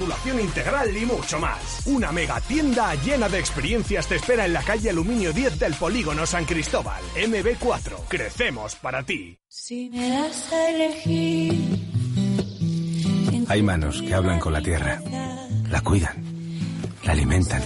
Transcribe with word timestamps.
Titulación 0.00 0.38
integral 0.38 0.96
y 0.96 1.04
mucho 1.06 1.40
más. 1.40 1.84
Una 1.86 2.12
mega 2.12 2.40
tienda 2.42 2.94
llena 2.94 3.28
de 3.28 3.40
experiencias 3.40 4.06
te 4.06 4.14
espera 4.14 4.46
en 4.46 4.52
la 4.52 4.62
calle 4.62 4.90
Aluminio 4.90 5.32
10 5.32 5.58
del 5.58 5.74
Polígono 5.74 6.24
San 6.24 6.44
Cristóbal. 6.44 7.02
MB4. 7.16 8.06
Crecemos 8.06 8.76
para 8.76 9.02
ti. 9.02 9.36
Si 9.48 9.90
me 9.90 10.08
das 10.08 10.52
a 10.52 10.70
elegir. 10.70 11.52
Hay 13.48 13.60
manos 13.60 14.00
que 14.00 14.14
hablan 14.14 14.38
con 14.38 14.52
la 14.52 14.62
tierra, 14.62 15.02
la 15.68 15.80
cuidan, 15.80 16.22
la 17.02 17.10
alimentan 17.10 17.60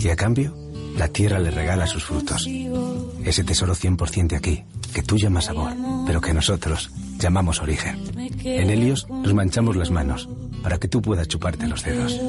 y 0.00 0.08
a 0.08 0.16
cambio 0.16 0.65
la 0.96 1.08
tierra 1.08 1.38
le 1.38 1.50
regala 1.50 1.86
sus 1.86 2.04
frutos. 2.04 2.48
Ese 3.24 3.44
tesoro 3.44 3.74
100% 3.74 4.28
de 4.28 4.36
aquí, 4.36 4.64
que 4.94 5.02
tú 5.02 5.16
llamas 5.18 5.46
sabor, 5.46 5.72
pero 6.06 6.20
que 6.20 6.34
nosotros 6.34 6.90
llamamos 7.18 7.60
origen. 7.60 8.02
En 8.44 8.70
Helios 8.70 9.06
nos 9.08 9.34
manchamos 9.34 9.76
las 9.76 9.90
manos 9.90 10.28
para 10.66 10.78
que 10.78 10.88
tú 10.88 11.00
puedas 11.00 11.28
chuparte 11.28 11.68
los 11.68 11.84
dedos. 11.84 12.20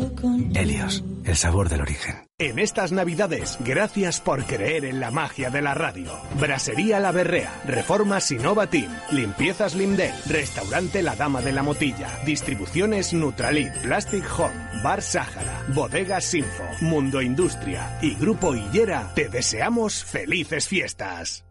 Helios, 0.54 1.04
el 1.24 1.36
sabor 1.36 1.70
del 1.70 1.82
origen. 1.82 2.18
En 2.38 2.60
estas 2.60 2.92
navidades, 2.92 3.58
gracias 3.62 4.22
por 4.22 4.46
creer 4.46 4.86
en 4.86 5.00
la 5.00 5.10
magia 5.10 5.50
de 5.50 5.64
la 5.64 5.74
radio. 5.74 6.12
Brasería 6.40 7.00
La 7.00 7.12
Berrea, 7.12 7.52
Reformas 7.66 8.30
Innova 8.30 8.68
Team, 8.68 8.96
Limpiezas 9.12 9.74
Lindel, 9.74 10.14
Restaurante 10.28 11.02
La 11.02 11.16
Dama 11.16 11.42
de 11.42 11.52
la 11.52 11.64
Motilla, 11.64 12.10
Distribuciones 12.28 13.12
Nutralit, 13.12 13.74
Plastic 13.82 14.26
Home, 14.38 14.84
Bar 14.84 15.02
Sáhara, 15.02 15.64
Bodegas 15.74 16.26
Sinfo, 16.26 16.64
Mundo 16.82 17.24
Industria 17.24 17.98
y 18.04 18.14
Grupo 18.14 18.54
Hillera, 18.54 19.14
te 19.16 19.30
deseamos 19.30 20.04
felices 20.04 20.68
fiestas. 20.68 21.47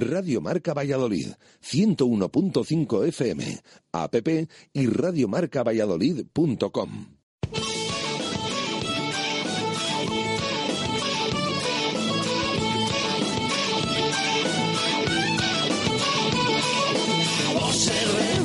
Radio 0.00 0.40
Marca 0.40 0.74
Valladolid, 0.74 1.28
101.5 1.62 3.06
FM, 3.06 3.60
app 3.92 4.14
y 4.72 4.86
radiomarcavalladolid.com. 4.86 7.16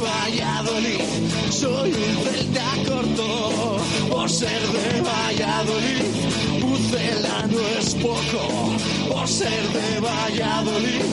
Valladolid, 0.02 1.02
soy 1.50 1.94
un 1.94 2.24
celta 2.24 2.66
corto. 2.88 3.78
Por 4.10 4.30
ser 4.30 4.62
de 4.62 5.02
Valladolid, 5.02 6.51
Pucela 6.92 7.48
no 7.48 7.60
es 7.80 7.96
poco. 7.96 8.76
Por 9.08 9.28
ser 9.28 9.64
de 9.70 10.00
Valladolid, 10.02 11.06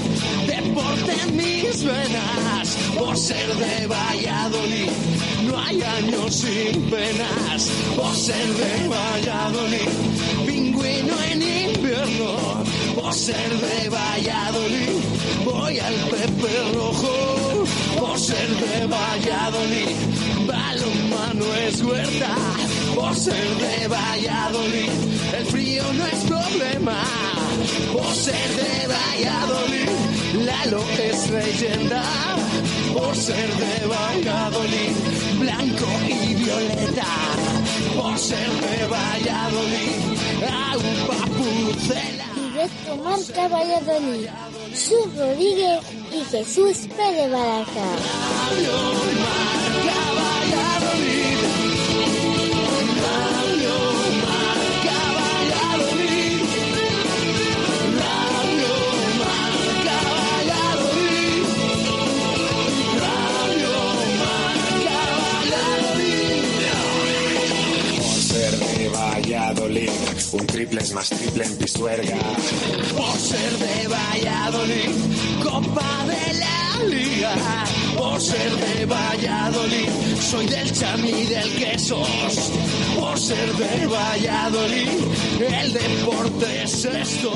deporte 0.47 1.15
mis 1.33 1.85
venas. 1.85 2.77
Por 2.99 3.17
ser 3.17 3.55
de 3.55 3.87
Valladolid, 3.87 4.91
no 5.47 5.57
hay 5.57 5.81
años 5.81 6.35
sin 6.35 6.83
penas. 6.91 7.71
Por 7.95 8.13
ser 8.13 8.49
de 8.55 8.89
Valladolid, 8.89 9.89
pingüino 10.47 11.15
en 11.31 11.43
invierno. 11.43 12.65
Por 12.97 13.15
ser 13.15 13.51
de 13.61 13.89
Valladolid, 13.89 14.99
voy 15.45 15.79
al 15.79 15.95
Pepe 16.11 16.73
Rojo. 16.75 17.65
Por 18.01 18.19
ser 18.19 18.49
de 18.49 18.87
Valladolid, 18.87 19.95
balonmano 20.45 21.55
es 21.69 21.83
huerta. 21.83 22.58
Por 22.99 23.15
ser 23.15 23.49
de 23.59 23.87
Valladolid, 23.87 24.91
el 25.39 25.47
frío 25.47 25.85
no 25.93 26.05
es 26.05 26.21
problema. 26.25 27.01
Por 27.93 28.13
ser 28.13 28.49
de 28.57 28.89
Valladolid, 28.89 29.91
Lalo 30.45 30.83
es 30.99 31.31
leyenda. 31.31 32.03
Por 32.93 33.15
ser 33.15 33.51
de 33.55 33.87
Valladolid, 33.87 34.95
blanco 35.39 35.87
y 36.09 36.35
violeta. 36.35 37.07
Por 37.95 38.19
ser 38.19 38.51
de 38.67 38.87
Valladolid, 38.89 39.95
agua 40.73 41.21
pucela. 41.39 42.27
Directo 42.35 42.97
Marca 42.97 43.49
Valladolid. 43.49 44.29
Sus 44.75 45.17
Rodríguez 45.17 45.81
y 46.13 46.25
Jesús 46.31 46.89
Pérez 46.97 47.31
Baraja. 47.31 47.89
Un 70.33 70.47
triple 70.47 70.81
es 70.81 70.93
más 70.93 71.09
triple 71.09 71.45
en 71.45 71.57
Pisuerga. 71.57 72.17
Por 72.97 73.19
ser 73.19 73.59
de 73.59 73.89
Valladolid, 73.89 74.91
Copa 75.43 76.05
de 76.07 76.35
la 76.35 76.85
Liga. 76.89 77.35
Por 77.97 78.21
ser 78.21 78.51
de 78.51 78.87
Valladolid, 78.87 79.89
soy 80.31 80.47
del 80.47 80.73
chamí 80.73 81.25
del 81.25 81.51
quesos. 81.57 82.53
Por 82.99 83.19
ser 83.19 83.53
de 83.55 83.87
Valladolid, 83.87 84.89
el 85.41 85.73
deporte 85.73 86.63
es 86.63 86.85
esto. 86.85 87.33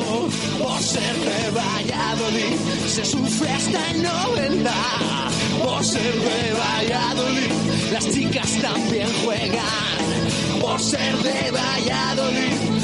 Por 0.58 0.81
ser 0.81 1.16
de 1.16 1.50
Valladolid, 1.50 2.56
se 2.88 3.04
sufre 3.04 3.48
hasta 3.50 3.91
en 3.91 4.02
novedad. 4.02 5.31
Por 5.64 5.84
ser 5.84 6.14
de 6.14 6.52
Valladolid, 6.52 7.52
las 7.92 8.10
chicas 8.10 8.50
también 8.60 9.08
juegan. 9.25 10.02
Por 10.60 10.81
ser 10.81 11.16
de 11.19 11.50
Valladolid, 11.50 12.81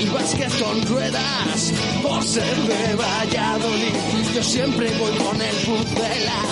y 0.00 0.08
básquet 0.08 0.52
con 0.62 0.82
ruedas. 0.86 1.72
Por 2.02 2.22
ser 2.22 2.56
de 2.56 2.94
Valladolid, 2.96 3.94
yo 4.34 4.42
siempre 4.42 4.90
voy 4.98 5.16
con 5.18 5.40
el 5.40 5.56
pucela. 5.56 6.42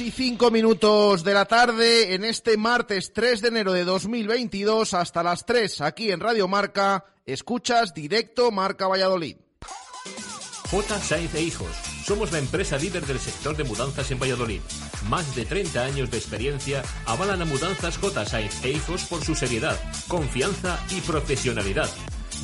y 0.00 0.10
5 0.10 0.50
minutos 0.50 1.24
de 1.24 1.34
la 1.34 1.46
tarde 1.46 2.14
en 2.14 2.24
este 2.24 2.56
martes 2.56 3.12
3 3.12 3.40
de 3.40 3.48
enero 3.48 3.72
de 3.72 3.84
2022 3.84 4.94
hasta 4.94 5.22
las 5.22 5.46
3 5.46 5.80
aquí 5.80 6.10
en 6.10 6.20
Radio 6.20 6.46
Marca. 6.46 7.04
Escuchas 7.24 7.94
directo 7.94 8.50
Marca 8.50 8.86
Valladolid. 8.86 9.36
J. 10.70 10.98
Sainz 11.00 11.34
e 11.34 11.42
Hijos. 11.42 11.70
Somos 12.04 12.32
la 12.32 12.38
empresa 12.38 12.76
líder 12.76 13.06
del 13.06 13.18
sector 13.18 13.56
de 13.56 13.64
mudanzas 13.64 14.10
en 14.10 14.20
Valladolid. 14.20 14.60
Más 15.08 15.34
de 15.34 15.44
30 15.44 15.82
años 15.82 16.10
de 16.10 16.18
experiencia 16.18 16.82
avalan 17.06 17.42
a 17.42 17.44
Mudanzas 17.44 17.96
J. 17.98 18.26
Sainz 18.26 18.64
e 18.64 18.70
Hijos 18.70 19.04
por 19.04 19.24
su 19.24 19.34
seriedad, 19.34 19.78
confianza 20.06 20.78
y 20.90 21.00
profesionalidad. 21.00 21.88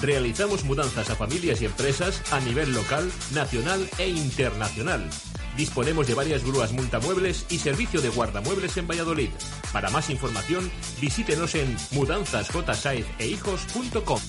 Realizamos 0.01 0.65
mudanzas 0.65 1.11
a 1.11 1.17
familias 1.17 1.63
y 1.63 1.67
empresas 1.67 2.21
a 2.33 2.41
nivel 2.41 2.73
local, 2.73 3.11
nacional 3.33 3.89
e 3.99 4.09
internacional. 4.09 5.09
Disponemos 5.57 6.07
de 6.07 6.15
varias 6.15 6.45
grúas 6.45 6.73
multamuebles 6.73 7.47
y 7.51 7.59
servicio 7.59 8.01
de 8.01 8.11
guardamuebles 8.11 8.77
en 8.77 8.87
Valladolid. 8.89 9.31
Para 9.73 9.91
más 9.91 10.11
información, 10.11 10.71
visítenos 11.01 11.55
en 11.55 11.77
mudanzasjsaezehijos.com. 11.93 14.21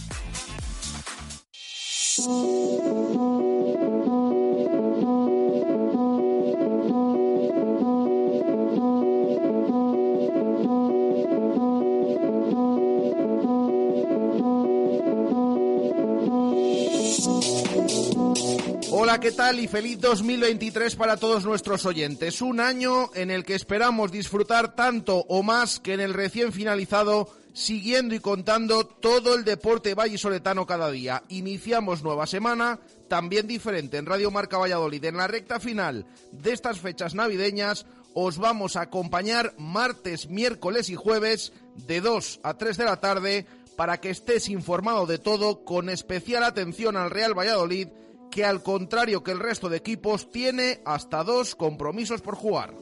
¿qué 19.19 19.31
tal? 19.31 19.61
Y 19.61 19.67
feliz 19.67 20.01
2023 20.01 20.97
para 20.97 21.15
todos 21.15 21.45
nuestros 21.45 21.85
oyentes. 21.85 22.41
Un 22.41 22.59
año 22.59 23.11
en 23.13 23.31
el 23.31 23.45
que 23.45 23.55
esperamos 23.55 24.11
disfrutar 24.11 24.75
tanto 24.75 25.25
o 25.29 25.41
más 25.41 25.79
que 25.79 25.93
en 25.93 26.01
el 26.01 26.13
recién 26.13 26.51
finalizado, 26.51 27.29
siguiendo 27.53 28.13
y 28.13 28.19
contando 28.19 28.85
todo 28.85 29.35
el 29.35 29.45
deporte 29.45 29.93
vallisoletano 29.93 30.65
cada 30.65 30.91
día. 30.91 31.23
Iniciamos 31.29 32.03
nueva 32.03 32.27
semana, 32.27 32.79
también 33.07 33.47
diferente 33.47 33.97
en 33.97 34.05
Radio 34.05 34.31
Marca 34.31 34.57
Valladolid. 34.57 35.05
En 35.05 35.15
la 35.15 35.27
recta 35.27 35.61
final 35.61 36.05
de 36.33 36.51
estas 36.51 36.81
fechas 36.81 37.15
navideñas, 37.15 37.85
os 38.13 38.37
vamos 38.37 38.75
a 38.75 38.81
acompañar 38.81 39.53
martes, 39.57 40.29
miércoles 40.29 40.89
y 40.89 40.95
jueves 40.95 41.53
de 41.87 42.01
2 42.01 42.41
a 42.43 42.57
3 42.57 42.77
de 42.77 42.85
la 42.85 42.99
tarde 42.99 43.47
para 43.77 44.01
que 44.01 44.09
estés 44.09 44.49
informado 44.49 45.05
de 45.05 45.19
todo 45.19 45.63
con 45.63 45.89
especial 45.89 46.43
atención 46.43 46.97
al 46.97 47.11
Real 47.11 47.37
Valladolid 47.37 47.87
que 48.31 48.45
al 48.45 48.61
contrario 48.63 49.23
que 49.23 49.31
el 49.31 49.39
resto 49.39 49.69
de 49.69 49.77
equipos 49.77 50.31
tiene 50.31 50.81
hasta 50.85 51.23
dos 51.23 51.55
compromisos 51.55 52.21
por 52.21 52.35
jugar. 52.35 52.73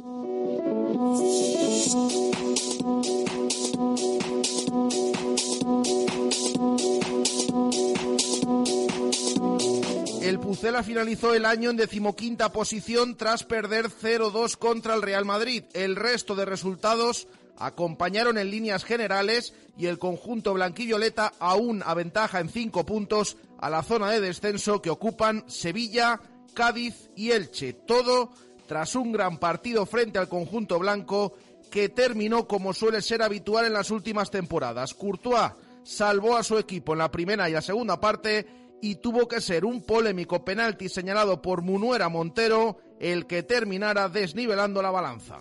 El 10.22 10.40
Pucela 10.40 10.84
finalizó 10.84 11.34
el 11.34 11.46
año 11.46 11.70
en 11.70 11.78
decimoquinta 11.78 12.52
posición 12.52 13.18
tras 13.18 13.44
perder 13.44 13.90
0-2 13.90 14.58
contra 14.58 14.96
el 14.96 15.02
Real 15.02 15.26
Madrid. 15.26 15.64
El 15.74 15.96
resto 15.96 16.34
de 16.34 16.46
resultados 16.46 17.28
acompañaron 17.58 18.38
en 18.38 18.50
líneas 18.50 18.84
generales 18.84 19.54
y 19.78 19.88
el 19.88 20.00
conjunto 20.00 20.54
blanquivioleta 20.54 21.34
aún 21.40 21.84
aventaja 21.86 22.40
en 22.40 22.50
cinco 22.50 22.86
puntos 22.86 23.38
a 23.64 23.70
la 23.70 23.82
zona 23.82 24.12
de 24.12 24.20
descenso 24.20 24.82
que 24.82 24.90
ocupan 24.90 25.46
Sevilla, 25.48 26.20
Cádiz 26.54 27.10
y 27.16 27.32
Elche. 27.32 27.72
Todo 27.72 28.30
tras 28.68 28.94
un 28.94 29.14
gran 29.14 29.38
partido 29.38 29.86
frente 29.86 30.20
al 30.20 30.28
conjunto 30.28 30.80
blanco 30.80 31.34
que 31.72 31.88
terminó 31.88 32.46
como 32.46 32.74
suele 32.74 33.02
ser 33.02 33.22
habitual 33.22 33.66
en 33.66 33.72
las 33.72 33.90
últimas 33.90 34.30
temporadas. 34.30 34.94
Courtois 34.94 35.54
salvó 35.82 36.36
a 36.36 36.44
su 36.44 36.58
equipo 36.58 36.92
en 36.92 37.00
la 37.00 37.10
primera 37.10 37.50
y 37.50 37.54
la 37.54 37.62
segunda 37.62 38.02
parte 38.02 38.46
y 38.82 38.96
tuvo 38.96 39.30
que 39.30 39.40
ser 39.40 39.64
un 39.64 39.82
polémico 39.82 40.44
penalti 40.44 40.90
señalado 40.90 41.42
por 41.42 41.62
Munuera 41.62 42.10
Montero 42.10 42.80
el 43.00 43.28
que 43.28 43.44
terminara 43.44 44.10
desnivelando 44.10 44.82
la 44.82 44.92
balanza. 44.92 45.40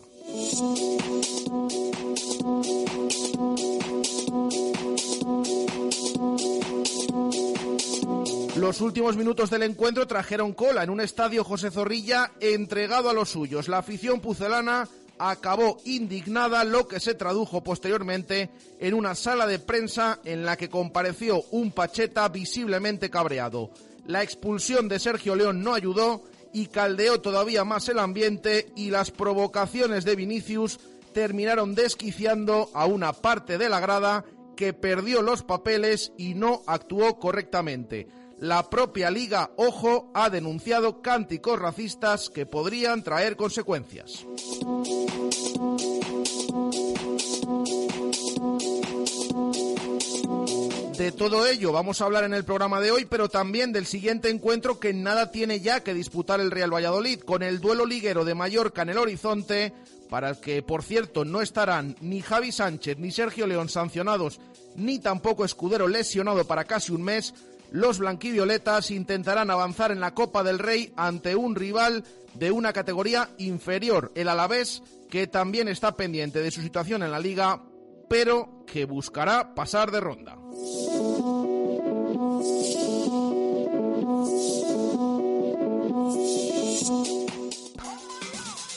Los 8.62 8.80
últimos 8.80 9.16
minutos 9.16 9.50
del 9.50 9.64
encuentro 9.64 10.06
trajeron 10.06 10.52
cola 10.52 10.84
en 10.84 10.90
un 10.90 11.00
estadio 11.00 11.42
José 11.42 11.72
Zorrilla 11.72 12.30
entregado 12.38 13.10
a 13.10 13.12
los 13.12 13.28
suyos. 13.28 13.66
La 13.66 13.78
afición 13.78 14.20
pucelana 14.20 14.88
acabó 15.18 15.78
indignada, 15.84 16.62
lo 16.62 16.86
que 16.86 17.00
se 17.00 17.14
tradujo 17.14 17.64
posteriormente 17.64 18.50
en 18.78 18.94
una 18.94 19.16
sala 19.16 19.48
de 19.48 19.58
prensa 19.58 20.20
en 20.24 20.44
la 20.46 20.56
que 20.56 20.68
compareció 20.68 21.42
un 21.50 21.72
Pacheta 21.72 22.28
visiblemente 22.28 23.10
cabreado. 23.10 23.70
La 24.06 24.22
expulsión 24.22 24.86
de 24.86 25.00
Sergio 25.00 25.34
León 25.34 25.64
no 25.64 25.74
ayudó 25.74 26.22
y 26.52 26.66
caldeó 26.66 27.20
todavía 27.20 27.64
más 27.64 27.88
el 27.88 27.98
ambiente 27.98 28.68
y 28.76 28.90
las 28.90 29.10
provocaciones 29.10 30.04
de 30.04 30.14
Vinicius 30.14 30.78
terminaron 31.12 31.74
desquiciando 31.74 32.70
a 32.74 32.86
una 32.86 33.12
parte 33.12 33.58
de 33.58 33.68
la 33.68 33.80
grada 33.80 34.24
que 34.56 34.72
perdió 34.72 35.20
los 35.20 35.42
papeles 35.42 36.12
y 36.16 36.34
no 36.34 36.62
actuó 36.68 37.18
correctamente. 37.18 38.21
La 38.42 38.68
propia 38.68 39.08
liga, 39.08 39.52
ojo, 39.54 40.10
ha 40.14 40.28
denunciado 40.28 41.00
cánticos 41.00 41.60
racistas 41.60 42.28
que 42.28 42.44
podrían 42.44 43.04
traer 43.04 43.36
consecuencias. 43.36 44.26
De 50.98 51.12
todo 51.12 51.46
ello 51.46 51.70
vamos 51.70 52.00
a 52.00 52.04
hablar 52.04 52.24
en 52.24 52.34
el 52.34 52.44
programa 52.44 52.80
de 52.80 52.90
hoy, 52.90 53.04
pero 53.04 53.28
también 53.28 53.72
del 53.72 53.86
siguiente 53.86 54.28
encuentro 54.28 54.80
que 54.80 54.92
nada 54.92 55.30
tiene 55.30 55.60
ya 55.60 55.84
que 55.84 55.94
disputar 55.94 56.40
el 56.40 56.50
Real 56.50 56.74
Valladolid, 56.74 57.20
con 57.20 57.44
el 57.44 57.60
duelo 57.60 57.86
liguero 57.86 58.24
de 58.24 58.34
Mallorca 58.34 58.82
en 58.82 58.88
el 58.88 58.98
horizonte, 58.98 59.72
para 60.10 60.30
el 60.30 60.40
que, 60.40 60.62
por 60.62 60.82
cierto, 60.82 61.24
no 61.24 61.42
estarán 61.42 61.94
ni 62.00 62.20
Javi 62.20 62.50
Sánchez 62.50 62.98
ni 62.98 63.12
Sergio 63.12 63.46
León 63.46 63.68
sancionados, 63.68 64.40
ni 64.74 64.98
tampoco 64.98 65.44
Escudero 65.44 65.86
lesionado 65.86 66.44
para 66.44 66.64
casi 66.64 66.90
un 66.90 67.02
mes, 67.02 67.34
los 67.72 67.98
blanquivioletas 67.98 68.90
intentarán 68.90 69.50
avanzar 69.50 69.92
en 69.92 70.00
la 70.00 70.12
Copa 70.12 70.42
del 70.42 70.58
Rey 70.58 70.92
ante 70.94 71.34
un 71.34 71.54
rival 71.54 72.04
de 72.34 72.50
una 72.50 72.72
categoría 72.72 73.30
inferior, 73.38 74.12
el 74.14 74.28
Alavés, 74.28 74.82
que 75.10 75.26
también 75.26 75.69
está 75.69 75.96
pendiente 75.96 76.40
de 76.40 76.50
su 76.50 76.60
situación 76.60 77.02
en 77.02 77.10
la 77.10 77.19
liga, 77.19 77.62
pero 78.08 78.64
que 78.66 78.84
buscará 78.84 79.54
pasar 79.54 79.90
de 79.90 80.00
ronda. 80.00 80.36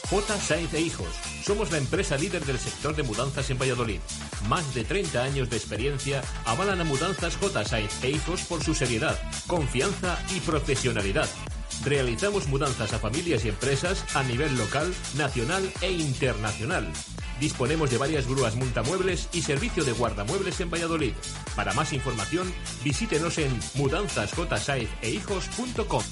J. 0.10 0.38
Sainz 0.40 0.74
e 0.74 0.82
Hijos. 0.82 1.25
Somos 1.46 1.72
la 1.72 1.78
empresa 1.78 2.18
líder 2.18 2.44
del 2.44 2.58
sector 2.58 2.96
de 2.96 3.04
mudanzas 3.04 3.52
en 3.52 3.60
Valladolid. 3.60 4.00
Más 4.50 4.74
de 4.74 4.84
30 4.84 5.22
años 5.22 5.48
de 5.48 5.58
experiencia 5.58 6.24
avalan 6.44 6.82
a 6.82 6.84
Mudanzas 6.84 7.38
J. 7.38 7.64
Sainz 7.64 8.04
e 8.04 8.10
hijos 8.10 8.42
por 8.42 8.64
su 8.64 8.74
seriedad, 8.74 9.16
confianza 9.46 10.18
y 10.36 10.40
profesionalidad. 10.40 11.30
Realizamos 11.84 12.48
mudanzas 12.48 12.94
a 12.94 13.00
familias 13.00 13.46
y 13.46 13.50
empresas 13.50 14.04
a 14.16 14.24
nivel 14.24 14.58
local, 14.58 14.92
nacional 15.18 15.72
e 15.82 15.92
internacional. 15.92 16.92
Disponemos 17.40 17.92
de 17.92 18.00
varias 18.00 18.28
grúas 18.28 18.56
multamuebles 18.56 19.30
y 19.32 19.44
servicio 19.44 19.84
de 19.84 19.92
guardamuebles 19.92 20.60
en 20.62 20.72
Valladolid. 20.72 21.14
Para 21.56 21.74
más 21.74 21.94
información, 21.94 22.52
visítenos 22.84 23.38
en 23.38 23.56
mudanzasjsaizehijos.com. 23.76 26.04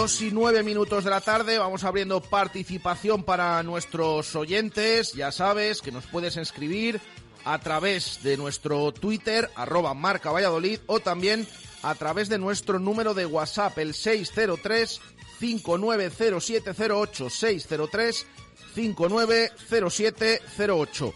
2 0.00 0.22
y 0.22 0.30
9 0.30 0.62
minutos 0.62 1.04
de 1.04 1.10
la 1.10 1.20
tarde, 1.20 1.58
vamos 1.58 1.84
abriendo 1.84 2.22
participación 2.22 3.22
para 3.22 3.62
nuestros 3.62 4.34
oyentes. 4.34 5.12
Ya 5.12 5.30
sabes 5.30 5.82
que 5.82 5.92
nos 5.92 6.06
puedes 6.06 6.38
inscribir 6.38 7.02
a 7.44 7.58
través 7.58 8.22
de 8.22 8.38
nuestro 8.38 8.92
Twitter, 8.92 9.50
arroba 9.56 9.92
marca 9.92 10.30
Valladolid, 10.30 10.80
o 10.86 11.00
también 11.00 11.46
a 11.82 11.94
través 11.96 12.30
de 12.30 12.38
nuestro 12.38 12.78
número 12.78 13.12
de 13.12 13.26
WhatsApp, 13.26 13.76
el 13.76 13.92
603 13.92 15.02
590708 15.38 17.28
603 17.28 18.26
590708. 18.74 21.14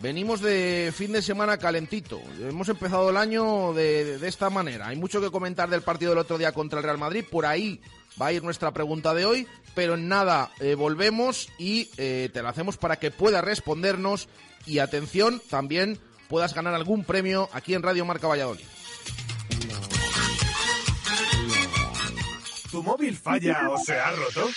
Venimos 0.00 0.40
de 0.40 0.92
fin 0.96 1.10
de 1.10 1.20
semana 1.20 1.58
calentito. 1.58 2.20
Hemos 2.40 2.68
empezado 2.68 3.10
el 3.10 3.16
año 3.16 3.72
de, 3.72 4.18
de, 4.18 4.28
esta 4.28 4.50
manera. 4.50 4.86
Hay 4.86 4.96
mucho 4.96 5.20
que 5.20 5.32
comentar 5.32 5.68
del 5.68 5.82
partido 5.82 6.12
del 6.12 6.20
otro 6.20 6.38
día 6.38 6.52
contra 6.52 6.78
el 6.78 6.84
Real 6.84 6.96
Madrid. 6.96 7.24
Por 7.28 7.44
ahí 7.44 7.80
va 8.20 8.26
a 8.26 8.32
ir 8.32 8.42
nuestra 8.42 8.72
pregunta 8.72 9.14
de 9.14 9.26
hoy, 9.26 9.46
pero 9.74 9.94
en 9.94 10.08
nada 10.08 10.50
eh, 10.60 10.74
volvemos 10.74 11.48
y 11.58 11.90
eh, 11.96 12.30
te 12.32 12.42
la 12.42 12.50
hacemos 12.50 12.76
para 12.76 12.96
que 12.96 13.10
puedas 13.10 13.44
respondernos 13.44 14.28
y 14.66 14.78
atención, 14.78 15.42
también 15.50 15.98
puedas 16.28 16.54
ganar 16.54 16.74
algún 16.74 17.04
premio 17.04 17.48
aquí 17.52 17.74
en 17.74 17.82
Radio 17.82 18.04
Marca 18.04 18.26
Valladolid. 18.26 18.64
¿Tu 22.70 22.82
móvil 22.82 23.16
falla 23.16 23.68
o 23.68 23.78
se 23.78 23.98
ha 23.98 24.12
roto? 24.12 24.48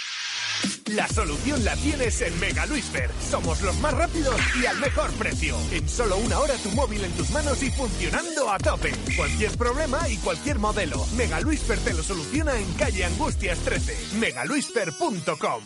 La 0.88 1.07
solución 1.07 1.63
la 1.63 1.75
tienes 1.75 2.22
en 2.22 2.39
Mega 2.39 2.65
Luisfer. 2.65 3.10
Somos 3.29 3.62
los 3.62 3.75
más 3.79 3.93
rápidos 3.93 4.36
y 4.62 4.65
al 4.65 4.79
mejor 4.79 5.12
precio. 5.13 5.57
En 5.72 5.88
solo 5.89 6.17
una 6.17 6.39
hora 6.39 6.55
tu 6.55 6.69
móvil 6.72 7.03
en 7.03 7.12
tus 7.13 7.29
manos 7.31 7.62
y 7.63 7.72
funcionando 7.72 8.51
a 8.51 8.57
tope. 8.57 8.91
Cualquier 9.15 9.51
problema 9.57 10.07
y 10.10 10.17
cualquier 10.17 10.60
modelo. 10.60 11.05
Mega 11.17 11.39
Luisfer 11.39 11.79
te 11.79 11.93
lo 11.93 12.03
soluciona 12.03 12.57
en 12.60 12.72
calle 12.74 13.05
Angustias 13.05 13.57
13. 13.60 14.17
megaluisfer.com. 14.19 15.63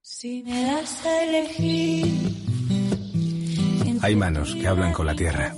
Si 0.00 0.42
me 0.42 0.64
das 0.64 1.04
a 1.04 1.24
elegir. 1.24 2.48
Hay 4.00 4.16
manos 4.16 4.54
que 4.54 4.66
hablan 4.66 4.92
con 4.92 5.06
la 5.06 5.14
tierra, 5.14 5.54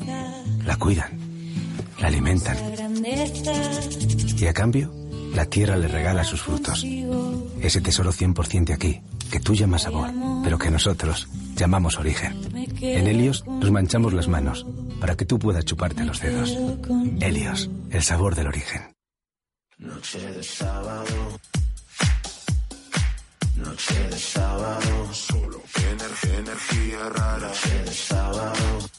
la 0.64 0.76
cuidan, 0.76 1.18
la 1.98 2.08
alimentan 2.08 2.56
grandeza 2.74 3.52
y 4.38 4.46
a 4.46 4.52
cambio 4.54 4.90
la 5.34 5.46
tierra 5.46 5.76
le 5.76 5.88
regala 5.88 6.24
sus 6.24 6.42
frutos. 6.42 6.84
Ese 7.60 7.80
tesoro 7.80 8.12
100% 8.12 8.64
de 8.64 8.74
aquí, 8.74 9.00
que 9.30 9.40
tú 9.40 9.54
llamas 9.54 9.82
sabor, 9.82 10.10
pero 10.42 10.58
que 10.58 10.70
nosotros 10.70 11.28
llamamos 11.56 11.98
origen. 11.98 12.38
En 12.80 13.06
Helios 13.06 13.44
nos 13.46 13.70
manchamos 13.70 14.12
las 14.12 14.28
manos 14.28 14.66
para 15.00 15.16
que 15.16 15.26
tú 15.26 15.38
puedas 15.38 15.64
chuparte 15.64 16.04
los 16.04 16.20
dedos. 16.20 16.56
Helios, 17.20 17.70
el 17.90 18.02
sabor 18.02 18.34
del 18.34 18.48
origen. 18.48 18.82
Noche 19.78 20.18
de 20.32 20.42
sábado. 20.42 21.40
Noche 23.56 24.08
de 24.08 24.18
sábado. 24.18 25.14
Solo 25.14 25.62
energía, 25.90 26.38
energía 26.38 27.08
rara. 27.08 27.48
Noche 27.48 27.82
de 27.84 27.92
sábado. 27.92 28.90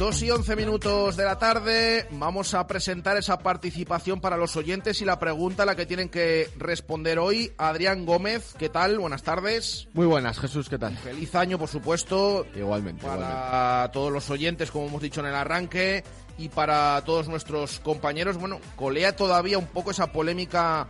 2 0.00 0.22
y 0.22 0.30
11 0.30 0.56
minutos 0.56 1.14
de 1.18 1.26
la 1.26 1.38
tarde, 1.38 2.06
vamos 2.12 2.54
a 2.54 2.66
presentar 2.66 3.18
esa 3.18 3.38
participación 3.40 4.18
para 4.18 4.38
los 4.38 4.56
oyentes 4.56 5.02
y 5.02 5.04
la 5.04 5.18
pregunta 5.18 5.64
a 5.64 5.66
la 5.66 5.76
que 5.76 5.84
tienen 5.84 6.08
que 6.08 6.48
responder 6.56 7.18
hoy. 7.18 7.52
Adrián 7.58 8.06
Gómez, 8.06 8.54
¿qué 8.58 8.70
tal? 8.70 8.98
Buenas 8.98 9.22
tardes. 9.22 9.88
Muy 9.92 10.06
buenas, 10.06 10.38
Jesús, 10.40 10.70
¿qué 10.70 10.78
tal? 10.78 10.96
Feliz 10.96 11.34
año, 11.34 11.58
por 11.58 11.68
supuesto, 11.68 12.46
Igualmente, 12.56 13.02
igualmente. 13.04 13.34
para 13.34 13.90
todos 13.92 14.10
los 14.10 14.30
oyentes, 14.30 14.70
como 14.70 14.86
hemos 14.86 15.02
dicho 15.02 15.20
en 15.20 15.26
el 15.26 15.34
arranque, 15.34 16.02
y 16.38 16.48
para 16.48 17.02
todos 17.04 17.28
nuestros 17.28 17.78
compañeros. 17.80 18.38
Bueno, 18.38 18.58
colea 18.76 19.14
todavía 19.14 19.58
un 19.58 19.66
poco 19.66 19.90
esa 19.90 20.10
polémica 20.12 20.86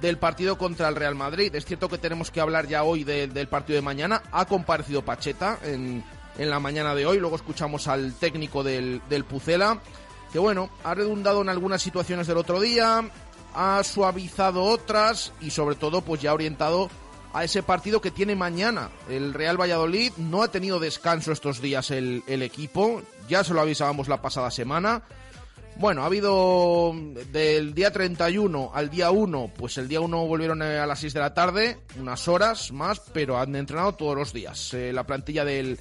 del 0.00 0.18
partido 0.18 0.58
contra 0.58 0.88
el 0.88 0.96
Real 0.96 1.14
Madrid. 1.14 1.54
Es 1.54 1.64
cierto 1.64 1.88
que 1.88 1.98
tenemos 1.98 2.32
que 2.32 2.40
hablar 2.40 2.66
ya 2.66 2.82
hoy 2.82 3.04
de- 3.04 3.28
del 3.28 3.46
partido 3.46 3.76
de 3.76 3.82
mañana. 3.82 4.20
Ha 4.32 4.46
comparecido 4.46 5.04
Pacheta 5.04 5.60
en, 5.62 6.02
en 6.38 6.50
la 6.50 6.60
mañana 6.60 6.94
de 6.94 7.04
hoy. 7.04 7.18
Luego 7.18 7.36
escuchamos 7.36 7.88
al 7.88 8.14
técnico 8.14 8.62
del, 8.62 9.02
Pucela, 9.28 9.80
que 10.32 10.38
bueno, 10.38 10.70
ha 10.84 10.94
redundado 10.94 11.42
en 11.42 11.48
algunas 11.48 11.82
situaciones 11.82 12.26
del 12.26 12.38
otro 12.38 12.60
día, 12.60 13.10
ha 13.54 13.82
suavizado 13.84 14.62
otras 14.64 15.32
y 15.40 15.50
sobre 15.50 15.76
todo 15.76 16.00
pues 16.00 16.22
ya 16.22 16.30
ha 16.30 16.34
orientado 16.34 16.88
a 17.34 17.44
ese 17.44 17.62
partido 17.62 18.00
que 18.00 18.10
tiene 18.10 18.34
mañana. 18.36 18.88
El 19.10 19.34
Real 19.34 19.60
Valladolid 19.60 20.12
no 20.16 20.42
ha 20.42 20.48
tenido 20.48 20.80
descanso 20.80 21.32
estos 21.32 21.60
días 21.60 21.90
el, 21.90 22.22
equipo, 22.26 23.02
ya 23.28 23.44
se 23.44 23.52
lo 23.52 23.60
avisábamos 23.60 24.08
la 24.08 24.22
pasada 24.22 24.50
semana. 24.50 25.02
Bueno, 25.76 26.02
ha 26.02 26.06
habido 26.06 26.92
del 27.30 27.72
día 27.72 27.92
31 27.92 28.72
al 28.74 28.90
día 28.90 29.12
1, 29.12 29.52
pues 29.56 29.78
el 29.78 29.86
día 29.86 30.00
1 30.00 30.26
volvieron 30.26 30.60
a 30.60 30.84
las 30.86 30.98
6 30.98 31.14
de 31.14 31.20
la 31.20 31.34
tarde, 31.34 31.78
unas 32.00 32.26
horas 32.26 32.72
más, 32.72 33.00
pero 33.12 33.38
han 33.38 33.54
entrenado 33.54 33.94
todos 33.94 34.16
los 34.16 34.32
días. 34.32 34.74
Eh, 34.74 34.92
la 34.92 35.04
plantilla 35.04 35.44
del, 35.44 35.78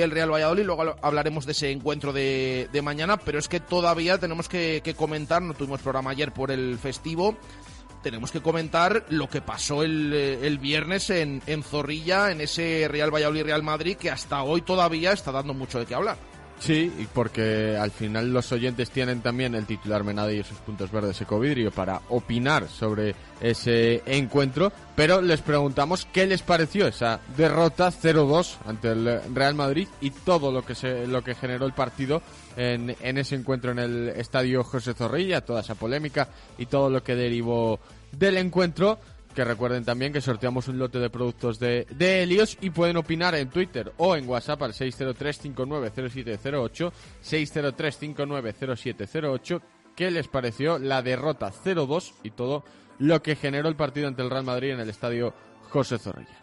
del 0.00 0.10
Real 0.10 0.32
Valladolid, 0.32 0.64
luego 0.64 0.82
habl- 0.84 0.96
hablaremos 1.02 1.46
de 1.46 1.52
ese 1.52 1.70
encuentro 1.70 2.12
de, 2.12 2.68
mañana, 2.82 3.16
pero 3.16 3.38
es 3.38 3.48
que 3.48 3.60
todavía 3.60 4.18
tenemos 4.18 4.48
que, 4.48 4.80
comentar, 4.96 5.42
no 5.42 5.54
tuvimos 5.54 5.80
programa 5.80 6.10
ayer 6.10 6.32
por 6.32 6.50
el 6.50 6.78
festivo, 6.78 7.36
tenemos 8.02 8.30
que 8.30 8.40
comentar 8.40 9.04
lo 9.08 9.28
que 9.28 9.40
pasó 9.40 9.82
el, 9.82 10.12
eh, 10.14 10.46
el 10.46 10.58
viernes 10.58 11.10
en, 11.10 11.42
en 11.46 11.62
Zorrilla, 11.64 12.30
en 12.30 12.40
ese 12.40 12.86
Real 12.88 13.12
Valladolid-Real 13.12 13.62
Madrid, 13.62 13.96
que 13.96 14.10
hasta 14.10 14.42
hoy 14.42 14.62
todavía 14.62 15.12
está 15.12 15.32
dando 15.32 15.54
mucho 15.54 15.78
de 15.78 15.86
qué 15.86 15.94
hablar. 15.94 16.16
Sí, 16.58 17.06
porque 17.12 17.76
al 17.78 17.90
final 17.90 18.32
los 18.32 18.50
oyentes 18.50 18.90
tienen 18.90 19.20
también 19.20 19.54
el 19.54 19.66
titular 19.66 20.02
Menade 20.04 20.36
y 20.36 20.42
sus 20.42 20.58
puntos 20.58 20.90
verdes 20.90 21.20
Ecovidrio 21.20 21.70
para 21.70 22.00
opinar 22.08 22.68
sobre 22.68 23.14
ese 23.40 24.02
encuentro, 24.06 24.72
pero 24.96 25.20
les 25.20 25.42
preguntamos 25.42 26.08
qué 26.12 26.26
les 26.26 26.42
pareció 26.42 26.86
esa 26.86 27.20
derrota 27.36 27.90
0-2 27.90 28.56
ante 28.66 28.92
el 28.92 29.34
Real 29.34 29.54
Madrid 29.54 29.86
y 30.00 30.10
todo 30.10 30.50
lo 30.50 30.64
que 30.64 30.74
se 30.74 31.06
lo 31.06 31.22
que 31.22 31.34
generó 31.34 31.66
el 31.66 31.74
partido 31.74 32.22
en, 32.56 32.96
en 33.00 33.18
ese 33.18 33.34
encuentro 33.34 33.72
en 33.72 33.78
el 33.78 34.08
estadio 34.16 34.64
José 34.64 34.94
Zorrilla, 34.94 35.42
toda 35.42 35.60
esa 35.60 35.74
polémica 35.74 36.28
y 36.56 36.66
todo 36.66 36.88
lo 36.88 37.04
que 37.04 37.14
derivó 37.14 37.78
del 38.12 38.38
encuentro. 38.38 38.98
Que 39.36 39.44
recuerden 39.44 39.84
también 39.84 40.12
que 40.14 40.22
sorteamos 40.22 40.66
un 40.68 40.78
lote 40.78 40.98
de 40.98 41.10
productos 41.10 41.58
de, 41.58 41.86
de 41.90 42.22
Helios 42.22 42.56
y 42.62 42.70
pueden 42.70 42.96
opinar 42.96 43.34
en 43.34 43.50
Twitter 43.50 43.92
o 43.98 44.16
en 44.16 44.26
WhatsApp 44.26 44.62
al 44.62 44.72
603-590708, 44.72 46.90
603-590708, 47.22 49.60
qué 49.94 50.10
les 50.10 50.28
pareció 50.28 50.78
la 50.78 51.02
derrota 51.02 51.52
0-2 51.52 52.14
y 52.22 52.30
todo 52.30 52.64
lo 52.98 53.22
que 53.22 53.36
generó 53.36 53.68
el 53.68 53.76
partido 53.76 54.08
ante 54.08 54.22
el 54.22 54.30
Real 54.30 54.44
Madrid 54.44 54.70
en 54.70 54.80
el 54.80 54.88
estadio 54.88 55.34
José 55.68 55.98
Zorrilla. 55.98 56.42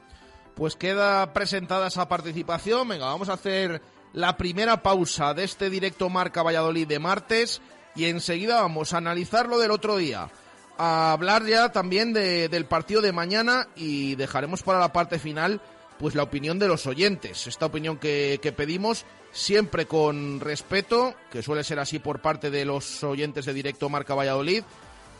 Pues 0.54 0.76
queda 0.76 1.34
presentada 1.34 1.88
esa 1.88 2.08
participación. 2.08 2.88
Venga, 2.88 3.08
vamos 3.08 3.30
a 3.30 3.34
hacer 3.34 3.82
la 4.14 4.38
primera 4.38 4.84
pausa 4.84 5.34
de 5.34 5.46
este 5.46 5.72
directo 5.72 6.12
Marca 6.12 6.44
Valladolid 6.44 6.88
de 6.88 7.00
martes 7.00 7.60
y 7.96 8.06
enseguida 8.06 8.62
vamos 8.62 8.94
a 8.94 8.98
analizar 8.98 9.50
lo 9.50 9.58
del 9.58 9.72
otro 9.72 9.98
día. 9.98 10.30
A 10.78 11.12
hablar 11.14 11.46
ya 11.46 11.72
también 11.72 12.14
de- 12.14 12.50
del 12.50 12.66
partido 12.66 13.02
de 13.02 13.12
mañana 13.12 13.68
y 13.76 14.16
dejaremos 14.16 14.64
para 14.64 14.80
la 14.80 14.92
parte 14.94 15.20
final 15.20 15.62
pues 16.00 16.16
la 16.16 16.24
opinión 16.24 16.58
de 16.60 16.68
los 16.68 16.88
oyentes. 16.88 17.48
Esta 17.48 17.68
opinión 17.68 17.98
que, 17.98 18.40
que 18.42 18.52
pedimos 18.52 19.06
siempre 19.32 19.86
con 19.86 20.40
respeto, 20.40 21.14
que 21.32 21.42
suele 21.44 21.64
ser 21.64 21.80
así 21.80 22.00
por 22.00 22.20
parte 22.22 22.50
de 22.50 22.66
los 22.66 23.04
oyentes 23.04 23.46
de 23.46 23.54
directo 23.54 23.90
Marca 23.90 24.16
Valladolid 24.16 24.64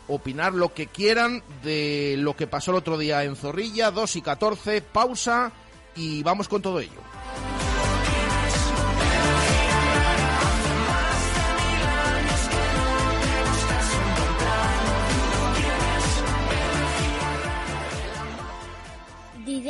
opinar 0.06 0.52
lo 0.52 0.74
que 0.74 0.86
quieran 0.88 1.42
de 1.62 2.16
lo 2.18 2.36
que 2.36 2.46
pasó 2.46 2.72
el 2.72 2.76
otro 2.76 2.98
día 2.98 3.24
en 3.24 3.36
Zorrilla, 3.36 3.90
2 3.90 4.16
y 4.16 4.20
14, 4.22 4.82
pausa 4.82 5.50
y 5.96 6.22
vamos 6.22 6.46
con 6.48 6.60
todo 6.60 6.80
ello. 6.80 7.00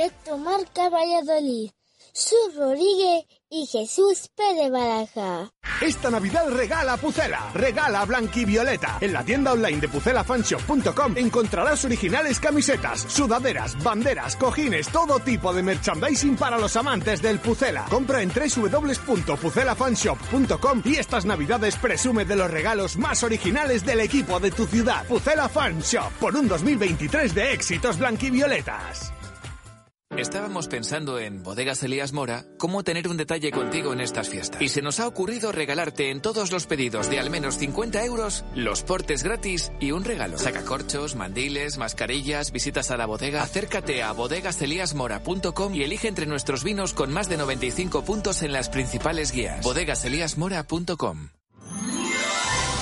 Directo 0.05 0.37
Marca 0.37 0.91
Valladolid. 0.91 1.71
Su 2.13 2.37
Rodríguez 2.59 3.25
y 3.49 3.65
Jesús 3.67 4.29
Pérez 4.37 4.71
Baraja. 4.71 5.51
Esta 5.81 6.11
Navidad 6.11 6.51
regala 6.51 6.99
Pucela, 6.99 7.51
regala 7.55 8.05
Blanquivioleta. 8.05 8.99
En 9.01 9.15
la 9.15 9.25
tienda 9.25 9.53
online 9.53 9.81
de 9.81 9.89
pucelafanshop.com 9.89 11.17
encontrarás 11.17 11.87
originales 11.87 12.39
camisetas, 12.39 13.01
sudaderas, 13.01 13.83
banderas, 13.83 14.37
cojines, 14.37 14.89
todo 14.89 15.21
tipo 15.21 15.55
de 15.55 15.63
merchandising 15.63 16.37
para 16.37 16.59
los 16.59 16.77
amantes 16.77 17.23
del 17.23 17.41
Pucela. 17.41 17.87
Compra 17.89 18.21
en 18.21 18.31
www.pucelafanshop.com 18.31 20.83
y 20.85 20.97
estas 20.97 21.25
Navidades 21.25 21.77
presume 21.77 22.27
de 22.27 22.37
los 22.37 22.51
regalos 22.51 22.99
más 22.99 23.23
originales 23.23 23.87
del 23.87 24.01
equipo 24.01 24.39
de 24.39 24.51
tu 24.51 24.67
ciudad. 24.67 25.07
Pucela 25.07 25.49
Fan 25.49 25.81
Shop, 25.81 26.13
por 26.21 26.37
un 26.37 26.47
2023 26.47 27.35
de 27.35 27.55
éxitos 27.55 27.99
blanquivioletas. 27.99 29.14
Estábamos 30.17 30.69
pensando 30.69 31.19
en 31.19 31.43
Bodegas 31.43 31.83
Elías 31.83 32.13
Mora 32.13 32.45
cómo 32.57 32.85
tener 32.85 33.09
un 33.09 33.17
detalle 33.17 33.51
contigo 33.51 33.93
en 33.93 34.01
estas 34.01 34.29
fiestas. 34.29 34.63
Y 34.63 34.69
se 34.69 34.81
nos 34.81 35.01
ha 35.01 35.09
ocurrido 35.09 35.51
regalarte 35.51 36.11
en 36.11 36.23
todos 36.23 36.53
los 36.53 36.67
pedidos 36.67 37.11
de 37.11 37.19
al 37.19 37.31
menos 37.31 37.59
50 37.59 38.05
euros 38.05 38.45
los 38.55 38.85
portes 38.85 39.25
gratis 39.25 39.73
y 39.81 39.91
un 39.91 40.05
regalo. 40.05 40.39
Sacacorchos, 40.39 41.17
mandiles, 41.17 41.79
mascarillas, 41.79 42.53
visitas 42.53 42.93
a 42.93 42.97
la 42.97 43.07
bodega. 43.07 43.43
Acércate 43.43 44.05
a 44.05 44.13
bodegaseliasmora.com 44.13 45.75
y 45.75 45.83
elige 45.83 46.07
entre 46.07 46.27
nuestros 46.27 46.63
vinos 46.63 46.95
con 46.95 47.13
más 47.13 47.29
de 47.29 47.37
95 47.37 48.05
puntos 48.05 48.43
en 48.43 48.53
las 48.53 48.69
principales 48.69 49.33
guías. 49.33 49.65
bodegaseliasmora.com 49.65 51.34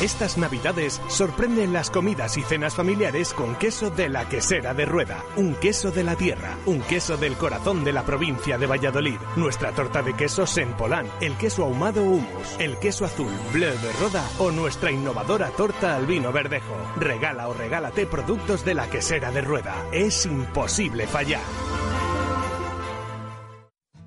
Estas 0.02 0.36
navidades 0.36 1.00
sorprenden 1.06 1.72
las 1.72 1.88
comidas 1.88 2.36
y 2.36 2.42
cenas 2.42 2.74
familiares 2.74 3.32
con 3.32 3.54
queso 3.54 3.88
de 3.88 4.08
la 4.08 4.28
quesera 4.28 4.74
de 4.74 4.84
Rueda, 4.84 5.24
un 5.36 5.54
queso 5.54 5.92
de 5.92 6.02
la 6.02 6.16
tierra, 6.16 6.56
un 6.66 6.80
queso 6.80 7.16
del 7.16 7.36
corazón 7.36 7.84
de 7.84 7.92
la 7.92 8.02
provincia 8.02 8.58
de 8.58 8.66
Valladolid, 8.66 9.18
nuestra 9.36 9.70
torta 9.70 10.02
de 10.02 10.14
queso 10.14 10.44
Sempolán, 10.44 11.06
el 11.20 11.36
queso 11.36 11.62
ahumado 11.62 12.02
humus, 12.02 12.56
el 12.58 12.78
queso 12.78 13.04
azul 13.04 13.30
bleu 13.52 13.78
de 13.78 13.92
Roda 14.00 14.28
o 14.40 14.50
nuestra 14.50 14.90
innovadora 14.90 15.50
torta 15.50 15.94
al 15.94 16.04
vino 16.04 16.32
verdejo. 16.32 16.74
Regala 16.96 17.48
o 17.48 17.54
regálate 17.54 18.04
productos 18.04 18.64
de 18.64 18.74
la 18.74 18.90
quesera 18.90 19.30
de 19.30 19.42
Rueda. 19.42 19.86
Es 19.92 20.26
imposible 20.26 21.06
fallar. 21.06 21.91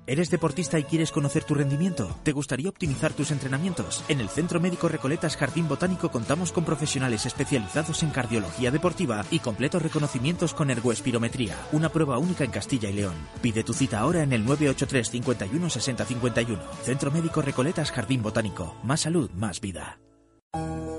¿Eres 0.08 0.30
deportista 0.30 0.78
y 0.78 0.84
quieres 0.84 1.10
conocer 1.10 1.42
tu 1.42 1.54
rendimiento? 1.54 2.16
¿Te 2.22 2.30
gustaría 2.30 2.68
optimizar 2.68 3.12
tus 3.12 3.32
entrenamientos? 3.32 4.04
En 4.08 4.20
el 4.20 4.28
Centro 4.28 4.60
Médico 4.60 4.88
Recoletas 4.88 5.36
Jardín 5.36 5.66
Botánico 5.66 6.12
contamos 6.12 6.52
con 6.52 6.64
profesionales 6.64 7.26
especializados 7.26 8.04
en 8.04 8.10
cardiología 8.10 8.70
deportiva 8.70 9.24
y 9.32 9.40
completos 9.40 9.82
reconocimientos 9.82 10.54
con 10.54 10.70
ergoespirometría, 10.70 11.56
una 11.72 11.88
prueba 11.88 12.18
única 12.18 12.44
en 12.44 12.52
Castilla 12.52 12.88
y 12.88 12.92
León. 12.92 13.16
Pide 13.42 13.64
tu 13.64 13.72
cita 13.72 13.98
ahora 13.98 14.22
en 14.22 14.32
el 14.32 14.44
983 14.44 15.10
51 15.10 15.70
60 15.70 16.04
51. 16.04 16.62
Centro 16.84 17.10
Médico 17.10 17.42
Recoletas 17.42 17.90
Jardín 17.90 18.22
Botánico. 18.22 18.76
Más 18.84 19.00
salud, 19.00 19.28
más 19.32 19.60
vida. 19.60 19.98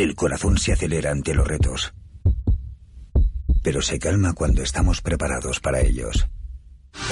El 0.00 0.14
corazón 0.14 0.56
se 0.56 0.72
acelera 0.72 1.10
ante 1.10 1.34
los 1.34 1.46
retos, 1.46 1.92
pero 3.62 3.82
se 3.82 3.98
calma 3.98 4.32
cuando 4.32 4.62
estamos 4.62 5.02
preparados 5.02 5.60
para 5.60 5.82
ellos. 5.82 6.26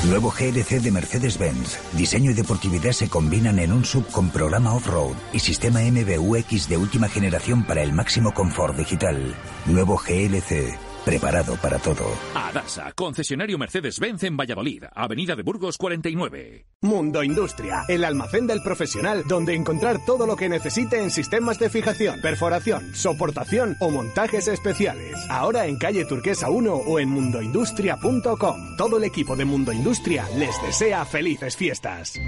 Nuevo 0.07 0.31
GLC 0.31 0.81
de 0.81 0.91
Mercedes-Benz. 0.91 1.79
Diseño 1.93 2.31
y 2.31 2.35
deportividad 2.35 2.93
se 2.93 3.11
combinan 3.11 3.59
en 3.59 3.75
un 3.75 3.85
sub 3.85 4.07
con 4.07 4.31
programa 4.31 4.73
off-road 4.73 5.17
y 5.35 5.41
sistema 5.41 5.81
MBUX 5.83 6.67
de 6.71 6.79
última 6.79 7.11
generación 7.11 7.63
para 7.67 7.83
el 7.83 7.93
máximo 7.93 8.33
confort 8.33 8.75
digital. 8.75 9.35
Nuevo 9.67 9.99
GLC. 9.99 10.88
Preparado 11.09 11.57
para 11.57 11.79
todo. 11.79 12.05
Adasa, 12.35 12.93
concesionario 12.93 13.57
Mercedes-Benz 13.57 14.25
en 14.25 14.37
Valladolid, 14.37 14.85
Avenida 14.95 15.35
de 15.35 15.43
Burgos 15.43 15.79
49. 15.79 16.67
Mundo 16.83 17.25
Industria, 17.25 17.87
el 17.89 18.05
almacén 18.05 18.47
del 18.47 18.61
profesional 18.61 19.25
donde 19.27 19.55
encontrar 19.55 20.05
todo 20.05 20.27
lo 20.27 20.37
que 20.37 20.51
necesite 20.51 21.03
en 21.03 21.11
sistemas 21.11 21.59
de 21.59 21.71
fijación, 21.71 22.21
perforación, 22.21 22.95
soportación 22.95 23.75
o 23.81 23.89
montajes 23.89 24.49
especiales. 24.49 25.17
Ahora 25.31 25.65
en 25.65 25.79
calle 25.79 26.05
Turquesa 26.05 26.51
1 26.51 26.75
o 26.75 26.99
en 26.99 27.09
mundoindustria.com. 27.09 28.77
Todo 28.77 28.99
el 28.99 29.05
equipo 29.05 29.35
de 29.35 29.47
Mundo 29.47 29.73
Industria 29.73 30.29
les 30.37 30.61
desea 30.61 31.07
felices 31.07 31.57
fiestas. 31.57 32.21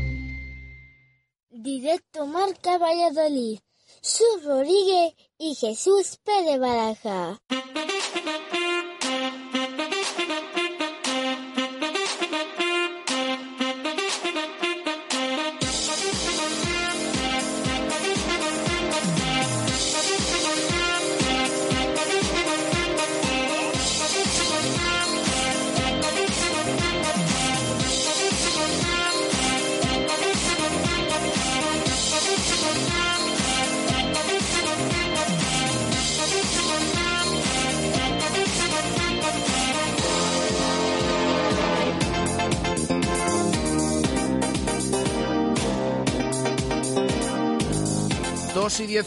Directo 1.50 2.26
Marca 2.26 2.78
Valladolid. 2.78 3.58
Sus 4.00 4.42
Rodríguez 4.42 5.12
y 5.36 5.54
Jesús 5.54 6.18
Pérez 6.24 6.58
Baraja. 6.58 7.36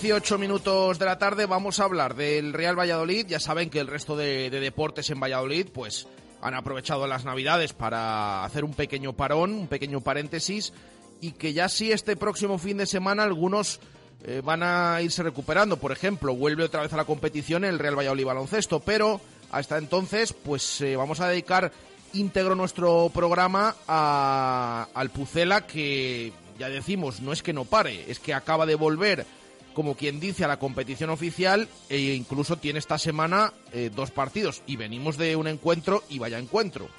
18 0.03 0.37
minutos 0.37 0.99
de 0.99 1.05
la 1.05 1.17
tarde 1.17 1.45
vamos 1.45 1.79
a 1.79 1.85
hablar 1.85 2.13
del 2.13 2.51
Real 2.51 2.77
Valladolid. 2.77 3.25
Ya 3.25 3.39
saben 3.39 3.69
que 3.69 3.79
el 3.79 3.87
resto 3.87 4.17
de, 4.17 4.49
de 4.49 4.59
deportes 4.59 5.09
en 5.09 5.17
Valladolid 5.17 5.67
pues 5.73 6.07
han 6.41 6.55
aprovechado 6.55 7.07
las 7.07 7.23
navidades 7.23 7.71
para 7.71 8.43
hacer 8.43 8.65
un 8.65 8.73
pequeño 8.73 9.13
parón, 9.13 9.53
un 9.53 9.67
pequeño 9.69 10.01
paréntesis 10.01 10.73
y 11.21 11.31
que 11.31 11.53
ya 11.53 11.69
sí 11.69 11.93
este 11.93 12.17
próximo 12.17 12.57
fin 12.57 12.79
de 12.79 12.85
semana 12.85 13.23
algunos 13.23 13.79
eh, 14.25 14.41
van 14.43 14.61
a 14.61 15.01
irse 15.01 15.23
recuperando. 15.23 15.77
Por 15.77 15.93
ejemplo, 15.93 16.35
vuelve 16.35 16.65
otra 16.65 16.81
vez 16.81 16.91
a 16.91 16.97
la 16.97 17.05
competición 17.05 17.63
el 17.63 17.79
Real 17.79 17.97
Valladolid 17.97 18.25
baloncesto, 18.25 18.81
pero 18.81 19.21
hasta 19.51 19.77
entonces 19.77 20.33
pues 20.33 20.81
eh, 20.81 20.97
vamos 20.97 21.21
a 21.21 21.29
dedicar 21.29 21.71
íntegro 22.11 22.55
nuestro 22.55 23.09
programa 23.13 23.73
a, 23.87 24.89
al 24.93 25.11
Pucela 25.11 25.65
que 25.65 26.33
ya 26.59 26.67
decimos, 26.67 27.21
no 27.21 27.31
es 27.31 27.41
que 27.41 27.53
no 27.53 27.63
pare, 27.63 28.03
es 28.11 28.19
que 28.19 28.33
acaba 28.33 28.65
de 28.65 28.75
volver, 28.75 29.25
como 29.73 29.95
quien 29.95 30.19
dice, 30.19 30.45
a 30.45 30.47
la 30.47 30.59
competición 30.59 31.09
oficial 31.09 31.67
e 31.89 31.99
incluso 32.13 32.57
tiene 32.57 32.79
esta 32.79 32.97
semana 32.97 33.53
eh, 33.71 33.89
dos 33.93 34.11
partidos. 34.11 34.61
Y 34.67 34.75
venimos 34.75 35.17
de 35.17 35.35
un 35.35 35.47
encuentro, 35.47 36.03
y 36.09 36.19
vaya 36.19 36.39
encuentro, 36.39 36.89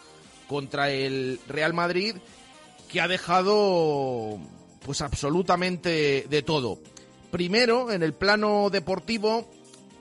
contra 0.48 0.90
el 0.90 1.40
Real 1.48 1.72
Madrid, 1.72 2.16
que 2.90 3.00
ha 3.00 3.08
dejado 3.08 4.38
pues 4.84 5.00
absolutamente 5.00 6.26
de 6.28 6.42
todo. 6.42 6.78
Primero, 7.30 7.90
en 7.90 8.02
el 8.02 8.12
plano 8.12 8.68
deportivo, 8.70 9.50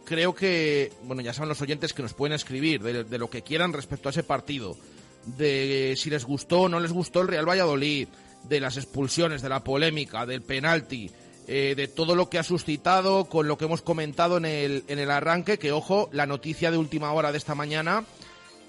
creo 0.05 0.35
que, 0.35 0.91
bueno, 1.03 1.21
ya 1.21 1.33
saben 1.33 1.49
los 1.49 1.61
oyentes 1.61 1.93
que 1.93 2.03
nos 2.03 2.13
pueden 2.13 2.33
escribir 2.33 2.83
de, 2.83 3.03
de 3.03 3.17
lo 3.17 3.29
que 3.29 3.41
quieran 3.41 3.73
respecto 3.73 4.09
a 4.09 4.11
ese 4.11 4.23
partido, 4.23 4.77
de 5.25 5.95
si 5.97 6.09
les 6.09 6.25
gustó 6.25 6.61
o 6.61 6.69
no 6.69 6.79
les 6.79 6.91
gustó 6.91 7.21
el 7.21 7.29
Real 7.29 7.47
Valladolid, 7.47 8.07
de 8.43 8.59
las 8.59 8.77
expulsiones, 8.77 9.41
de 9.41 9.49
la 9.49 9.63
polémica, 9.63 10.25
del 10.25 10.41
penalti, 10.41 11.09
eh, 11.47 11.73
de 11.75 11.87
todo 11.87 12.15
lo 12.15 12.29
que 12.29 12.39
ha 12.39 12.43
suscitado 12.43 13.25
con 13.25 13.47
lo 13.47 13.57
que 13.57 13.65
hemos 13.65 13.81
comentado 13.81 14.37
en 14.37 14.45
el, 14.45 14.83
en 14.87 14.99
el 14.99 15.11
arranque, 15.11 15.59
que 15.59 15.71
ojo, 15.71 16.09
la 16.11 16.25
noticia 16.25 16.71
de 16.71 16.77
última 16.77 17.11
hora 17.13 17.31
de 17.31 17.37
esta 17.37 17.55
mañana 17.55 18.05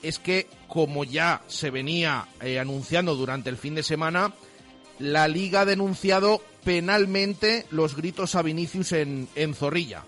es 0.02 0.18
que, 0.18 0.48
como 0.68 1.04
ya 1.04 1.42
se 1.48 1.70
venía 1.70 2.28
eh, 2.42 2.58
anunciando 2.58 3.14
durante 3.14 3.48
el 3.48 3.56
fin 3.56 3.74
de 3.74 3.82
semana, 3.82 4.34
la 4.98 5.28
liga 5.28 5.62
ha 5.62 5.64
denunciado 5.64 6.42
penalmente 6.62 7.66
los 7.70 7.96
gritos 7.96 8.34
a 8.34 8.42
Vinicius 8.42 8.92
en, 8.92 9.28
en 9.34 9.54
Zorrilla. 9.54 10.04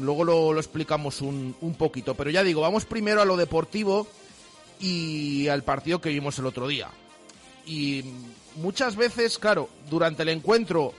Luego 0.00 0.24
lo, 0.24 0.52
lo 0.52 0.60
explicamos 0.60 1.20
un, 1.20 1.54
un 1.60 1.74
poquito, 1.74 2.14
pero 2.14 2.30
ya 2.30 2.42
digo, 2.42 2.60
vamos 2.60 2.84
primero 2.84 3.22
a 3.22 3.24
lo 3.24 3.36
deportivo 3.36 4.06
y 4.80 5.48
al 5.48 5.62
partido 5.62 6.00
que 6.00 6.10
vimos 6.10 6.38
el 6.38 6.46
otro 6.46 6.66
día. 6.66 6.88
Y 7.64 8.04
muchas 8.56 8.96
veces, 8.96 9.38
claro, 9.38 9.68
durante 9.88 10.22
el 10.22 10.28
encuentro, 10.30 10.92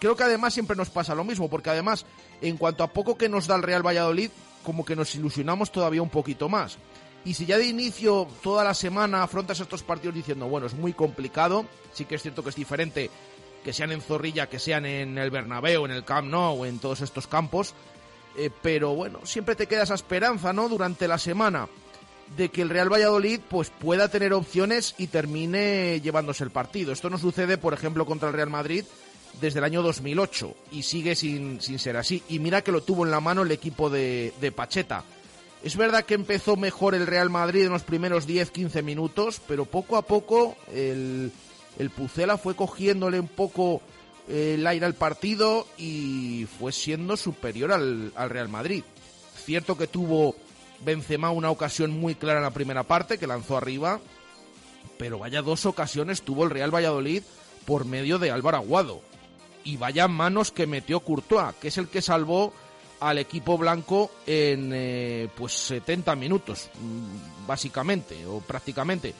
creo 0.00 0.16
que 0.16 0.24
además 0.24 0.54
siempre 0.54 0.76
nos 0.76 0.90
pasa 0.90 1.14
lo 1.14 1.22
mismo, 1.22 1.48
porque 1.48 1.70
además, 1.70 2.06
en 2.40 2.56
cuanto 2.56 2.82
a 2.82 2.92
poco 2.92 3.16
que 3.16 3.28
nos 3.28 3.46
da 3.46 3.54
el 3.54 3.62
Real 3.62 3.86
Valladolid, 3.86 4.30
como 4.64 4.84
que 4.84 4.96
nos 4.96 5.14
ilusionamos 5.14 5.70
todavía 5.70 6.02
un 6.02 6.10
poquito 6.10 6.48
más. 6.48 6.78
Y 7.24 7.34
si 7.34 7.46
ya 7.46 7.58
de 7.58 7.66
inicio, 7.66 8.26
toda 8.42 8.64
la 8.64 8.74
semana, 8.74 9.22
afrontas 9.22 9.60
estos 9.60 9.82
partidos 9.82 10.14
diciendo, 10.14 10.48
bueno, 10.48 10.66
es 10.66 10.74
muy 10.74 10.94
complicado, 10.94 11.66
sí 11.92 12.06
que 12.06 12.14
es 12.14 12.22
cierto 12.22 12.42
que 12.42 12.48
es 12.48 12.56
diferente 12.56 13.10
que 13.62 13.74
sean 13.74 13.92
en 13.92 14.00
Zorrilla, 14.00 14.48
que 14.48 14.58
sean 14.58 14.86
en 14.86 15.18
el 15.18 15.30
Bernabéu, 15.30 15.84
en 15.84 15.90
el 15.90 16.04
Camp 16.04 16.28
Nou, 16.28 16.64
en 16.64 16.78
todos 16.78 17.02
estos 17.02 17.26
campos, 17.26 17.74
eh, 18.38 18.50
pero 18.62 18.94
bueno, 18.94 19.20
siempre 19.24 19.54
te 19.54 19.66
queda 19.66 19.82
esa 19.82 19.94
esperanza, 19.94 20.54
¿no? 20.54 20.68
Durante 20.70 21.06
la 21.06 21.18
semana 21.18 21.68
de 22.36 22.48
que 22.48 22.62
el 22.62 22.70
Real 22.70 22.90
Valladolid 22.90 23.40
pues 23.48 23.70
pueda 23.70 24.08
tener 24.08 24.32
opciones 24.32 24.94
y 24.96 25.08
termine 25.08 26.00
llevándose 26.00 26.44
el 26.44 26.50
partido. 26.50 26.92
Esto 26.92 27.10
no 27.10 27.18
sucede, 27.18 27.58
por 27.58 27.74
ejemplo, 27.74 28.06
contra 28.06 28.28
el 28.28 28.34
Real 28.34 28.48
Madrid 28.48 28.84
desde 29.40 29.58
el 29.58 29.64
año 29.64 29.82
2008 29.82 30.54
y 30.72 30.82
sigue 30.82 31.14
sin, 31.14 31.60
sin 31.60 31.78
ser 31.78 31.96
así. 31.96 32.22
Y 32.28 32.38
mira 32.38 32.62
que 32.62 32.72
lo 32.72 32.82
tuvo 32.82 33.04
en 33.04 33.10
la 33.10 33.20
mano 33.20 33.42
el 33.42 33.52
equipo 33.52 33.90
de, 33.90 34.52
Pacheta. 34.54 35.04
Es 35.62 35.76
verdad 35.76 36.04
que 36.04 36.14
empezó 36.14 36.56
mejor 36.56 36.94
el 36.94 37.06
Real 37.06 37.30
Madrid 37.30 37.64
en 37.64 37.72
los 37.72 37.82
primeros 37.82 38.26
10-15 38.26 38.82
minutos, 38.82 39.40
pero 39.46 39.66
poco 39.66 39.96
a 39.96 40.02
poco 40.02 40.56
el, 40.72 41.30
el 41.78 41.90
Pucela 41.90 42.38
fue 42.38 42.56
cogiéndole 42.56 43.20
un 43.20 43.28
poco 43.28 43.82
el 44.28 44.66
aire 44.66 44.86
al 44.86 44.94
partido 44.94 45.66
y 45.76 46.46
fue 46.58 46.72
siendo 46.72 47.16
superior 47.16 47.72
al, 47.72 48.12
al 48.16 48.30
Real 48.30 48.48
Madrid. 48.48 48.84
Cierto 49.44 49.76
que 49.76 49.86
tuvo 49.86 50.34
Benzema 50.84 51.30
una 51.30 51.50
ocasión 51.50 51.90
muy 51.90 52.14
clara 52.14 52.38
en 52.38 52.44
la 52.44 52.52
primera 52.52 52.84
parte 52.84 53.18
que 53.18 53.26
lanzó 53.26 53.56
arriba, 53.56 54.00
pero 54.98 55.18
vaya 55.18 55.42
dos 55.42 55.66
ocasiones 55.66 56.22
tuvo 56.22 56.44
el 56.44 56.50
Real 56.50 56.74
Valladolid 56.74 57.22
por 57.66 57.84
medio 57.84 58.18
de 58.18 58.30
Álvaro 58.30 58.58
Aguado. 58.58 59.09
Y 59.64 59.76
vaya 59.76 60.08
manos 60.08 60.52
que 60.52 60.66
metió 60.66 61.00
Courtois, 61.00 61.54
que 61.60 61.68
es 61.68 61.78
el 61.78 61.88
que 61.88 62.02
salvó 62.02 62.52
al 63.00 63.18
equipo 63.18 63.56
blanco 63.58 64.10
en 64.26 64.70
eh, 64.74 65.28
pues 65.36 65.52
70 65.52 66.14
minutos, 66.16 66.70
mm, 66.80 67.46
básicamente, 67.46 68.26
o 68.26 68.40
prácticamente. 68.40 69.14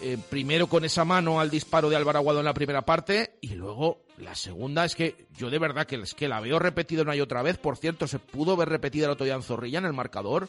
Eh, 0.00 0.16
primero 0.30 0.68
con 0.68 0.84
esa 0.84 1.04
mano 1.04 1.40
al 1.40 1.50
disparo 1.50 1.90
de 1.90 1.96
Álvaro 1.96 2.20
Aguado 2.20 2.38
en 2.38 2.44
la 2.44 2.54
primera 2.54 2.82
parte 2.82 3.32
y 3.40 3.56
luego 3.56 4.04
la 4.18 4.36
segunda 4.36 4.84
es 4.84 4.94
que 4.94 5.26
yo 5.36 5.50
de 5.50 5.58
verdad 5.58 5.88
que, 5.88 5.96
es 5.96 6.14
que 6.14 6.28
la 6.28 6.40
veo 6.40 6.60
repetida 6.60 7.02
una 7.02 7.16
y 7.16 7.20
otra 7.20 7.42
vez. 7.42 7.58
Por 7.58 7.76
cierto, 7.76 8.06
se 8.06 8.20
pudo 8.20 8.56
ver 8.56 8.68
repetida 8.68 9.06
el 9.06 9.12
otro 9.12 9.24
día 9.24 9.34
en 9.34 9.42
Zorrilla 9.42 9.80
en 9.80 9.86
el 9.86 9.92
marcador. 9.92 10.48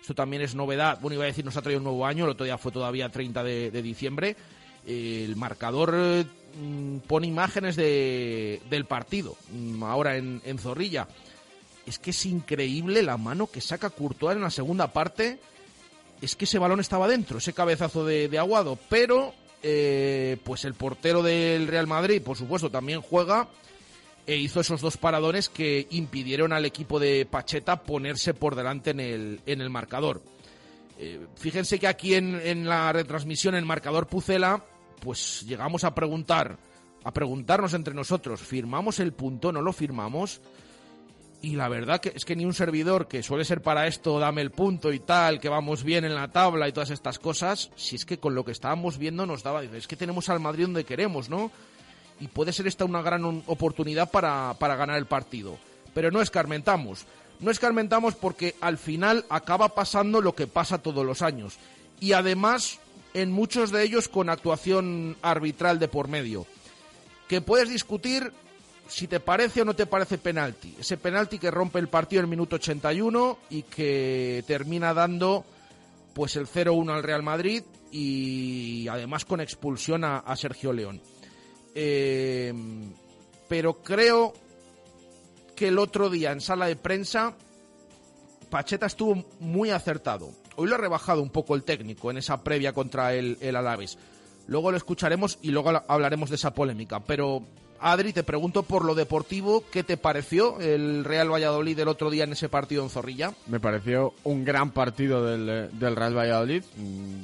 Esto 0.00 0.14
también 0.14 0.42
es 0.42 0.56
novedad. 0.56 0.98
Bueno, 1.00 1.14
iba 1.14 1.24
a 1.24 1.28
decir, 1.28 1.44
nos 1.44 1.56
ha 1.56 1.62
traído 1.62 1.78
un 1.78 1.84
nuevo 1.84 2.06
año. 2.06 2.24
El 2.24 2.30
otro 2.30 2.44
día 2.44 2.58
fue 2.58 2.72
todavía 2.72 3.08
30 3.08 3.42
de, 3.44 3.82
diciembre. 3.82 4.36
el 4.84 5.36
marcador 5.36 5.94
mm, 5.94 6.24
pone 7.06 7.26
imágenes 7.26 7.76
de, 7.76 8.60
del 8.68 8.84
partido. 8.84 9.36
Mm, 9.52 9.82
ahora 9.82 10.16
en, 10.16 10.40
en, 10.44 10.58
Zorrilla. 10.58 11.08
Es 11.86 11.98
que 11.98 12.10
es 12.10 12.26
increíble 12.26 13.02
la 13.02 13.16
mano 13.16 13.46
que 13.46 13.60
saca 13.60 13.90
Courtois 13.90 14.36
en 14.36 14.42
la 14.42 14.50
segunda 14.50 14.92
parte. 14.92 15.38
Es 16.20 16.36
que 16.36 16.44
ese 16.44 16.58
balón 16.58 16.80
estaba 16.80 17.08
dentro, 17.08 17.38
ese 17.38 17.52
cabezazo 17.52 18.04
de, 18.04 18.28
de 18.28 18.38
Aguado. 18.38 18.78
Pero, 18.88 19.34
eh, 19.62 20.36
pues 20.44 20.64
el 20.64 20.74
portero 20.74 21.22
del 21.22 21.68
Real 21.68 21.86
Madrid, 21.86 22.20
por 22.22 22.36
supuesto, 22.36 22.70
también 22.70 23.00
juega 23.00 23.48
e 24.26 24.36
hizo 24.36 24.60
esos 24.60 24.82
dos 24.82 24.98
paradones 24.98 25.48
que 25.48 25.86
impidieron 25.90 26.52
al 26.52 26.66
equipo 26.66 27.00
de 27.00 27.24
Pacheta 27.24 27.82
ponerse 27.82 28.34
por 28.34 28.56
delante 28.56 28.90
en 28.90 29.00
el, 29.00 29.40
en 29.46 29.62
el 29.62 29.70
marcador. 29.70 30.20
Eh, 30.98 31.26
fíjense 31.36 31.78
que 31.78 31.86
aquí 31.86 32.14
en, 32.14 32.38
en, 32.44 32.68
la 32.68 32.92
retransmisión, 32.92 33.54
en 33.54 33.66
marcador 33.66 34.06
Pucela, 34.06 34.62
pues 35.00 35.44
llegamos 35.46 35.84
a 35.84 35.94
preguntar, 35.94 36.58
a 37.04 37.12
preguntarnos 37.12 37.74
entre 37.74 37.94
nosotros, 37.94 38.40
¿firmamos 38.40 39.00
el 39.00 39.12
punto? 39.12 39.52
¿No 39.52 39.62
lo 39.62 39.72
firmamos? 39.72 40.40
Y 41.40 41.54
la 41.54 41.68
verdad 41.68 42.00
que 42.00 42.12
es 42.14 42.24
que 42.24 42.34
ni 42.34 42.44
un 42.44 42.54
servidor 42.54 43.06
que 43.06 43.22
suele 43.22 43.44
ser 43.44 43.62
para 43.62 43.86
esto, 43.86 44.18
dame 44.18 44.42
el 44.42 44.50
punto 44.50 44.92
y 44.92 44.98
tal, 44.98 45.38
que 45.38 45.48
vamos 45.48 45.84
bien 45.84 46.04
en 46.04 46.14
la 46.14 46.28
tabla 46.28 46.68
y 46.68 46.72
todas 46.72 46.90
estas 46.90 47.18
cosas, 47.20 47.70
si 47.76 47.94
es 47.94 48.04
que 48.04 48.18
con 48.18 48.34
lo 48.34 48.44
que 48.44 48.50
estábamos 48.50 48.98
viendo 48.98 49.24
nos 49.24 49.44
daba, 49.44 49.62
es 49.62 49.86
que 49.86 49.94
tenemos 49.94 50.28
al 50.28 50.40
Madrid 50.40 50.64
donde 50.64 50.84
queremos, 50.84 51.28
¿no? 51.28 51.52
y 52.20 52.28
puede 52.28 52.52
ser 52.52 52.66
esta 52.66 52.84
una 52.84 53.02
gran 53.02 53.24
oportunidad 53.46 54.10
para, 54.10 54.54
para 54.58 54.76
ganar 54.76 54.96
el 54.96 55.06
partido. 55.06 55.58
Pero 55.94 56.10
no 56.10 56.20
escarmentamos. 56.20 57.06
No 57.40 57.50
escarmentamos 57.50 58.14
porque 58.14 58.56
al 58.60 58.78
final 58.78 59.24
acaba 59.28 59.68
pasando 59.70 60.20
lo 60.20 60.34
que 60.34 60.46
pasa 60.46 60.82
todos 60.82 61.06
los 61.06 61.22
años. 61.22 61.58
Y 62.00 62.12
además, 62.12 62.80
en 63.22 63.32
muchos 63.32 63.70
de 63.70 63.82
ellos 63.82 64.08
con 64.08 64.30
actuación 64.30 65.16
arbitral 65.22 65.78
de 65.78 65.88
por 65.88 66.08
medio. 66.08 66.46
Que 67.28 67.40
puedes 67.40 67.68
discutir 67.68 68.32
si 68.88 69.06
te 69.06 69.20
parece 69.20 69.62
o 69.62 69.64
no 69.64 69.74
te 69.74 69.86
parece 69.86 70.18
penalti. 70.18 70.74
Ese 70.78 70.96
penalti 70.96 71.38
que 71.38 71.50
rompe 71.50 71.78
el 71.78 71.88
partido 71.88 72.20
en 72.20 72.24
el 72.24 72.30
minuto 72.30 72.56
81 72.56 73.38
y 73.50 73.62
que 73.64 74.42
termina 74.46 74.94
dando 74.94 75.44
pues 76.14 76.36
el 76.36 76.46
0-1 76.46 76.94
al 76.94 77.02
Real 77.02 77.22
Madrid 77.22 77.62
y 77.92 78.88
además 78.88 79.24
con 79.24 79.40
expulsión 79.40 80.04
a 80.04 80.36
Sergio 80.36 80.72
León. 80.72 81.00
Eh, 81.74 82.52
pero 83.48 83.82
creo 83.82 84.32
que 85.54 85.68
el 85.68 85.78
otro 85.78 86.10
día 86.10 86.32
en 86.32 86.40
sala 86.40 86.66
de 86.66 86.76
prensa 86.76 87.34
Pacheta 88.50 88.86
estuvo 88.86 89.24
muy 89.40 89.70
acertado. 89.70 90.32
Hoy 90.60 90.68
lo 90.68 90.74
ha 90.74 90.78
rebajado 90.78 91.22
un 91.22 91.30
poco 91.30 91.54
el 91.54 91.62
técnico 91.62 92.10
en 92.10 92.16
esa 92.16 92.42
previa 92.42 92.72
contra 92.72 93.14
el, 93.14 93.38
el. 93.40 93.56
Luego 94.48 94.72
lo 94.72 94.76
escucharemos 94.76 95.38
y 95.40 95.52
luego 95.52 95.70
hablaremos 95.86 96.30
de 96.30 96.34
esa 96.34 96.52
polémica. 96.52 96.98
Pero, 96.98 97.44
Adri, 97.78 98.12
te 98.12 98.24
pregunto 98.24 98.64
por 98.64 98.84
lo 98.84 98.96
deportivo, 98.96 99.62
¿qué 99.70 99.84
te 99.84 99.96
pareció 99.96 100.58
el 100.58 101.04
Real 101.04 101.32
Valladolid 101.32 101.78
el 101.78 101.86
otro 101.86 102.10
día 102.10 102.24
en 102.24 102.32
ese 102.32 102.48
partido 102.48 102.82
en 102.82 102.90
Zorrilla? 102.90 103.34
Me 103.46 103.60
pareció 103.60 104.14
un 104.24 104.44
gran 104.44 104.72
partido 104.72 105.24
del, 105.24 105.78
del 105.78 105.94
Real 105.94 106.18
Valladolid. 106.18 106.64
Mm, 106.76 107.20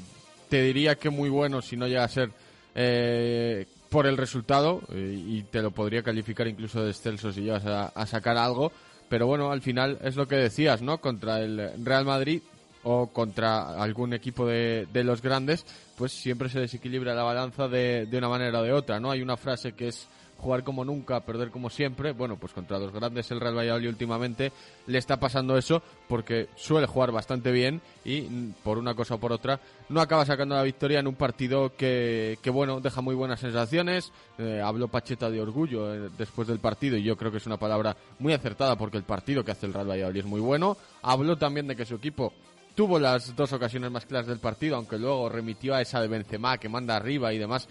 te 0.49 0.63
diría 0.63 0.95
que 0.95 1.11
muy 1.11 1.29
bueno 1.29 1.61
si 1.61 1.77
no 1.77 1.89
llega 1.89 2.05
a 2.05 2.09
ser 2.09 2.31
eh, 2.77 3.67
por 3.89 4.07
el 4.07 4.17
resultado 4.17 4.81
eh, 4.93 5.21
y 5.27 5.43
te 5.43 5.61
lo 5.61 5.73
podría 5.73 6.05
calificar 6.05 6.47
incluso 6.47 6.85
de 6.85 6.93
excelso 6.93 7.33
si 7.33 7.41
llegas 7.41 7.67
a, 7.67 8.07
sacar 8.07 8.37
algo. 8.37 8.71
Pero 9.09 9.27
bueno, 9.27 9.51
al 9.51 9.61
final 9.61 9.99
es 10.05 10.15
lo 10.15 10.29
que 10.29 10.37
decías, 10.37 10.83
¿no? 10.83 10.99
Contra 10.99 11.41
el 11.41 11.85
Real 11.85 12.05
Madrid 12.05 12.41
o 12.85 13.09
contra 13.09 13.83
algún 13.83 14.15
equipo 14.15 14.47
de, 14.47 14.87
de 14.93 15.05
los 15.05 15.21
grandes, 15.21 15.67
pues 15.97 16.13
siempre 16.13 16.49
se 16.49 16.61
desequilibra 16.61 17.15
la 17.15 17.23
balanza 17.23 17.69
de, 17.69 18.07
de 18.07 18.19
una 18.19 18.29
manera 18.29 18.61
o 18.61 18.63
de 18.63 18.73
otra, 18.73 19.01
¿no? 19.01 19.11
Hay 19.11 19.23
una 19.23 19.37
frase 19.37 19.73
que 19.73 19.89
es 19.89 20.09
jugar 20.45 20.63
como 20.63 20.85
nunca, 20.85 21.21
perder 21.21 21.51
como 21.51 21.71
siempre. 21.71 22.13
Bueno, 22.13 22.37
pues 22.37 22.53
contra 22.53 22.79
los 22.79 22.93
grandes 22.93 23.31
el 23.31 23.41
Real 23.41 23.57
Valladolid 23.57 23.89
últimamente 23.89 24.53
le 24.87 24.99
está 24.99 25.19
pasando 25.19 25.57
eso 25.57 25.83
porque 26.07 26.49
suele 26.55 26.87
jugar 26.87 27.13
bastante 27.13 27.51
bien 27.51 27.81
y 28.05 28.21
mm, 28.23 28.55
por 28.63 28.77
una 28.77 28.95
cosa 28.95 29.15
o 29.15 29.19
por 29.19 29.33
otra 29.33 29.59
no 29.89 30.01
acaba 30.01 30.27
sacando 30.27 30.55
la 30.55 30.63
victoria 30.63 31.01
en 31.01 31.07
un 31.07 31.15
partido 31.15 31.75
que, 31.77 32.39
que 32.43 32.51
bueno, 32.51 32.81
deja 32.81 33.01
muy 33.01 33.15
buenas 33.15 33.41
sensaciones. 33.41 34.13
Eh, 34.39 34.61
habló 34.63 34.89
Pacheta 34.89 35.31
de 35.31 35.41
orgullo 35.41 35.95
eh, 35.95 36.11
después 36.19 36.47
del 36.47 36.59
partido 36.59 36.97
y 36.99 37.03
yo 37.03 37.17
creo 37.17 37.31
que 37.31 37.39
es 37.39 37.47
una 37.47 37.57
palabra 37.57 37.97
muy 38.19 38.35
acertada 38.35 38.77
porque 38.77 38.99
el 38.99 39.05
partido 39.05 39.45
que 39.45 39.53
hace 39.53 39.67
el 39.67 39.73
Real 39.73 39.89
Valladolid 39.89 40.21
es 40.21 40.27
muy 40.27 40.41
bueno. 40.41 40.77
Habló 41.03 41.37
también 41.37 41.67
de 41.67 41.77
que 41.77 41.87
su 41.87 41.95
equipo 41.95 42.35
tuvo 42.75 42.99
las 42.99 43.35
dos 43.35 43.53
ocasiones 43.53 43.91
más 43.91 44.07
claras 44.07 44.27
del 44.27 44.39
partido, 44.39 44.77
aunque 44.77 44.99
luego 44.99 45.29
remitió 45.29 45.75
a 45.75 45.83
esa 45.83 46.01
de 46.01 46.09
Benzema 46.09 46.59
que 46.59 46.69
manda 46.69 46.97
arriba 46.97 47.33
y 47.33 47.39
demás 47.39 47.69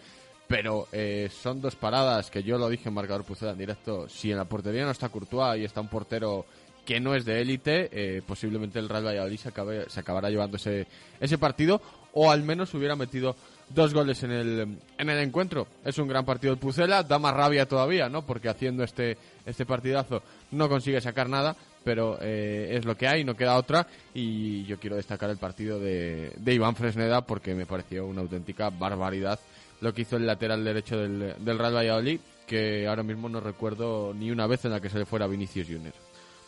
pero 0.47 0.87
eh, 0.91 1.29
son 1.31 1.61
dos 1.61 1.75
paradas 1.75 2.29
que 2.29 2.43
yo 2.43 2.57
lo 2.57 2.69
dije 2.69 2.89
en 2.89 2.93
marcador 2.93 3.23
Pucela 3.23 3.53
en 3.53 3.57
directo. 3.57 4.07
Si 4.07 4.29
en 4.29 4.37
la 4.37 4.45
portería 4.45 4.83
no 4.83 4.91
está 4.91 5.09
Courtois 5.09 5.59
y 5.59 5.63
está 5.63 5.81
un 5.81 5.87
portero 5.87 6.45
que 6.85 6.99
no 6.99 7.15
es 7.15 7.25
de 7.25 7.41
élite, 7.41 7.89
eh, 7.91 8.21
posiblemente 8.21 8.77
el 8.77 8.89
Real 8.89 9.05
Valladolid 9.05 9.39
se, 9.39 9.51
se 9.89 9.99
acabará 9.99 10.29
llevando 10.29 10.57
ese, 10.57 10.85
ese 11.19 11.37
partido 11.37 11.81
o 12.13 12.29
al 12.29 12.43
menos 12.43 12.73
hubiera 12.73 12.95
metido 12.95 13.35
dos 13.69 13.93
goles 13.93 14.21
en 14.23 14.31
el, 14.31 14.77
en 14.97 15.09
el 15.09 15.19
encuentro. 15.19 15.67
Es 15.83 15.97
un 15.97 16.07
gran 16.07 16.25
partido 16.25 16.53
el 16.53 16.59
Pucela, 16.59 17.03
da 17.03 17.17
más 17.17 17.33
rabia 17.33 17.67
todavía, 17.67 18.09
¿no? 18.09 18.25
Porque 18.25 18.49
haciendo 18.49 18.83
este, 18.83 19.17
este 19.45 19.65
partidazo 19.65 20.21
no 20.53 20.69
consigue 20.69 21.01
sacar 21.01 21.29
nada, 21.29 21.55
pero 21.83 22.17
eh, 22.21 22.75
es 22.77 22.85
lo 22.85 22.95
que 22.95 23.07
hay, 23.07 23.23
no 23.23 23.35
queda 23.35 23.57
otra. 23.57 23.87
Y 24.13 24.63
yo 24.65 24.79
quiero 24.79 24.95
destacar 24.95 25.29
el 25.29 25.37
partido 25.37 25.79
de, 25.79 26.31
de 26.37 26.53
Iván 26.53 26.75
Fresneda 26.75 27.25
porque 27.25 27.55
me 27.55 27.65
pareció 27.65 28.05
una 28.05 28.21
auténtica 28.21 28.69
barbaridad 28.69 29.39
lo 29.83 29.93
que 29.93 30.03
hizo 30.03 30.15
el 30.15 30.25
lateral 30.25 30.63
derecho 30.63 30.97
del, 30.97 31.35
del 31.43 31.59
Real 31.59 31.75
Valladolid, 31.75 32.19
que 32.47 32.87
ahora 32.87 33.03
mismo 33.03 33.27
no 33.27 33.41
recuerdo 33.41 34.13
ni 34.13 34.31
una 34.31 34.47
vez 34.47 34.63
en 34.63 34.71
la 34.71 34.79
que 34.79 34.89
se 34.89 34.97
le 34.97 35.05
fuera 35.05 35.27
Vinicius 35.27 35.67
Junior. 35.67 35.93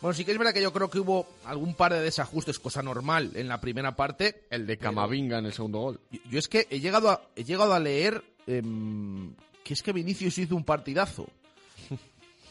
Bueno, 0.00 0.14
sí 0.14 0.24
que 0.24 0.32
es 0.32 0.38
verdad 0.38 0.54
que 0.54 0.62
yo 0.62 0.72
creo 0.72 0.88
que 0.88 1.00
hubo 1.00 1.26
algún 1.44 1.74
par 1.74 1.92
de 1.92 2.00
desajustes, 2.00 2.58
cosa 2.58 2.82
normal, 2.82 3.32
en 3.34 3.48
la 3.48 3.60
primera 3.60 3.94
parte. 3.94 4.44
El 4.50 4.66
de 4.66 4.78
Camavinga 4.78 5.38
en 5.38 5.46
el 5.46 5.52
segundo 5.52 5.80
gol. 5.80 6.00
Yo, 6.30 6.38
es 6.38 6.48
que 6.48 6.66
he 6.70 6.80
llegado 6.80 7.10
a, 7.10 7.22
he 7.36 7.44
llegado 7.44 7.74
a 7.74 7.80
leer 7.80 8.22
em, 8.46 9.34
que 9.62 9.74
es 9.74 9.82
que 9.82 9.92
Vinicius 9.92 10.38
hizo 10.38 10.56
un 10.56 10.64
partidazo. 10.64 11.26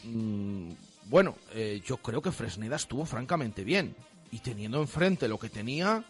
Mm, 0.04 0.70
bueno, 1.08 1.36
eh, 1.52 1.82
yo 1.84 1.98
creo 1.98 2.22
que 2.22 2.32
Fresneda 2.32 2.76
estuvo 2.76 3.04
francamente 3.04 3.64
bien. 3.64 3.94
Y 4.30 4.40
teniendo 4.40 4.80
enfrente 4.80 5.28
lo 5.28 5.38
que 5.38 5.48
tenía... 5.48 6.04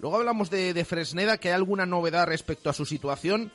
Luego 0.00 0.16
hablamos 0.18 0.48
de, 0.48 0.74
de 0.74 0.84
Fresneda, 0.84 1.38
que 1.38 1.48
hay 1.48 1.54
alguna 1.54 1.84
novedad 1.84 2.28
respecto 2.28 2.70
a 2.70 2.72
su 2.72 2.86
situación 2.86 3.50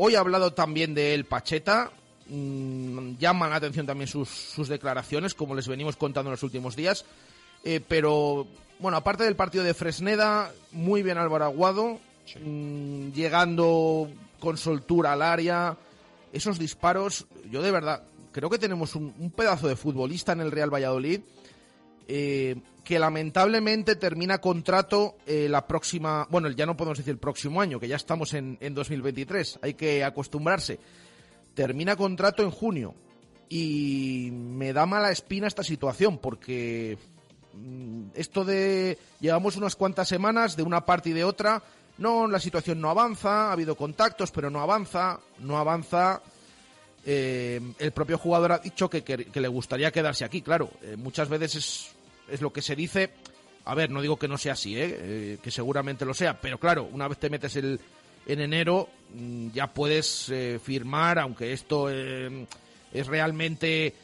Hoy 0.00 0.14
ha 0.14 0.20
hablado 0.20 0.52
también 0.52 0.94
de 0.94 1.12
él 1.12 1.24
Pacheta. 1.24 1.90
Mm, 2.28 3.16
llaman 3.18 3.50
la 3.50 3.56
atención 3.56 3.84
también 3.84 4.06
sus, 4.06 4.68
declaraciones, 4.68 5.34
como 5.34 5.56
les 5.56 5.66
venimos 5.66 5.96
contando 5.96 6.30
en 6.30 6.34
los 6.34 6.44
últimos 6.44 6.76
días. 6.76 7.04
Eh, 7.64 7.80
pero, 7.86 8.46
bueno, 8.78 8.96
aparte 8.96 9.24
del 9.24 9.34
partido 9.34 9.64
de 9.64 9.74
Fresneda, 9.74 10.52
muy 10.70 11.02
bien 11.02 11.18
Álvaro 11.18 11.46
Aguado, 11.46 11.98
mm, 12.40 13.08
llegando 13.10 14.08
con 14.38 14.56
soltura 14.56 15.14
al 15.14 15.22
área. 15.22 15.76
Esos 16.32 16.60
disparos, 16.60 17.26
yo 17.50 17.60
de 17.60 17.72
verdad 17.72 18.04
creo 18.32 18.50
que 18.50 18.58
tenemos 18.58 18.94
un 18.94 19.32
pedazo 19.34 19.68
de 19.68 19.76
futbolista 19.76 20.32
en 20.32 20.40
el 20.40 20.50
Real 20.50 20.72
Valladolid 20.72 21.20
eh, 22.10 22.56
que 22.84 22.98
lamentablemente 22.98 23.94
termina 23.94 24.38
contrato 24.38 25.16
eh, 25.26 25.46
la 25.46 25.66
próxima, 25.66 26.26
bueno, 26.30 26.48
ya 26.48 26.64
no 26.64 26.74
podemos 26.74 26.96
decir 26.96 27.10
el 27.10 27.18
próximo 27.18 27.60
año, 27.60 27.78
que 27.78 27.86
ya 27.86 27.96
estamos 27.96 28.32
en, 28.32 28.56
en 28.62 28.72
2023, 28.72 29.58
hay 29.60 29.74
que 29.74 30.02
acostumbrarse. 30.02 30.80
Termina 31.52 31.96
contrato 31.96 32.42
en 32.42 32.50
junio 32.50 32.94
y 33.50 34.30
me 34.32 34.72
da 34.72 34.86
mala 34.86 35.10
espina 35.10 35.46
esta 35.46 35.62
situación 35.62 36.16
porque 36.16 36.96
mm, 37.52 38.04
esto 38.14 38.42
de 38.42 38.96
llevamos 39.20 39.58
unas 39.58 39.76
cuantas 39.76 40.08
semanas 40.08 40.56
de 40.56 40.62
una 40.62 40.86
parte 40.86 41.10
y 41.10 41.12
de 41.12 41.24
otra, 41.24 41.62
no, 41.98 42.26
la 42.26 42.40
situación 42.40 42.80
no 42.80 42.88
avanza, 42.88 43.48
ha 43.48 43.52
habido 43.52 43.76
contactos, 43.76 44.30
pero 44.30 44.48
no 44.48 44.62
avanza, 44.62 45.20
no 45.40 45.58
avanza 45.58 46.22
eh, 47.06 47.60
el 47.78 47.92
propio 47.92 48.18
jugador 48.18 48.52
ha 48.52 48.58
dicho 48.58 48.90
que, 48.90 49.26
le 49.32 49.48
gustaría 49.48 49.90
quedarse 49.90 50.24
aquí, 50.24 50.42
claro. 50.42 50.70
eh, 50.82 50.96
muchas 50.96 51.28
veces 51.28 51.94
es, 52.30 52.40
lo 52.40 52.52
que 52.52 52.62
se 52.62 52.76
dice. 52.76 53.10
A 53.64 53.74
ver, 53.74 53.90
no 53.90 54.00
digo 54.00 54.18
que 54.18 54.28
no 54.28 54.38
sea 54.38 54.54
así, 54.54 54.76
¿eh? 54.76 54.98
Eh, 55.00 55.38
que 55.42 55.50
seguramente 55.50 56.04
lo 56.04 56.14
sea, 56.14 56.40
pero 56.40 56.58
claro, 56.58 56.88
una 56.90 57.06
vez 57.06 57.18
te 57.18 57.28
metes 57.28 57.56
el, 57.56 57.78
en 58.26 58.40
enero, 58.40 58.88
mm, 59.14 59.50
ya 59.52 59.66
puedes 59.68 60.28
eh, 60.30 60.58
firmar, 60.62 61.18
aunque 61.18 61.52
esto 61.52 61.90
es 61.90 63.06
realmente 63.06 63.94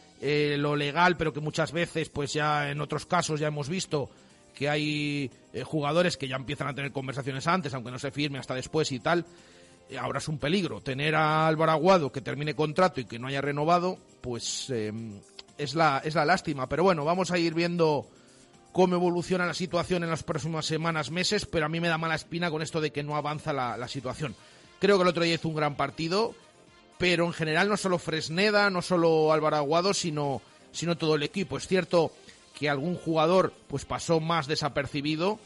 lo 0.56 0.74
legal, 0.74 1.18
pero 1.18 1.34
que 1.34 1.40
muchas 1.40 1.72
veces, 1.72 2.08
pues 2.08 2.32
ya 2.32 2.70
en 2.70 2.80
otros 2.80 3.04
casos 3.04 3.40
ya 3.40 3.48
hemos 3.48 3.68
visto 3.68 4.08
que 4.54 4.70
hay 4.70 5.30
jugadores 5.64 6.16
que 6.16 6.28
ya 6.28 6.36
empiezan 6.36 6.68
a 6.68 6.74
tener 6.74 6.92
conversaciones 6.92 7.46
antes, 7.46 7.74
aunque 7.74 7.90
no 7.90 7.98
se 7.98 8.10
firme 8.10 8.38
hasta 8.38 8.54
después 8.54 8.90
y 8.92 9.00
tal. 9.00 9.26
Eh, 9.88 9.98
Ahora 9.98 10.18
es 10.18 10.28
un 10.28 10.38
peligro. 10.38 10.80
Tener 10.80 11.14
a 11.14 11.46
Álvaro 11.46 11.72
Aguado 11.72 12.12
que 12.12 12.20
termine 12.20 12.54
contrato 12.54 13.00
y 13.00 13.04
que 13.04 13.18
no 13.18 13.26
haya 13.26 13.40
renovado, 13.40 13.98
pues 14.20 14.70
eh, 14.70 14.92
es, 15.58 15.74
la, 15.74 16.00
es 16.04 16.14
la 16.14 16.24
lástima. 16.24 16.68
Pero 16.68 16.82
bueno, 16.82 17.04
vamos 17.04 17.30
a 17.30 17.38
ir 17.38 17.54
viendo 17.54 18.06
cómo 18.72 18.96
evoluciona 18.96 19.46
la 19.46 19.54
situación 19.54 20.02
en 20.02 20.10
las 20.10 20.24
próximas 20.24 20.66
semanas, 20.66 21.10
meses, 21.10 21.46
pero 21.46 21.66
a 21.66 21.68
mí 21.68 21.80
me 21.80 21.88
da 21.88 21.98
mala 21.98 22.16
espina 22.16 22.50
con 22.50 22.60
esto 22.60 22.80
de 22.80 22.90
que 22.90 23.02
no 23.04 23.16
avanza 23.16 23.52
la, 23.52 23.76
la 23.76 23.86
situación. 23.88 24.34
Creo 24.80 24.96
que 24.96 25.02
el 25.02 25.08
otro 25.08 25.22
día 25.22 25.34
hizo 25.34 25.48
un 25.48 25.54
gran 25.54 25.76
partido, 25.76 26.34
pero 26.98 27.24
en 27.24 27.32
general 27.32 27.68
no 27.68 27.76
solo 27.76 27.98
Fresneda, 27.98 28.70
no 28.70 28.82
solo 28.82 29.32
Álvaro 29.32 29.56
Aguado, 29.56 29.94
sino, 29.94 30.42
sino 30.72 30.96
todo 30.96 31.14
el 31.14 31.22
equipo. 31.22 31.56
Es 31.56 31.68
cierto 31.68 32.12
que 32.58 32.68
algún 32.68 32.96
jugador 32.96 33.52
pues 33.68 33.84
pasó 33.84 34.20
más 34.20 34.46
desapercibido, 34.46 35.38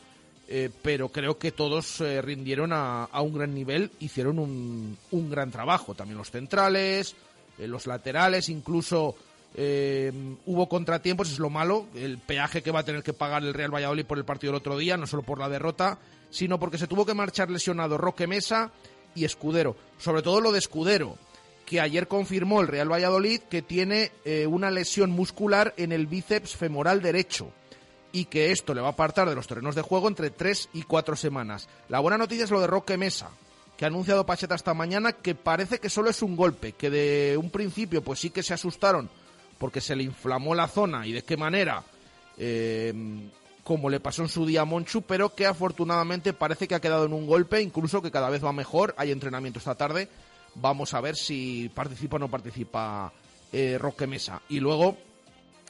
eh, 0.51 0.71
pero 0.83 1.11
creo 1.11 1.39
que 1.39 1.53
todos 1.53 2.01
eh, 2.01 2.23
rindieron 2.23 2.71
a, 2.73 3.09
un 3.21 3.35
gran 3.35 3.55
nivel, 3.55 3.91
hicieron 4.01 4.39
un, 4.39 4.97
un 5.11 5.31
gran 5.31 5.51
trabajo. 5.51 5.95
También 5.95 6.17
los 6.17 6.31
centrales, 6.31 7.15
eh, 7.59 7.69
los 7.69 7.87
laterales, 7.87 8.49
incluso 8.49 9.15
eh, 9.55 10.11
hubo 10.47 10.67
contratiempos, 10.67 11.31
es 11.31 11.39
lo 11.39 11.51
malo, 11.51 11.87
el 11.95 12.17
peaje 12.17 12.63
que 12.63 12.71
va 12.71 12.81
a 12.81 12.85
tener 12.85 13.03
que 13.03 13.13
pagar 13.13 13.43
el 13.45 13.53
Real 13.53 13.75
Valladolid 13.75 14.07
por 14.07 14.17
el 14.17 14.25
partido 14.25 14.53
del 14.53 14.61
otro 14.61 14.79
día, 14.79 14.97
no 14.97 15.07
solo 15.07 15.23
por 15.23 15.39
la 15.39 15.51
derrota, 15.51 15.99
sino 16.31 16.59
porque 16.59 16.79
se 16.79 16.87
tuvo 16.87 17.05
que 17.05 17.15
marchar 17.15 17.51
lesionado 17.51 17.99
Roque 17.99 18.27
Mesa 18.27 18.73
y 19.15 19.27
Escudero. 19.27 19.77
Sobre 19.99 20.23
todo 20.23 20.41
lo 20.41 20.53
de 20.53 20.61
Escudero, 20.61 21.19
que 21.67 21.83
ayer 21.83 22.09
confirmó 22.09 22.63
el 22.63 22.69
Real 22.69 22.91
Valladolid 22.91 23.41
que 23.41 23.61
tiene 23.61 24.13
una 24.49 24.71
lesión 24.71 25.11
muscular 25.11 25.75
en 25.77 25.93
el 25.93 26.07
bíceps 26.07 26.57
femoral 26.57 27.03
derecho 27.03 27.53
y 28.19 28.25
que 28.25 28.51
esto 28.51 28.75
le 28.75 28.81
va 28.81 28.89
a 28.89 28.91
apartar 28.91 29.29
de 29.29 29.37
los 29.37 29.47
terrenos 29.47 29.77
de 29.77 29.83
juego 29.83 30.09
entre 30.09 30.31
tres 30.31 30.69
y 30.73 30.83
cuatro 30.83 31.15
semanas. 31.15 31.69
La 31.89 32.01
buena 32.01 32.19
noticia 32.19 32.45
es 32.45 32.51
lo 32.51 32.61
de 32.61 32.67
Roque 32.67 32.97
Mesa, 32.97 33.31
que 33.77 33.85
ha 33.85 33.89
anunciado 33.89 34.27
Pacheta 34.27 34.57
esta 34.57 34.75
mañana 34.75 35.13
que 35.13 35.37
parece 35.37 35.79
que 35.79 35.89
solo 35.89 36.11
es 36.11 36.21
un 36.21 36.35
golpe, 36.35 36.73
que 36.73 36.91
de 36.91 37.37
un 37.37 37.51
principio 37.51 38.03
pues 38.03 38.19
sí 38.19 38.31
que 38.31 38.43
se 38.43 38.55
asustaron 38.55 39.09
porque 39.57 39.81
se 39.81 39.95
le 39.95 40.03
inflamó 40.03 40.53
la 40.57 40.67
zona 40.67 41.07
y 41.07 41.13
de 41.13 41.23
qué 41.23 41.37
manera, 41.37 41.85
eh, 42.39 42.93
como 43.63 43.89
le 43.89 44.01
pasó 44.01 44.23
en 44.23 44.29
su 44.29 44.45
día 44.45 44.63
a 44.63 44.65
Monchu, 44.65 45.03
pero 45.03 45.33
que 45.33 45.47
afortunadamente 45.47 46.33
parece 46.33 46.67
que 46.67 46.75
ha 46.75 46.81
quedado 46.81 47.05
en 47.05 47.13
un 47.13 47.27
golpe, 47.27 47.61
incluso 47.63 48.03
que 48.03 48.11
cada 48.11 48.31
vez 48.31 48.45
va 48.45 48.53
mejor. 48.53 48.97
Hay 48.99 49.13
entrenamiento 49.13 49.61
esta 49.61 49.77
tarde. 49.77 50.09
Vamos 50.57 50.93
a 50.95 51.01
ver 51.01 51.15
si 51.15 51.71
participa 51.73 52.17
o 52.17 52.19
no 52.19 52.29
participa 52.29 53.13
eh, 53.53 53.77
Roque 53.79 54.09
Mesa. 54.09 54.43
Y 54.49 54.59
luego 54.59 54.97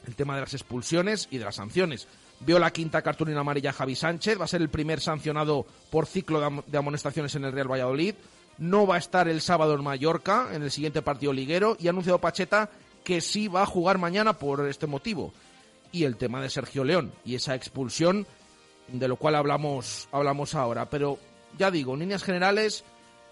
el 0.07 0.15
tema 0.15 0.35
de 0.35 0.41
las 0.41 0.53
expulsiones 0.53 1.27
y 1.31 1.37
de 1.37 1.45
las 1.45 1.55
sanciones. 1.55 2.07
Vio 2.41 2.57
la 2.57 2.71
quinta 2.71 3.01
cartulina 3.01 3.41
amarilla 3.41 3.73
Javi 3.73 3.95
Sánchez, 3.95 4.39
va 4.39 4.45
a 4.45 4.47
ser 4.47 4.61
el 4.61 4.69
primer 4.69 5.01
sancionado 5.01 5.65
por 5.89 6.05
ciclo 6.05 6.63
de 6.65 6.77
amonestaciones 6.77 7.35
en 7.35 7.43
el 7.43 7.51
Real 7.51 7.69
Valladolid. 7.69 8.15
No 8.57 8.87
va 8.87 8.95
a 8.95 8.99
estar 8.99 9.27
el 9.27 9.41
sábado 9.41 9.75
en 9.75 9.83
Mallorca, 9.83 10.49
en 10.53 10.63
el 10.63 10.71
siguiente 10.71 11.01
partido 11.01 11.33
liguero, 11.33 11.75
y 11.79 11.87
ha 11.87 11.89
anunciado 11.91 12.19
Pacheta 12.19 12.69
que 13.03 13.21
sí 13.21 13.47
va 13.47 13.63
a 13.63 13.65
jugar 13.65 13.97
mañana 13.97 14.33
por 14.33 14.67
este 14.67 14.87
motivo. 14.87 15.33
Y 15.91 16.03
el 16.03 16.15
tema 16.15 16.41
de 16.41 16.49
Sergio 16.49 16.83
León 16.83 17.11
y 17.25 17.35
esa 17.35 17.55
expulsión, 17.55 18.25
de 18.87 19.07
lo 19.07 19.17
cual 19.17 19.35
hablamos, 19.35 20.07
hablamos 20.11 20.55
ahora. 20.55 20.89
Pero 20.89 21.19
ya 21.57 21.71
digo, 21.71 21.93
en 21.93 22.01
líneas 22.01 22.23
generales, 22.23 22.85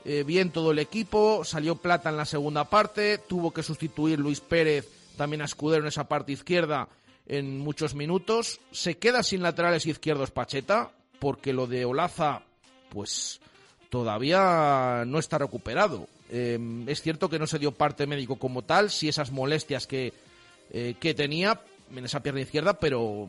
eh, 0.04 0.24
bien 0.26 0.52
todo 0.52 0.72
el 0.72 0.80
equipo, 0.80 1.46
salió 1.46 1.76
Plata 1.76 2.10
en 2.10 2.18
la 2.18 2.26
segunda 2.26 2.66
parte, 2.66 3.20
tuvo 3.20 3.54
que 3.54 3.64
sustituir 3.64 4.20
Luis 4.20 4.42
Pérez 4.42 4.90
también 5.16 5.42
a 5.42 5.46
Escudero 5.46 5.84
en 5.84 5.88
esa 5.88 6.08
parte 6.08 6.34
izquierda 6.34 6.90
en 7.28 7.60
muchos 7.60 7.96
minutos. 7.96 8.60
Se 8.72 8.98
queda 8.98 9.24
sin 9.24 9.42
laterales 9.42 9.86
izquierdos 9.86 10.32
Pacheta, 10.32 10.92
porque 11.20 11.54
lo 11.54 11.68
de 11.68 11.86
Olaza, 11.86 12.44
pues 12.90 13.40
todavía 13.90 15.04
no 15.06 15.20
está 15.20 15.38
recuperado. 15.38 16.08
Eh, 16.30 16.60
es 16.88 17.02
cierto 17.02 17.30
que 17.30 17.40
no 17.40 17.48
se 17.48 17.60
dio 17.60 17.72
parte 17.72 18.08
médico 18.08 18.38
como 18.38 18.64
tal, 18.64 18.90
sí 18.90 19.08
esas 19.08 19.32
molestias 19.32 19.88
que, 19.88 20.14
eh, 20.72 20.96
que 21.00 21.14
tenía 21.14 21.62
en 21.96 22.04
esa 22.04 22.22
pierna 22.22 22.42
izquierda, 22.42 22.74
pero 22.74 23.28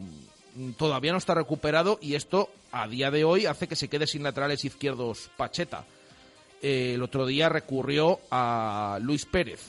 mm, 0.56 0.72
todavía 0.72 1.12
no 1.12 1.18
está 1.18 1.34
recuperado 1.34 1.98
y 2.02 2.14
esto 2.14 2.50
a 2.72 2.88
día 2.88 3.10
de 3.10 3.24
hoy 3.24 3.46
hace 3.46 3.68
que 3.68 3.76
se 3.76 3.88
quede 3.88 4.06
sin 4.06 4.24
laterales 4.24 4.64
izquierdos 4.64 5.30
Pacheta. 5.36 5.84
Eh, 6.60 6.94
el 6.94 7.02
otro 7.02 7.24
día 7.24 7.48
recurrió 7.48 8.18
a 8.32 8.98
Luis 9.00 9.26
Pérez. 9.26 9.60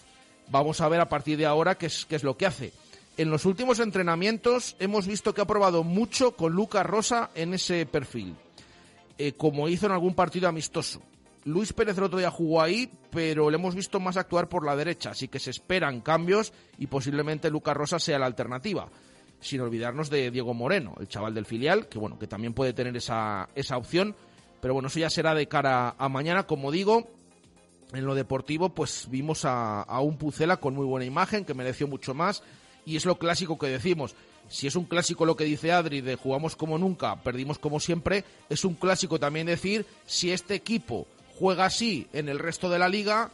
Vamos 0.48 0.82
a 0.82 0.89
ver 0.89 1.00
a 1.00 1.10
partir 1.10 1.38
de 1.38 1.46
ahora 1.46 1.76
qué 1.76 1.86
es, 1.86 2.08
qué 2.08 2.15
es 2.15 2.24
lo 2.24 2.36
que 2.36 2.48
hace. 2.48 2.74
En 3.19 3.29
los 3.29 3.43
últimos 3.43 3.82
entrenamientos 3.82 4.77
hemos 4.79 5.05
visto 5.05 5.34
que 5.34 5.41
ha 5.41 5.45
probado 5.45 5.84
mucho 5.84 6.38
con 6.38 6.53
Lucas 6.53 6.86
Rosa 6.86 7.32
en 7.36 7.53
ese 7.53 7.86
perfil, 7.86 8.34
eh, 9.17 9.34
como 9.34 9.67
hizo 9.67 9.88
en 9.88 9.91
algún 9.91 10.15
partido 10.15 10.47
amistoso. 10.47 11.01
Luis 11.43 11.73
Pérez 11.73 11.97
el 11.97 12.05
otro 12.05 12.17
día 12.17 12.32
jugó 12.32 12.62
ahí, 12.62 12.89
pero 13.12 13.49
le 13.49 13.58
hemos 13.58 13.75
visto 13.75 13.99
más 13.99 14.15
actuar 14.15 14.47
por 14.47 14.65
la 14.65 14.73
derecha, 14.77 15.10
así 15.10 15.27
que 15.27 15.38
se 15.38 15.49
esperan 15.49 15.99
cambios 15.99 16.53
y 16.77 16.88
posiblemente 16.88 17.49
Lucas 17.49 17.75
Rosa 17.75 17.99
sea 17.99 18.19
la 18.19 18.25
alternativa. 18.25 18.88
Sin 19.41 19.60
olvidarnos 19.60 20.10
de 20.10 20.32
Diego 20.32 20.53
Moreno, 20.53 20.95
el 21.01 21.10
chaval 21.10 21.34
del 21.34 21.45
filial, 21.45 21.89
que 21.89 21.99
bueno, 21.99 22.17
que 22.17 22.27
también 22.27 22.53
puede 22.53 22.71
tener 22.71 22.95
esa, 22.95 23.49
esa 23.53 23.75
opción, 23.75 24.15
pero 24.62 24.73
bueno, 24.75 24.88
eso 24.88 24.99
ya 24.99 25.10
será 25.10 25.36
de 25.36 25.49
cara 25.49 25.93
a 25.97 26.08
mañana, 26.08 26.47
como 26.47 26.71
digo. 26.71 27.10
En 27.91 28.05
lo 28.05 28.15
deportivo, 28.15 28.69
pues 28.69 29.08
vimos 29.10 29.43
a, 29.43 29.82
a 29.82 29.99
un 29.99 30.17
Pucela 30.17 30.58
con 30.58 30.73
muy 30.73 30.86
buena 30.86 31.05
imagen, 31.05 31.43
que 31.43 31.53
mereció 31.53 31.86
mucho 31.86 32.13
más, 32.13 32.43
y 32.89 32.95
es 32.95 33.06
lo 33.06 33.19
clásico 33.19 33.60
que 33.60 33.67
decimos. 33.67 34.15
Si 34.49 34.65
es 34.65 34.75
un 34.75 34.86
clásico 34.86 35.23
lo 35.23 35.36
que 35.36 35.43
dice 35.43 35.71
Adri 35.71 36.02
de 36.02 36.15
jugamos 36.15 36.56
como 36.56 36.80
nunca, 36.80 37.21
perdimos 37.21 37.60
como 37.60 37.80
siempre, 37.80 38.23
es 38.49 38.65
un 38.65 38.73
clásico 38.73 39.19
también 39.19 39.45
decir 39.45 39.86
si 40.08 40.32
este 40.32 40.56
equipo 40.56 41.06
juega 41.38 41.65
así 41.65 42.08
en 42.13 42.30
el 42.30 42.39
resto 42.39 42.67
de 42.67 42.80
la 42.80 42.89
liga, 42.89 43.30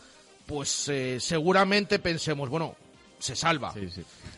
pues 0.46 0.90
eh, 0.90 1.22
seguramente 1.22 2.00
pensemos, 2.00 2.50
bueno, 2.50 2.76
se 3.18 3.34
salva, 3.38 3.74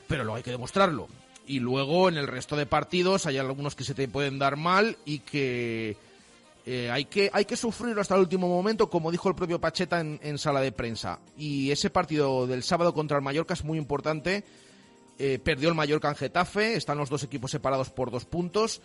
pero 0.07 0.23
luego 0.23 0.37
hay 0.37 0.43
que 0.43 0.51
demostrarlo. 0.51 1.07
Y 1.47 1.61
luego 1.61 2.09
en 2.09 2.17
el 2.17 2.27
resto 2.27 2.55
de 2.55 2.67
partidos 2.67 3.25
hay 3.25 3.39
algunos 3.39 3.73
que 3.73 3.85
se 3.85 3.95
te 3.95 4.07
pueden 4.07 4.37
dar 4.37 4.55
mal 4.55 4.97
y 5.03 5.19
que 5.19 5.97
eh, 6.67 6.91
hay 6.91 7.05
que 7.05 7.31
hay 7.33 7.45
que 7.45 7.57
sufrirlo 7.57 8.01
hasta 8.01 8.13
el 8.13 8.21
último 8.21 8.47
momento, 8.47 8.87
como 8.87 9.09
dijo 9.09 9.29
el 9.29 9.35
propio 9.35 9.59
Pacheta 9.59 9.99
en, 9.99 10.19
en 10.21 10.37
sala 10.37 10.61
de 10.61 10.71
prensa. 10.71 11.17
Y 11.37 11.71
ese 11.71 11.89
partido 11.89 12.45
del 12.45 12.61
sábado 12.61 12.93
contra 12.93 13.17
el 13.17 13.23
Mallorca 13.23 13.55
es 13.55 13.63
muy 13.63 13.79
importante. 13.79 14.43
Eh, 15.19 15.39
perdió 15.43 15.69
el 15.69 15.75
Mallorca 15.75 16.09
en 16.09 16.15
Getafe, 16.15 16.75
están 16.75 16.97
los 16.97 17.09
dos 17.09 17.23
equipos 17.23 17.51
separados 17.51 17.89
por 17.89 18.11
dos 18.11 18.25
puntos. 18.25 18.81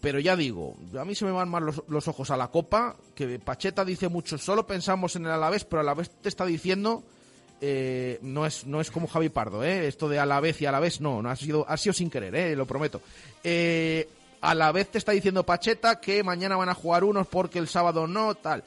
Pero 0.00 0.18
ya 0.18 0.34
digo, 0.34 0.74
a 0.98 1.04
mí 1.04 1.14
se 1.14 1.24
me 1.24 1.30
van 1.30 1.48
más 1.48 1.62
los, 1.62 1.82
los 1.86 2.08
ojos 2.08 2.32
a 2.32 2.36
la 2.36 2.48
Copa, 2.48 2.96
que 3.14 3.38
Pacheta 3.38 3.84
dice 3.84 4.08
mucho, 4.08 4.36
solo 4.36 4.66
pensamos 4.66 5.14
en 5.14 5.26
el 5.26 5.30
Alavés, 5.30 5.64
pero 5.64 5.80
a 5.80 5.84
la 5.84 5.94
vez 5.94 6.10
te 6.10 6.28
está 6.28 6.44
diciendo, 6.44 7.04
eh, 7.60 8.18
no, 8.22 8.44
es, 8.44 8.66
no 8.66 8.80
es 8.80 8.90
como 8.90 9.06
Javi 9.06 9.28
Pardo, 9.28 9.62
¿eh? 9.62 9.86
esto 9.86 10.08
de 10.08 10.18
Alavés 10.18 10.60
y 10.60 10.66
Alavés, 10.66 11.00
no, 11.00 11.22
no 11.22 11.30
ha 11.30 11.36
sido, 11.36 11.64
ha 11.68 11.76
sido 11.76 11.92
sin 11.92 12.10
querer, 12.10 12.34
¿eh? 12.34 12.56
lo 12.56 12.66
prometo. 12.66 13.00
Eh, 13.44 14.08
a 14.40 14.56
la 14.56 14.72
vez 14.72 14.88
te 14.88 14.98
está 14.98 15.12
diciendo 15.12 15.46
Pacheta 15.46 16.00
que 16.00 16.24
mañana 16.24 16.56
van 16.56 16.68
a 16.68 16.74
jugar 16.74 17.04
unos 17.04 17.28
porque 17.28 17.60
el 17.60 17.68
sábado 17.68 18.08
no, 18.08 18.34
tal. 18.34 18.64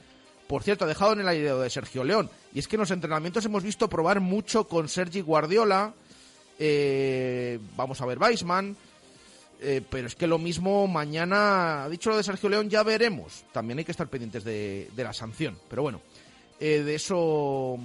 Por 0.48 0.64
cierto, 0.64 0.86
ha 0.86 0.88
dejado 0.88 1.12
en 1.12 1.20
el 1.20 1.28
aire 1.28 1.54
de 1.54 1.70
Sergio 1.70 2.06
León. 2.06 2.30
Y 2.54 2.60
es 2.60 2.70
que 2.70 2.78
en 2.78 2.82
los 2.82 2.92
entrenamientos 2.92 3.44
hemos 3.44 3.64
visto 3.64 3.90
probar 3.90 4.22
mucho 4.22 4.70
con 4.70 4.88
Sergi 4.88 5.20
Guardiola, 5.20 5.94
eh, 6.60 7.60
vamos 7.76 8.02
a 8.02 8.06
ver 8.06 8.20
Weisman, 8.20 8.76
eh, 9.62 9.82
pero 9.90 10.08
es 10.08 10.16
que 10.16 10.28
lo 10.28 10.38
mismo 10.38 10.88
mañana, 10.88 11.88
dicho 11.90 12.10
lo 12.10 12.18
de 12.18 12.24
Sergio 12.24 12.50
León, 12.50 12.70
ya 12.70 12.84
veremos. 12.84 13.44
También 13.52 13.80
hay 13.80 13.86
que 13.86 13.92
estar 13.92 14.08
pendientes 14.08 14.44
de, 14.44 14.90
la 14.96 15.14
sanción. 15.14 15.58
Pero 15.70 15.82
bueno, 15.82 16.02
eh, 16.60 16.84
de 16.84 16.96
eso 16.96 17.78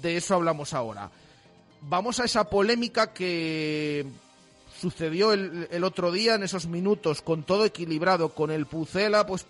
de 0.00 0.16
eso 0.16 0.34
hablamos 0.34 0.74
ahora. 0.74 1.10
Vamos 1.82 2.20
a 2.20 2.24
esa 2.24 2.48
polémica 2.48 3.12
que 3.12 4.06
sucedió 4.80 5.32
el, 5.32 5.68
el 5.70 5.84
otro 5.84 6.12
día 6.12 6.34
en 6.34 6.42
esos 6.42 6.66
minutos 6.66 7.22
con 7.22 7.42
todo 7.42 7.64
equilibrado, 7.64 8.30
con 8.30 8.50
el 8.50 8.66
Pucela, 8.66 9.26
pues 9.26 9.46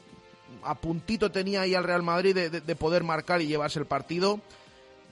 a 0.63 0.75
puntito 0.75 1.31
tenía 1.31 1.63
ahí 1.63 1.75
al 1.75 1.85
Real 1.85 2.03
Madrid 2.03 2.35
de 2.35 2.77
poder 2.77 3.05
marcar 3.05 3.41
y 3.43 3.47
llevarse 3.47 3.79
el 3.79 3.87
partido. 3.87 4.41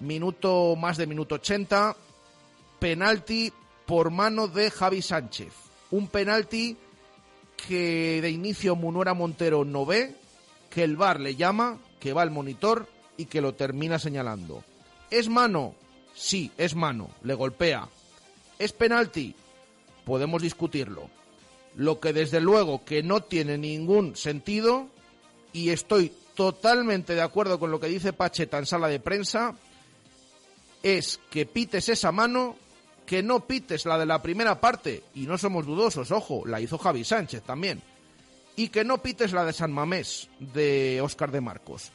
Minuto 0.01 0.77
más 0.77 0.97
de 0.97 1.07
minuto 1.07 1.37
80, 1.37 1.97
penalti 2.87 3.53
por 3.85 4.13
mano 4.13 4.47
de 4.47 4.71
Javi 4.71 5.03
Sánchez. 5.03 5.53
Un 5.91 6.07
penalti 6.07 6.77
que 7.57 8.21
de 8.23 8.31
inicio 8.31 8.77
Munuera 8.77 9.13
Montero 9.13 9.65
no 9.65 9.85
ve, 9.85 10.15
que 10.71 10.85
el 10.85 10.97
VAR 10.97 11.19
le 11.19 11.35
llama, 11.35 11.81
que 11.99 12.13
va 12.13 12.23
al 12.23 12.31
monitor 12.31 12.87
y 13.17 13.25
que 13.25 13.41
lo 13.41 13.55
termina 13.55 13.99
señalando. 13.99 14.63
¿Es 15.11 15.29
mano? 15.29 15.75
Sí, 16.15 16.53
es 16.59 16.77
mano, 16.77 17.11
le 17.25 17.35
golpea. 17.35 17.89
¿Es 18.57 18.73
penalti? 18.73 19.35
Podemos 20.05 20.41
discutirlo. 20.41 21.11
Lo 21.75 21.99
que 21.99 22.13
desde 22.13 22.41
luego 22.41 22.85
que 22.85 23.03
no 23.03 23.21
tiene 23.21 23.59
ningún 23.59 24.15
sentido, 24.15 24.87
y 25.53 25.71
estoy 25.71 26.13
totalmente 26.37 27.17
de 27.17 27.23
acuerdo 27.23 27.59
con 27.59 27.73
lo 27.73 27.81
que 27.81 27.89
dice 27.89 28.13
Pacheta 28.13 28.59
en 28.59 28.67
sala 28.67 28.87
de 28.87 29.01
prensa, 29.01 29.57
es 30.85 31.19
que 31.31 31.47
pites 31.47 31.89
esa 31.89 32.13
mano, 32.13 32.55
que 33.07 33.23
no 33.23 33.47
pites 33.47 33.87
la 33.87 33.99
de 33.99 34.07
la 34.07 34.21
primera 34.21 34.61
parte, 34.61 35.05
y 35.15 35.27
no 35.27 35.39
somos 35.39 35.65
dudosos, 35.65 36.11
ojo, 36.11 36.45
la 36.45 36.61
hizo 36.61 36.77
Javi 36.77 37.05
Sánchez 37.05 37.43
también, 37.43 37.81
y 38.57 38.69
que 38.69 38.85
no 38.85 38.99
pites 38.99 39.33
la 39.33 39.45
de 39.45 39.53
San 39.53 39.73
Mamés, 39.73 40.29
de 40.39 41.01
Óscar 41.01 41.31
de 41.31 41.41
Marcos. 41.41 41.93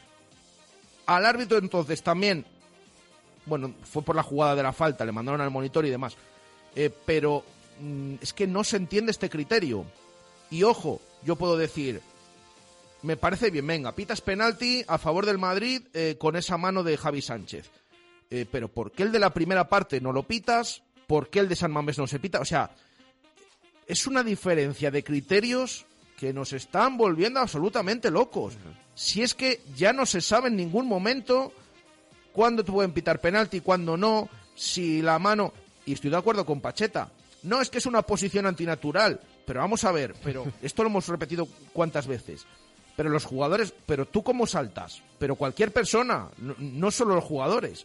Al 1.06 1.26
árbitro 1.26 1.58
entonces 1.58 2.02
también, 2.02 2.46
bueno, 3.46 3.74
fue 3.82 4.02
por 4.02 4.16
la 4.16 4.22
jugada 4.22 4.54
de 4.54 4.62
la 4.62 4.72
falta, 4.72 5.04
le 5.04 5.12
mandaron 5.12 5.40
al 5.40 5.50
monitor 5.50 5.84
y 5.84 5.90
demás, 5.90 6.16
eh, 6.74 6.90
pero 7.04 7.44
mm, 7.80 8.14
es 8.20 8.32
que 8.32 8.46
no 8.46 8.64
se 8.64 8.76
entiende 8.76 9.10
este 9.10 9.28
criterio. 9.30 9.84
Y 10.50 10.62
ojo, 10.62 11.00
yo 11.24 11.36
puedo 11.36 11.56
decir, 11.56 12.00
me 13.02 13.16
parece 13.16 13.50
bien, 13.50 13.66
venga, 13.66 13.92
pitas 13.92 14.20
penalti 14.20 14.84
a 14.86 14.98
favor 14.98 15.26
del 15.26 15.38
Madrid 15.38 15.82
eh, 15.92 16.16
con 16.18 16.36
esa 16.36 16.56
mano 16.56 16.82
de 16.82 16.96
Javi 16.96 17.20
Sánchez. 17.20 17.70
Eh, 18.30 18.46
pero 18.50 18.68
¿por 18.68 18.92
qué 18.92 19.02
el 19.02 19.12
de 19.12 19.18
la 19.18 19.34
primera 19.34 19.68
parte 19.68 20.00
no 20.00 20.12
lo 20.12 20.22
pitas? 20.22 20.82
¿Por 21.06 21.28
qué 21.28 21.40
el 21.40 21.48
de 21.48 21.56
San 21.56 21.72
Mamés 21.72 21.98
no 21.98 22.06
se 22.06 22.18
pita? 22.18 22.40
O 22.40 22.44
sea, 22.44 22.70
es 23.86 24.06
una 24.06 24.22
diferencia 24.22 24.90
de 24.90 25.04
criterios 25.04 25.86
que 26.16 26.32
nos 26.32 26.52
están 26.52 26.96
volviendo 26.96 27.40
absolutamente 27.40 28.10
locos. 28.10 28.54
Si 28.94 29.22
es 29.22 29.34
que 29.34 29.60
ya 29.74 29.92
no 29.92 30.06
se 30.06 30.20
sabe 30.20 30.48
en 30.48 30.56
ningún 30.56 30.86
momento 30.86 31.52
cuándo 32.32 32.64
te 32.64 32.72
pueden 32.72 32.92
pitar 32.92 33.20
penalti, 33.20 33.60
cuándo 33.60 33.96
no, 33.96 34.28
si 34.54 35.02
la 35.02 35.18
mano... 35.18 35.52
Y 35.84 35.94
estoy 35.94 36.10
de 36.10 36.16
acuerdo 36.16 36.46
con 36.46 36.60
Pacheta. 36.60 37.10
No 37.42 37.60
es 37.60 37.68
que 37.70 37.78
es 37.78 37.86
una 37.86 38.02
posición 38.02 38.46
antinatural, 38.46 39.20
pero 39.44 39.60
vamos 39.60 39.82
a 39.82 39.90
ver, 39.90 40.14
pero 40.22 40.46
esto 40.62 40.84
lo 40.84 40.90
hemos 40.90 41.08
repetido 41.08 41.48
cuántas 41.72 42.06
veces. 42.06 42.46
Pero 42.94 43.10
los 43.10 43.24
jugadores, 43.24 43.74
pero 43.86 44.06
tú 44.06 44.22
cómo 44.22 44.46
saltas, 44.46 45.02
pero 45.18 45.34
cualquier 45.34 45.72
persona, 45.72 46.28
no, 46.38 46.54
no 46.58 46.90
solo 46.90 47.16
los 47.16 47.24
jugadores. 47.24 47.84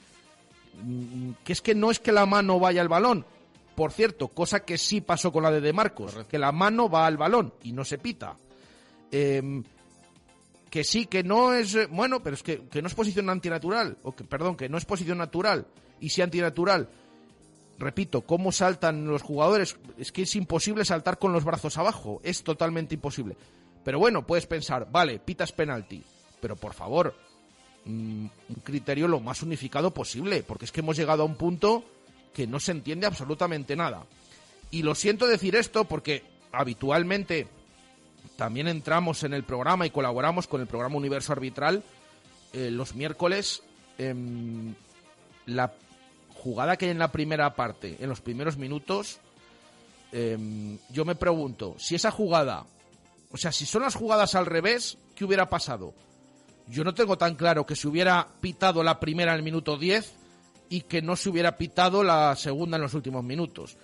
Mm, 0.83 1.31
Que 1.43 1.53
es 1.53 1.61
que 1.61 1.75
no 1.75 1.91
es 1.91 1.99
que 1.99 2.11
la 2.11 2.25
mano 2.25 2.59
vaya 2.59 2.81
al 2.81 2.89
balón. 2.89 3.25
Por 3.75 3.91
cierto, 3.91 4.27
cosa 4.29 4.61
que 4.61 4.77
sí 4.77 5.01
pasó 5.01 5.31
con 5.31 5.43
la 5.43 5.51
de 5.51 5.61
De 5.61 5.71
Marcos, 5.73 6.15
que 6.29 6.39
la 6.39 6.51
mano 6.51 6.89
va 6.89 7.05
al 7.05 7.17
balón 7.17 7.53
y 7.63 7.71
no 7.73 7.85
se 7.85 7.97
pita. 7.99 8.35
Em, 9.11 9.63
que 10.69 10.83
sí, 10.83 11.05
que 11.05 11.23
no 11.23 11.53
es. 11.53 11.75
eh, 11.75 11.87
Bueno, 11.89 12.21
pero 12.23 12.33
es 12.35 12.43
que, 12.43 12.67
que 12.67 12.81
no 12.81 12.87
es 12.87 12.95
posición 12.95 13.29
antinatural. 13.29 13.97
O 14.03 14.15
que, 14.15 14.23
perdón, 14.23 14.55
que 14.57 14.67
no 14.69 14.77
es 14.77 14.85
posición 14.85 15.19
natural. 15.19 15.67
Y 15.99 16.09
sí 16.09 16.21
antinatural. 16.21 16.89
Repito, 17.79 18.21
¿cómo 18.21 18.51
saltan 18.51 19.05
los 19.07 19.21
jugadores? 19.21 19.77
Es 19.99 20.11
que 20.11 20.23
es 20.23 20.35
imposible 20.35 20.83
saltar 20.83 21.19
con 21.19 21.31
los 21.31 21.45
brazos 21.45 21.77
abajo. 21.77 22.19
Es 22.23 22.43
totalmente 22.43 22.95
imposible. 22.95 23.37
Pero 23.83 23.99
bueno, 23.99 24.25
puedes 24.25 24.47
pensar, 24.47 24.87
vale, 24.91 25.19
pitas 25.19 25.51
penalti. 25.51 26.03
Pero 26.41 26.55
por 26.55 26.73
favor, 26.73 27.15
un 27.87 28.31
criterio 28.63 29.07
lo 29.07 29.19
más 29.19 29.41
unificado 29.41 29.93
posible. 29.93 30.43
Porque 30.43 30.65
es 30.65 30.71
que 30.71 30.81
hemos 30.81 30.97
llegado 30.97 31.23
a 31.23 31.25
un 31.25 31.35
punto 31.35 31.83
que 32.33 32.47
no 32.47 32.59
se 32.59 32.71
entiende 32.71 33.07
absolutamente 33.07 33.75
nada. 33.75 34.05
Y 34.69 34.83
lo 34.83 34.95
siento 34.95 35.27
decir 35.27 35.55
esto 35.55 35.85
porque 35.85 36.23
habitualmente 36.51 37.47
también 38.35 38.67
entramos 38.67 39.23
en 39.23 39.33
el 39.33 39.43
programa 39.43 39.85
y 39.85 39.89
colaboramos 39.89 40.47
con 40.47 40.61
el 40.61 40.67
programa 40.67 40.97
Universo 40.97 41.33
Arbitral 41.33 41.83
eh, 42.53 42.69
los 42.71 42.95
miércoles. 42.95 43.63
em, 43.97 44.75
la 45.47 45.73
jugada 46.35 46.77
que 46.77 46.85
hay 46.85 46.91
en 46.91 46.99
la 46.99 47.11
primera 47.11 47.55
parte, 47.55 47.97
en 47.99 48.09
los 48.09 48.21
primeros 48.21 48.57
minutos, 48.57 49.19
em, 50.11 50.77
yo 50.89 51.03
me 51.03 51.15
pregunto, 51.15 51.75
si 51.79 51.95
esa 51.95 52.11
jugada, 52.11 52.65
o 53.31 53.37
sea, 53.37 53.51
si 53.51 53.65
son 53.65 53.81
las 53.81 53.95
jugadas 53.95 54.35
al 54.35 54.45
revés, 54.45 54.99
¿qué 55.15 55.25
hubiera 55.25 55.49
pasado? 55.49 55.95
Yo 56.69 56.83
no 56.83 56.93
tengo 56.93 57.17
tan 57.17 57.35
claro 57.35 57.65
que 57.65 57.75
se 57.75 57.87
hubiera 57.87 58.27
pitado 58.41 58.83
la 58.83 58.99
primera 58.99 59.31
en 59.31 59.37
el 59.37 59.43
minuto 59.43 59.77
10 59.77 60.13
y 60.69 60.81
que 60.81 61.01
no 61.01 61.15
se 61.15 61.29
hubiera 61.29 61.57
pitado 61.57 62.03
la 62.03 62.35
segunda 62.35 62.77
en 62.77 62.83
los 62.83 62.93
últimos 62.93 63.23
minutos. 63.23 63.77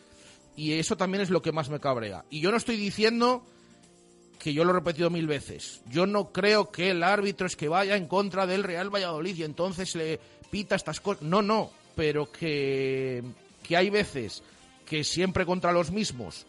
Y 0.55 0.73
eso 0.73 0.97
también 0.97 1.21
es 1.21 1.29
lo 1.29 1.41
que 1.41 1.51
más 1.51 1.69
me 1.69 1.79
cabrea. 1.79 2.25
Y 2.29 2.41
yo 2.41 2.51
no 2.51 2.57
estoy 2.57 2.77
diciendo 2.77 3.45
que 4.37 4.53
yo 4.53 4.65
lo 4.65 4.71
he 4.71 4.73
repetido 4.73 5.09
mil 5.09 5.25
veces. 5.25 5.81
Yo 5.89 6.05
no 6.05 6.31
creo 6.31 6.69
que 6.69 6.91
el 6.91 7.03
árbitro 7.03 7.47
es 7.47 7.55
que 7.55 7.69
vaya 7.69 7.95
en 7.95 8.07
contra 8.07 8.45
del 8.45 8.63
Real 8.63 8.93
Valladolid 8.93 9.37
y 9.37 9.43
entonces 9.43 9.95
le 9.95 10.19
pita 10.51 10.75
estas 10.75 10.99
cosas. 10.99 11.23
No, 11.23 11.41
no, 11.41 11.71
pero 11.95 12.31
que, 12.31 13.23
que 13.63 13.77
hay 13.77 13.89
veces 13.89 14.43
que 14.85 15.03
siempre 15.05 15.45
contra 15.45 15.71
los 15.71 15.91
mismos, 15.91 16.45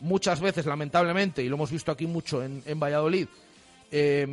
muchas 0.00 0.40
veces 0.40 0.66
lamentablemente, 0.66 1.42
y 1.42 1.48
lo 1.48 1.54
hemos 1.54 1.70
visto 1.70 1.92
aquí 1.92 2.06
mucho 2.06 2.42
en, 2.42 2.62
en 2.66 2.80
Valladolid, 2.80 3.28
eh, 3.90 4.26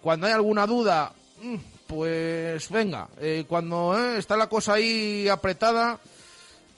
cuando 0.00 0.26
hay 0.26 0.32
alguna 0.32 0.66
duda, 0.66 1.12
mm, 1.42 1.56
pues 1.86 2.68
venga, 2.70 3.08
eh, 3.20 3.44
cuando 3.48 3.98
eh, 3.98 4.18
está 4.18 4.36
la 4.36 4.48
cosa 4.48 4.74
ahí 4.74 5.26
apretada, 5.28 5.98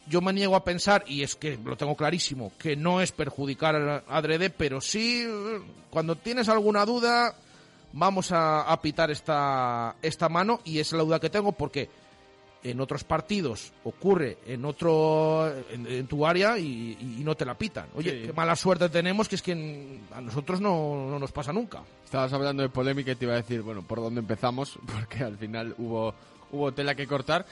yo 0.06 0.20
me 0.20 0.32
niego 0.32 0.56
a 0.56 0.64
pensar, 0.64 1.04
y 1.06 1.22
es 1.22 1.34
que 1.36 1.58
lo 1.64 1.76
tengo 1.76 1.96
clarísimo, 1.96 2.52
que 2.58 2.76
no 2.76 3.00
es 3.00 3.12
perjudicar 3.12 3.76
a 3.76 4.02
adrede, 4.08 4.50
pero 4.50 4.80
sí, 4.80 5.24
eh, 5.26 5.60
cuando 5.90 6.16
tienes 6.16 6.48
alguna 6.48 6.84
duda, 6.84 7.34
vamos 7.92 8.32
a, 8.32 8.62
a 8.62 8.80
pitar 8.80 9.10
esta, 9.10 9.96
esta 10.02 10.28
mano, 10.28 10.60
y 10.64 10.78
es 10.78 10.92
la 10.92 11.02
duda 11.02 11.20
que 11.20 11.30
tengo 11.30 11.52
porque 11.52 11.88
en 12.62 12.80
otros 12.80 13.04
partidos 13.04 13.72
ocurre 13.84 14.38
en 14.46 14.64
otro 14.64 15.50
en, 15.70 15.86
en 15.86 16.06
tu 16.06 16.26
área 16.26 16.58
y, 16.58 16.96
y 17.18 17.24
no 17.24 17.34
te 17.34 17.44
la 17.44 17.56
pitan. 17.56 17.86
Oye, 17.94 18.10
Sí. 18.20 18.26
qué 18.26 18.32
mala 18.32 18.54
suerte 18.56 18.88
tenemos 18.88 19.28
que 19.28 19.36
es 19.36 19.42
que 19.42 19.98
a 20.12 20.20
nosotros 20.20 20.60
no, 20.60 21.06
no 21.08 21.18
nos 21.18 21.32
pasa 21.32 21.52
nunca. 21.52 21.82
Estabas 22.04 22.32
hablando 22.32 22.62
de 22.62 22.68
polémica 22.68 23.12
y 23.12 23.14
te 23.16 23.24
iba 23.24 23.34
a 23.34 23.38
decir, 23.38 23.62
bueno, 23.62 23.82
por 23.82 24.00
dónde 24.00 24.20
empezamos, 24.20 24.78
porque 24.86 25.24
al 25.24 25.36
final 25.38 25.74
hubo, 25.78 26.14
hubo 26.52 26.72
tela 26.72 26.94
que 26.94 27.06
cortar. 27.06 27.46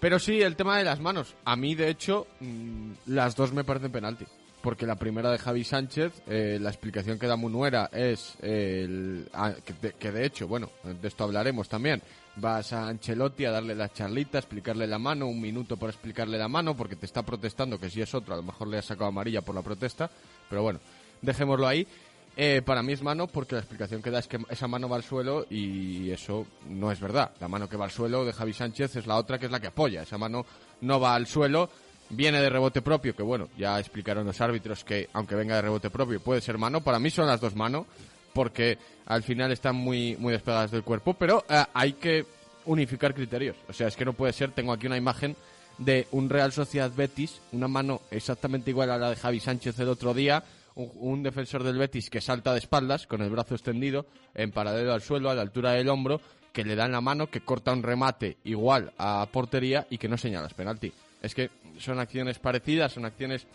Pero 0.00 0.18
sí, 0.18 0.42
el 0.42 0.56
tema 0.56 0.78
de 0.78 0.84
las 0.84 0.98
manos. 1.00 1.34
A 1.44 1.54
mí, 1.54 1.74
de 1.76 1.88
hecho, 1.88 2.26
mm, 2.40 2.90
las 3.06 3.36
dos 3.36 3.52
me 3.52 3.62
parecen 3.64 3.92
penalti. 3.92 4.24
Porque 4.60 4.86
la 4.86 4.94
primera 4.96 5.30
de 5.30 5.38
Javi 5.38 5.64
Sánchez, 5.64 6.22
eh, 6.28 6.58
la 6.60 6.70
explicación 6.70 7.18
que 7.18 7.26
da 7.26 7.34
Munuera 7.36 7.88
es 7.92 8.36
el, 8.42 9.28
ah, 9.32 9.52
que, 9.64 9.72
de, 9.74 9.92
que 9.94 10.12
de 10.12 10.24
hecho, 10.26 10.46
bueno, 10.46 10.70
de 10.84 11.08
esto 11.08 11.24
hablaremos 11.24 11.68
también. 11.68 12.00
Vas 12.36 12.72
a 12.72 12.88
Ancelotti 12.88 13.44
a 13.44 13.50
darle 13.50 13.74
la 13.74 13.92
charlita, 13.92 14.38
explicarle 14.38 14.86
la 14.86 14.98
mano, 14.98 15.26
un 15.26 15.40
minuto 15.40 15.76
por 15.76 15.90
explicarle 15.90 16.38
la 16.38 16.48
mano, 16.48 16.74
porque 16.74 16.96
te 16.96 17.04
está 17.04 17.22
protestando 17.22 17.78
que 17.78 17.90
si 17.90 18.00
es 18.00 18.14
otro, 18.14 18.32
a 18.32 18.38
lo 18.38 18.42
mejor 18.42 18.68
le 18.68 18.78
ha 18.78 18.82
sacado 18.82 19.08
amarilla 19.08 19.42
por 19.42 19.54
la 19.54 19.60
protesta. 19.60 20.10
Pero 20.48 20.62
bueno, 20.62 20.80
dejémoslo 21.20 21.66
ahí. 21.66 21.86
Eh, 22.34 22.62
para 22.64 22.82
mí 22.82 22.94
es 22.94 23.02
mano 23.02 23.26
porque 23.26 23.56
la 23.56 23.60
explicación 23.60 24.00
que 24.00 24.10
da 24.10 24.20
es 24.20 24.26
que 24.26 24.38
esa 24.48 24.66
mano 24.66 24.88
va 24.88 24.96
al 24.96 25.02
suelo 25.02 25.46
y 25.50 26.10
eso 26.10 26.46
no 26.70 26.90
es 26.90 26.98
verdad. 26.98 27.32
La 27.40 27.48
mano 27.48 27.68
que 27.68 27.76
va 27.76 27.84
al 27.84 27.90
suelo 27.90 28.24
de 28.24 28.32
Javi 28.32 28.54
Sánchez 28.54 28.96
es 28.96 29.06
la 29.06 29.16
otra 29.16 29.38
que 29.38 29.46
es 29.46 29.52
la 29.52 29.60
que 29.60 29.66
apoya. 29.66 30.02
Esa 30.02 30.16
mano 30.16 30.46
no 30.80 30.98
va 30.98 31.14
al 31.14 31.26
suelo, 31.26 31.68
viene 32.08 32.40
de 32.40 32.48
rebote 32.48 32.80
propio, 32.80 33.14
que 33.14 33.22
bueno, 33.22 33.50
ya 33.58 33.78
explicaron 33.78 34.24
los 34.24 34.40
árbitros 34.40 34.82
que 34.82 35.10
aunque 35.12 35.34
venga 35.34 35.56
de 35.56 35.62
rebote 35.62 35.90
propio 35.90 36.20
puede 36.20 36.40
ser 36.40 36.56
mano. 36.56 36.82
Para 36.82 36.98
mí 36.98 37.10
son 37.10 37.26
las 37.26 37.40
dos 37.40 37.54
manos 37.54 37.84
porque 38.32 38.78
al 39.06 39.22
final 39.22 39.52
están 39.52 39.76
muy, 39.76 40.16
muy 40.16 40.32
despegadas 40.32 40.70
del 40.70 40.82
cuerpo, 40.82 41.14
pero 41.14 41.44
eh, 41.48 41.64
hay 41.74 41.94
que 41.94 42.24
unificar 42.64 43.14
criterios. 43.14 43.56
O 43.68 43.72
sea, 43.72 43.88
es 43.88 43.96
que 43.96 44.04
no 44.04 44.12
puede 44.12 44.32
ser, 44.32 44.52
tengo 44.52 44.72
aquí 44.72 44.86
una 44.86 44.96
imagen 44.96 45.36
de 45.78 46.06
un 46.12 46.28
Real 46.28 46.52
Sociedad 46.52 46.92
Betis, 46.94 47.40
una 47.52 47.68
mano 47.68 48.02
exactamente 48.10 48.70
igual 48.70 48.90
a 48.90 48.98
la 48.98 49.10
de 49.10 49.16
Javi 49.16 49.40
Sánchez 49.40 49.78
el 49.78 49.88
otro 49.88 50.14
día, 50.14 50.44
un, 50.74 51.22
defensor 51.22 51.62
del 51.62 51.76
Betis 51.76 52.08
que 52.08 52.20
salta 52.20 52.52
de 52.52 52.58
espaldas 52.58 53.06
con 53.06 53.20
el 53.20 53.30
brazo 53.30 53.54
extendido 53.54 54.06
en 54.34 54.52
paralelo 54.52 54.94
al 54.94 55.02
suelo 55.02 55.28
a 55.28 55.34
la 55.34 55.42
altura 55.42 55.72
del 55.72 55.88
hombro, 55.88 56.20
que 56.52 56.64
le 56.64 56.76
dan 56.76 56.92
la 56.92 57.00
mano, 57.00 57.28
que 57.28 57.40
corta 57.40 57.72
un 57.72 57.82
remate 57.82 58.38
igual 58.44 58.92
a 58.98 59.26
portería 59.30 59.86
y 59.90 59.98
que 59.98 60.08
no 60.08 60.16
señalas 60.16 60.54
penalti. 60.54 60.92
Es 61.20 61.34
que 61.34 61.50
son 61.78 61.98
acciones 61.98 62.38
parecidas, 62.38 62.92
son 62.92 63.04
acciones 63.04 63.46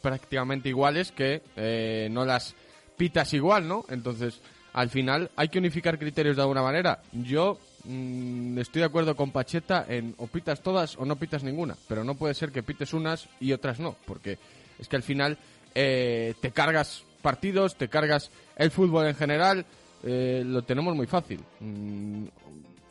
prácticamente 0.00 0.68
iguales 0.68 1.12
que 1.12 1.42
eh, 1.56 2.08
no 2.10 2.24
las 2.24 2.54
pitas 2.96 3.32
igual, 3.34 3.66
¿no? 3.68 3.84
Entonces, 3.88 4.40
al 4.72 4.90
final 4.90 5.30
hay 5.36 5.48
que 5.48 5.58
unificar 5.58 5.98
criterios 5.98 6.36
de 6.36 6.42
alguna 6.42 6.62
manera. 6.62 7.00
Yo 7.12 7.58
mm, 7.84 8.58
estoy 8.58 8.80
de 8.80 8.86
acuerdo 8.86 9.16
con 9.16 9.30
Pacheta 9.30 9.86
en 9.88 10.14
o 10.18 10.26
pitas 10.26 10.60
todas 10.62 10.96
o 10.98 11.04
no 11.04 11.16
pitas 11.16 11.42
ninguna, 11.42 11.76
pero 11.88 12.04
no 12.04 12.14
puede 12.14 12.34
ser 12.34 12.50
que 12.52 12.62
pites 12.62 12.92
unas 12.92 13.28
y 13.40 13.52
otras 13.52 13.78
no, 13.80 13.96
porque 14.06 14.38
es 14.78 14.88
que 14.88 14.96
al 14.96 15.02
final 15.02 15.38
eh, 15.74 16.34
te 16.40 16.50
cargas 16.50 17.04
partidos, 17.22 17.76
te 17.76 17.88
cargas 17.88 18.30
el 18.56 18.70
fútbol 18.70 19.06
en 19.06 19.14
general, 19.14 19.64
eh, 20.02 20.42
lo 20.44 20.62
tenemos 20.62 20.94
muy 20.94 21.06
fácil. 21.06 21.40
Mm, 21.60 22.24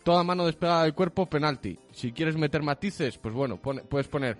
toda 0.04 0.24
mano 0.24 0.46
despegada 0.46 0.84
del 0.84 0.94
cuerpo, 0.94 1.26
penalti. 1.26 1.78
Si 1.94 2.12
quieres 2.12 2.36
meter 2.36 2.62
matices, 2.62 3.18
pues 3.18 3.34
bueno, 3.34 3.58
pone- 3.58 3.82
puedes 3.82 4.08
poner 4.08 4.38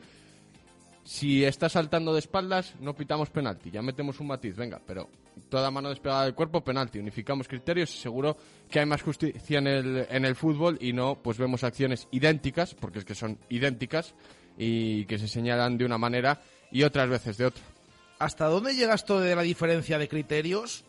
si 1.06 1.46
está 1.46 1.70
saltando 1.70 2.14
de 2.14 2.20
espaldas, 2.20 2.74
no 2.80 2.96
pitamos 2.96 3.30
penalti, 3.30 3.70
ya 3.70 3.84
metemos 3.84 4.20
un 4.20 4.28
matiz, 4.28 4.56
venga, 4.56 4.82
pero 4.86 5.08
toda 5.50 5.70
mano 5.70 5.90
despegada 5.90 6.26
del 6.26 6.34
cuerpo, 6.34 6.64
penalti, 6.64 6.98
unificamos 6.98 7.48
criterios 7.48 7.94
y 7.94 8.00
seguro 8.00 8.36
que 8.68 8.80
hay 8.80 8.88
más 8.88 9.04
justicia 9.04 9.60
en 9.60 10.26
el, 10.26 10.36
fútbol 10.36 10.80
y 10.82 10.94
no, 10.94 11.16
pues 11.22 11.38
vemos 11.38 11.64
acciones 11.64 12.08
idénticas, 12.10 12.74
porque 12.74 13.00
es 13.00 13.06
que 13.06 13.14
son 13.14 13.38
idénticas 13.50 14.16
y 14.58 15.06
que 15.06 15.20
se 15.20 15.28
señalan 15.28 15.78
de 15.78 15.86
una 15.86 16.00
manera 16.00 16.42
y 16.72 16.82
otras 16.82 17.08
veces 17.08 17.38
de 17.38 17.46
otra. 17.46 17.64
¿Hasta 18.18 18.48
dónde 18.48 18.74
llega 18.74 18.96
esto 18.96 19.20
de 19.20 19.36
la 19.36 19.44
diferencia 19.44 20.00
de 20.00 20.08
criterios? 20.08 20.86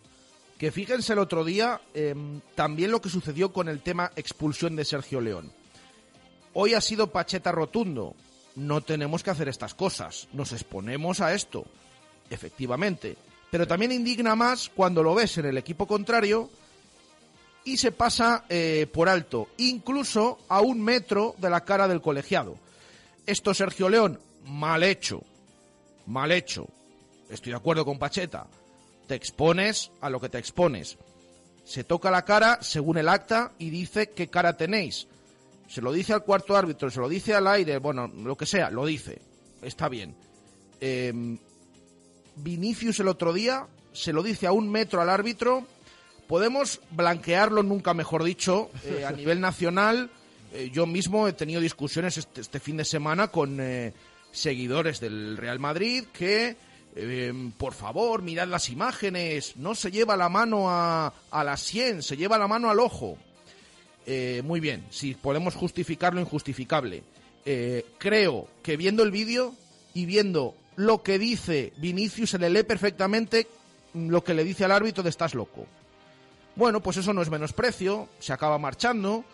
Que 0.56 0.72
fíjense 0.72 1.12
el 1.12 1.18
otro 1.18 1.44
día 1.44 1.82
em, 1.92 2.40
también 2.54 2.90
lo 2.90 3.02
que 3.02 3.10
sucedió 3.10 3.52
con 3.52 3.68
el 3.68 3.82
tema 3.82 4.10
expulsión 4.16 4.76
de 4.76 4.86
Sergio 4.86 5.20
León. 5.20 5.52
Hoy 6.54 6.72
ha 6.72 6.80
sido 6.80 7.08
Pacheta 7.12 7.52
rotundo. 7.52 8.14
No 8.56 8.80
tenemos 8.80 9.22
que 9.22 9.30
hacer 9.30 9.48
estas 9.48 9.74
cosas. 9.74 10.28
Nos 10.32 10.52
exponemos 10.52 11.20
a 11.20 11.34
esto. 11.34 11.64
Efectivamente. 12.30 13.16
Pero 13.50 13.66
también 13.66 13.92
indigna 13.92 14.34
más 14.34 14.70
cuando 14.74 15.02
lo 15.02 15.14
ves 15.14 15.38
en 15.38 15.46
el 15.46 15.58
equipo 15.58 15.86
contrario 15.86 16.50
y 17.64 17.76
se 17.76 17.92
pasa 17.92 18.44
eh, 18.48 18.86
por 18.92 19.08
alto, 19.08 19.48
incluso 19.56 20.38
a 20.48 20.60
un 20.60 20.80
metro 20.80 21.34
de 21.38 21.50
la 21.50 21.64
cara 21.64 21.88
del 21.88 22.00
colegiado. 22.00 22.56
Esto, 23.26 23.52
Sergio 23.54 23.88
León, 23.88 24.20
mal 24.44 24.82
hecho. 24.84 25.22
Mal 26.06 26.30
hecho. 26.30 26.68
Estoy 27.28 27.50
de 27.50 27.56
acuerdo 27.56 27.84
con 27.84 27.98
Pacheta. 27.98 28.46
Te 29.08 29.16
expones 29.16 29.90
a 30.00 30.10
lo 30.10 30.20
que 30.20 30.28
te 30.28 30.38
expones. 30.38 30.96
Se 31.64 31.82
toca 31.82 32.10
la 32.10 32.24
cara 32.24 32.58
según 32.62 32.98
el 32.98 33.08
acta 33.08 33.52
y 33.58 33.70
dice 33.70 34.10
qué 34.10 34.28
cara 34.28 34.56
tenéis. 34.56 35.08
Se 35.68 35.82
lo 35.82 35.92
dice 35.92 36.12
al 36.12 36.24
cuarto 36.24 36.56
árbitro, 36.56 36.90
se 36.90 37.00
lo 37.00 37.08
dice 37.08 37.34
al 37.34 37.46
aire, 37.46 37.78
bueno, 37.78 38.06
lo 38.08 38.36
que 38.36 38.46
sea, 38.46 38.70
lo 38.70 38.86
dice. 38.86 39.20
Está 39.62 39.88
bien. 39.88 40.14
Em, 40.80 41.38
Vinicius 42.36 43.00
el 43.00 43.08
otro 43.08 43.32
día 43.32 43.66
se 43.92 44.12
lo 44.12 44.22
dice 44.22 44.46
a 44.46 44.52
un 44.52 44.70
metro 44.70 45.00
al 45.00 45.10
árbitro. 45.10 45.66
Podemos 46.28 46.80
blanquearlo, 46.90 47.62
nunca 47.62 47.94
mejor 47.94 48.24
dicho, 48.24 48.70
eh, 48.84 49.04
a 49.04 49.10
nivel 49.12 49.40
nacional. 49.40 50.10
Eh, 50.52 50.70
yo 50.72 50.86
mismo 50.86 51.26
he 51.26 51.32
tenido 51.32 51.60
discusiones 51.60 52.18
este, 52.18 52.40
este 52.40 52.60
fin 52.60 52.76
de 52.76 52.84
semana 52.84 53.28
con 53.28 53.58
eh, 53.60 53.92
seguidores 54.32 55.00
del 55.00 55.36
Real 55.36 55.58
Madrid 55.58 56.04
que, 56.12 56.56
em, 56.94 57.52
por 57.52 57.74
favor, 57.74 58.22
mirad 58.22 58.48
las 58.48 58.68
imágenes, 58.68 59.56
no 59.56 59.74
se 59.74 59.90
lleva 59.90 60.16
la 60.16 60.28
mano 60.28 60.70
a, 60.70 61.12
a 61.30 61.44
la 61.44 61.56
sien, 61.56 62.02
se 62.02 62.16
lleva 62.16 62.38
la 62.38 62.48
mano 62.48 62.70
al 62.70 62.80
ojo. 62.80 63.18
Muy 64.44 64.60
bien, 64.60 64.84
si 64.90 65.14
podemos 65.14 65.54
justificar 65.54 66.14
lo 66.14 66.20
injustificable. 66.20 67.02
creo 67.98 68.48
que 68.62 68.76
viendo 68.76 69.02
el 69.02 69.10
vídeo 69.10 69.54
y 69.94 70.06
viendo 70.06 70.54
lo 70.76 71.02
que 71.02 71.18
dice 71.18 71.72
Vinicius, 71.78 72.30
se 72.30 72.38
le 72.38 72.50
lee 72.50 72.62
perfectamente 72.62 73.48
lo 73.94 74.22
que 74.22 74.34
le 74.34 74.44
dice 74.44 74.64
al 74.64 74.72
árbitro 74.72 75.02
de 75.02 75.10
estás 75.10 75.34
loco. 75.34 75.66
Bueno, 76.54 76.80
pues 76.80 76.96
eso 76.98 77.12
no 77.12 77.22
es 77.22 77.30
menosprecio, 77.30 78.08
se 78.18 78.32
acaba 78.32 78.58
marchando, 78.58 79.24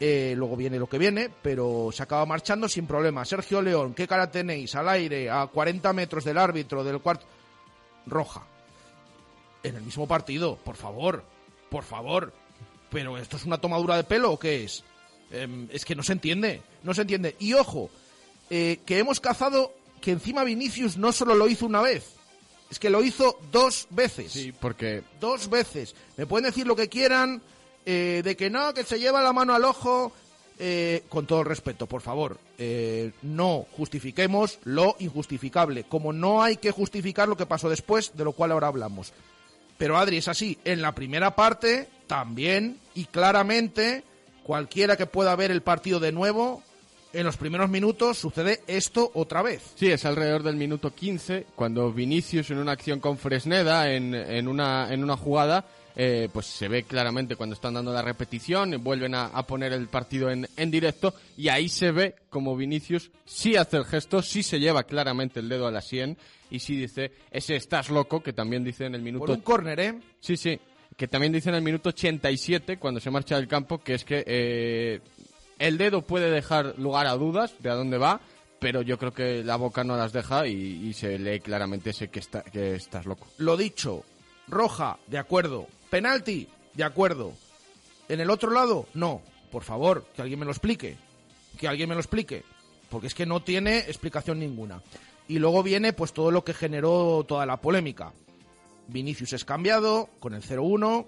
eh, 0.00 0.34
luego 0.36 0.56
viene 0.56 0.78
lo 0.78 0.88
que 0.88 0.98
viene, 0.98 1.30
pero 1.42 1.90
se 1.92 2.02
acaba 2.02 2.26
marchando 2.26 2.68
sin 2.68 2.86
problema. 2.86 3.24
Sergio 3.24 3.60
León, 3.62 3.94
¿qué 3.94 4.08
cara 4.08 4.30
tenéis 4.30 4.74
al 4.74 4.88
aire, 4.88 5.30
a 5.30 5.46
40 5.46 5.92
metros 5.92 6.24
del 6.24 6.38
árbitro 6.38 6.82
del 6.82 7.00
cuarto? 7.00 7.26
Roja. 8.06 8.46
En 9.62 9.76
el 9.76 9.82
mismo 9.82 10.08
partido, 10.08 10.56
por 10.56 10.76
favor, 10.76 11.24
por 11.70 11.84
favor. 11.84 12.32
Pero 12.92 13.16
esto 13.18 13.36
es 13.36 13.44
una 13.44 13.58
tomadura 13.58 13.96
de 13.96 14.04
pelo 14.04 14.32
o 14.32 14.38
qué 14.38 14.64
es? 14.64 14.84
Em, 15.30 15.66
es 15.72 15.84
que 15.84 15.94
no 15.94 16.02
se 16.02 16.12
entiende, 16.12 16.62
no 16.82 16.92
se 16.94 17.02
entiende. 17.02 17.36
Y 17.38 17.54
ojo, 17.54 17.90
eh, 18.50 18.80
que 18.84 18.98
hemos 18.98 19.18
cazado 19.18 19.72
que 20.00 20.10
encima 20.10 20.44
Vinicius 20.44 20.96
no 20.98 21.10
solo 21.12 21.34
lo 21.34 21.48
hizo 21.48 21.64
una 21.64 21.80
vez, 21.80 22.14
es 22.72 22.78
que 22.78 22.88
lo 22.90 23.02
hizo 23.02 23.38
dos 23.50 23.86
veces. 23.90 24.32
Sí, 24.32 24.50
porque... 24.50 25.02
Dos 25.20 25.50
veces. 25.50 25.94
Me 26.16 26.26
pueden 26.26 26.46
decir 26.46 26.66
lo 26.66 26.74
que 26.74 26.88
quieran, 26.88 27.42
eh, 27.84 28.22
de 28.24 28.34
que 28.34 28.48
no, 28.48 28.72
que 28.72 28.82
se 28.82 28.98
lleva 28.98 29.22
la 29.22 29.34
mano 29.34 29.54
al 29.54 29.64
ojo. 29.64 30.12
Eh, 30.58 31.02
con 31.08 31.26
todo 31.26 31.40
el 31.40 31.46
respeto, 31.46 31.86
por 31.86 32.02
favor, 32.02 32.38
eh, 32.56 33.10
no 33.22 33.66
justifiquemos 33.76 34.58
lo 34.64 34.96
injustificable, 35.00 35.84
como 35.84 36.12
no 36.12 36.42
hay 36.42 36.56
que 36.56 36.70
justificar 36.70 37.28
lo 37.28 37.36
que 37.36 37.46
pasó 37.46 37.68
después, 37.68 38.12
de 38.14 38.22
lo 38.22 38.32
cual 38.32 38.52
ahora 38.52 38.68
hablamos. 38.68 39.12
Pero 39.78 39.98
Adri, 39.98 40.18
es 40.18 40.28
así, 40.28 40.58
en 40.64 40.82
la 40.82 40.92
primera 40.92 41.34
parte, 41.34 41.88
también 42.06 42.78
y 42.94 43.06
claramente, 43.06 44.04
cualquiera 44.42 44.96
que 44.96 45.06
pueda 45.06 45.34
ver 45.36 45.50
el 45.50 45.62
partido 45.62 45.98
de 46.00 46.12
nuevo, 46.12 46.62
en 47.12 47.24
los 47.24 47.36
primeros 47.36 47.68
minutos 47.68 48.18
sucede 48.18 48.60
esto 48.66 49.10
otra 49.14 49.42
vez. 49.42 49.62
Sí, 49.74 49.90
es 49.90 50.04
alrededor 50.04 50.42
del 50.42 50.56
minuto 50.56 50.94
15, 50.94 51.46
cuando 51.54 51.92
Vinicius 51.92 52.50
en 52.50 52.58
una 52.58 52.72
acción 52.72 53.00
con 53.00 53.18
Fresneda, 53.18 53.92
en, 53.92 54.14
en, 54.14 54.48
una, 54.48 54.92
en 54.92 55.02
una 55.02 55.16
jugada, 55.16 55.66
eh, 55.96 56.28
pues 56.32 56.46
se 56.46 56.68
ve 56.68 56.84
claramente 56.84 57.36
cuando 57.36 57.54
están 57.54 57.74
dando 57.74 57.92
la 57.92 58.02
repetición, 58.02 58.82
vuelven 58.82 59.14
a, 59.14 59.26
a 59.26 59.42
poner 59.42 59.72
el 59.72 59.88
partido 59.88 60.30
en, 60.30 60.48
en, 60.56 60.70
directo 60.70 61.14
y 61.36 61.48
ahí 61.48 61.68
se 61.68 61.90
ve 61.90 62.14
como 62.30 62.56
Vinicius 62.56 63.10
sí 63.24 63.56
hace 63.56 63.76
el 63.76 63.84
gesto, 63.84 64.22
sí 64.22 64.42
se 64.42 64.58
lleva 64.58 64.84
claramente 64.84 65.40
el 65.40 65.48
dedo 65.48 65.66
a 65.66 65.70
la 65.70 65.82
sien 65.82 66.16
y 66.50 66.60
sí 66.60 66.76
dice 66.76 67.12
ese 67.30 67.56
estás 67.56 67.90
loco, 67.90 68.22
que 68.22 68.32
también 68.32 68.64
dice 68.64 68.84
en 68.86 68.94
el 68.94 69.02
minuto... 69.02 69.26
Por 69.26 69.36
un 69.36 69.42
córner, 69.42 69.80
¿eh? 69.80 70.00
Sí, 70.20 70.36
sí. 70.36 70.58
Que 70.96 71.08
también 71.08 71.32
dice 71.32 71.48
en 71.48 71.54
el 71.54 71.62
minuto 71.62 71.88
87, 71.88 72.78
cuando 72.78 73.00
se 73.00 73.10
marcha 73.10 73.36
del 73.36 73.48
campo, 73.48 73.78
que 73.78 73.94
es 73.94 74.04
que 74.04 74.22
eh, 74.26 75.00
el 75.58 75.78
dedo 75.78 76.02
puede 76.02 76.30
dejar 76.30 76.78
lugar 76.78 77.06
a 77.06 77.16
dudas 77.16 77.54
de 77.60 77.70
a 77.70 77.74
dónde 77.74 77.96
va, 77.96 78.20
pero 78.58 78.82
yo 78.82 78.98
creo 78.98 79.12
que 79.12 79.42
la 79.42 79.56
boca 79.56 79.82
no 79.82 79.96
las 79.96 80.12
deja 80.12 80.46
y, 80.46 80.52
y 80.52 80.92
se 80.92 81.18
lee 81.18 81.40
claramente 81.40 81.90
ese 81.90 82.08
que, 82.08 82.20
está, 82.20 82.42
que 82.42 82.74
estás 82.74 83.06
loco. 83.06 83.26
Lo 83.38 83.56
dicho, 83.56 84.04
roja, 84.46 84.98
de 85.06 85.18
acuerdo. 85.18 85.66
Penalti, 85.92 86.48
de 86.72 86.84
acuerdo. 86.84 87.34
En 88.08 88.20
el 88.20 88.30
otro 88.30 88.50
lado, 88.50 88.86
no. 88.94 89.20
Por 89.50 89.62
favor, 89.62 90.06
que 90.16 90.22
alguien 90.22 90.38
me 90.38 90.46
lo 90.46 90.50
explique. 90.50 90.96
Que 91.58 91.68
alguien 91.68 91.86
me 91.86 91.94
lo 91.94 92.00
explique. 92.00 92.44
Porque 92.88 93.08
es 93.08 93.14
que 93.14 93.26
no 93.26 93.42
tiene 93.42 93.80
explicación 93.80 94.38
ninguna. 94.38 94.80
Y 95.28 95.38
luego 95.38 95.62
viene 95.62 95.92
pues 95.92 96.14
todo 96.14 96.30
lo 96.30 96.44
que 96.44 96.54
generó 96.54 97.26
toda 97.28 97.44
la 97.44 97.58
polémica. 97.58 98.14
Vinicius 98.88 99.34
es 99.34 99.44
cambiado 99.44 100.08
con 100.18 100.32
el 100.32 100.42
0-1 100.42 101.04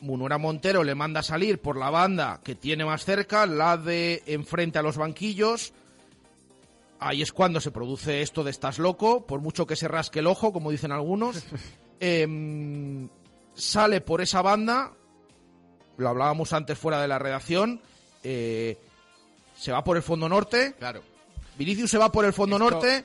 Munura 0.00 0.36
Montero 0.36 0.84
le 0.84 0.94
manda 0.94 1.22
salir 1.22 1.58
por 1.58 1.78
la 1.78 1.88
banda 1.88 2.42
que 2.44 2.54
tiene 2.54 2.84
más 2.84 3.06
cerca, 3.06 3.46
la 3.46 3.78
de 3.78 4.22
enfrente 4.26 4.78
a 4.78 4.82
los 4.82 4.98
banquillos. 4.98 5.72
Ahí 7.00 7.22
es 7.22 7.32
cuando 7.32 7.62
se 7.62 7.70
produce 7.70 8.20
esto 8.20 8.44
de 8.44 8.50
estás 8.50 8.78
loco, 8.78 9.24
por 9.24 9.40
mucho 9.40 9.66
que 9.66 9.74
se 9.74 9.88
rasque 9.88 10.18
el 10.18 10.26
ojo, 10.26 10.52
como 10.52 10.70
dicen 10.70 10.92
algunos. 10.92 11.46
eh, 12.00 13.08
sale 13.56 14.00
por 14.00 14.20
esa 14.20 14.42
banda, 14.42 14.92
lo 15.96 16.08
hablábamos 16.08 16.52
antes 16.52 16.78
fuera 16.78 17.02
de 17.02 17.08
la 17.08 17.18
redacción, 17.18 17.80
eh, 18.22 18.78
se 19.56 19.72
va 19.72 19.82
por 19.82 19.96
el 19.96 20.02
fondo 20.04 20.28
norte. 20.28 20.74
Claro. 20.78 21.02
Vinicius 21.58 21.90
se 21.90 21.98
va 21.98 22.12
por 22.12 22.24
el 22.24 22.32
fondo 22.32 22.56
Esto... 22.56 22.70
norte 22.70 23.04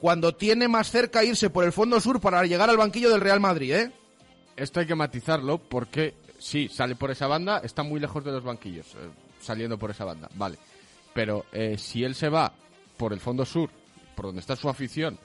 cuando 0.00 0.34
tiene 0.34 0.68
más 0.68 0.90
cerca 0.90 1.24
irse 1.24 1.48
por 1.50 1.64
el 1.64 1.72
fondo 1.72 1.98
sur 1.98 2.20
para 2.20 2.44
llegar 2.44 2.68
al 2.68 2.76
banquillo 2.76 3.08
del 3.10 3.22
Real 3.22 3.40
Madrid, 3.40 3.72
¿eh? 3.72 3.92
esto 4.54 4.80
hay 4.80 4.86
que 4.86 4.94
matizarlo 4.94 5.56
porque 5.56 6.14
sí, 6.38 6.68
sale 6.68 6.94
por 6.94 7.10
esa 7.10 7.26
banda, 7.26 7.62
está 7.64 7.82
muy 7.82 8.00
lejos 8.00 8.22
de 8.22 8.32
los 8.32 8.44
banquillos, 8.44 8.86
eh, 8.96 9.08
saliendo 9.40 9.78
por 9.78 9.90
esa 9.90 10.04
banda, 10.04 10.28
vale. 10.34 10.58
Pero 11.14 11.46
eh, 11.52 11.78
si 11.78 12.04
él 12.04 12.14
se 12.14 12.28
va 12.28 12.52
por 12.98 13.14
el 13.14 13.20
fondo 13.20 13.46
sur, 13.46 13.70
por 14.14 14.26
donde 14.26 14.40
está 14.40 14.56
su 14.56 14.68
afición, 14.68 15.18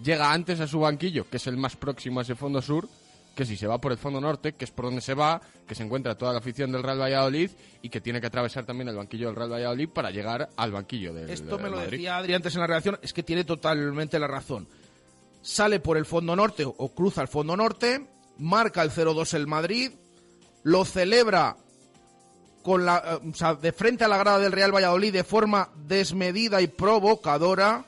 llega 0.00 0.32
antes 0.32 0.60
a 0.60 0.68
su 0.68 0.78
banquillo, 0.78 1.28
que 1.28 1.38
es 1.38 1.46
el 1.48 1.56
más 1.56 1.74
próximo 1.74 2.20
a 2.20 2.22
ese 2.22 2.36
fondo 2.36 2.62
sur, 2.62 2.88
que 3.34 3.46
si 3.46 3.56
se 3.56 3.66
va 3.66 3.78
por 3.78 3.92
el 3.92 3.98
fondo 3.98 4.20
norte, 4.20 4.52
que 4.52 4.64
es 4.64 4.70
por 4.70 4.86
donde 4.86 5.00
se 5.00 5.14
va, 5.14 5.40
que 5.66 5.74
se 5.74 5.82
encuentra 5.82 6.16
toda 6.16 6.32
la 6.32 6.38
afición 6.38 6.70
del 6.72 6.82
Real 6.82 7.00
Valladolid 7.00 7.50
y 7.80 7.88
que 7.88 8.00
tiene 8.00 8.20
que 8.20 8.26
atravesar 8.26 8.64
también 8.64 8.88
el 8.88 8.96
banquillo 8.96 9.28
del 9.28 9.36
Real 9.36 9.52
Valladolid 9.52 9.88
para 9.88 10.10
llegar 10.10 10.50
al 10.56 10.72
banquillo 10.72 11.14
del 11.14 11.30
Esto 11.30 11.58
me 11.58 11.70
lo 11.70 11.76
Madrid. 11.76 11.92
decía 11.92 12.18
Adri 12.18 12.34
antes 12.34 12.54
en 12.54 12.60
la 12.60 12.66
redacción, 12.66 12.98
es 13.02 13.12
que 13.12 13.22
tiene 13.22 13.44
totalmente 13.44 14.18
la 14.18 14.26
razón. 14.26 14.68
Sale 15.40 15.80
por 15.80 15.96
el 15.96 16.04
fondo 16.04 16.36
norte 16.36 16.64
o 16.64 16.88
cruza 16.94 17.22
el 17.22 17.28
fondo 17.28 17.56
norte, 17.56 18.06
marca 18.38 18.82
el 18.82 18.90
0-2 18.90 19.34
el 19.34 19.46
Madrid, 19.46 19.92
lo 20.62 20.84
celebra 20.84 21.56
con 22.62 22.84
la, 22.84 23.20
o 23.28 23.34
sea, 23.34 23.54
de 23.54 23.72
frente 23.72 24.04
a 24.04 24.08
la 24.08 24.18
grada 24.18 24.38
del 24.38 24.52
Real 24.52 24.74
Valladolid 24.74 25.12
de 25.12 25.24
forma 25.24 25.70
desmedida 25.74 26.60
y 26.62 26.68
provocadora. 26.68 27.84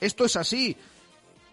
Esto 0.00 0.24
es 0.24 0.36
así. 0.36 0.76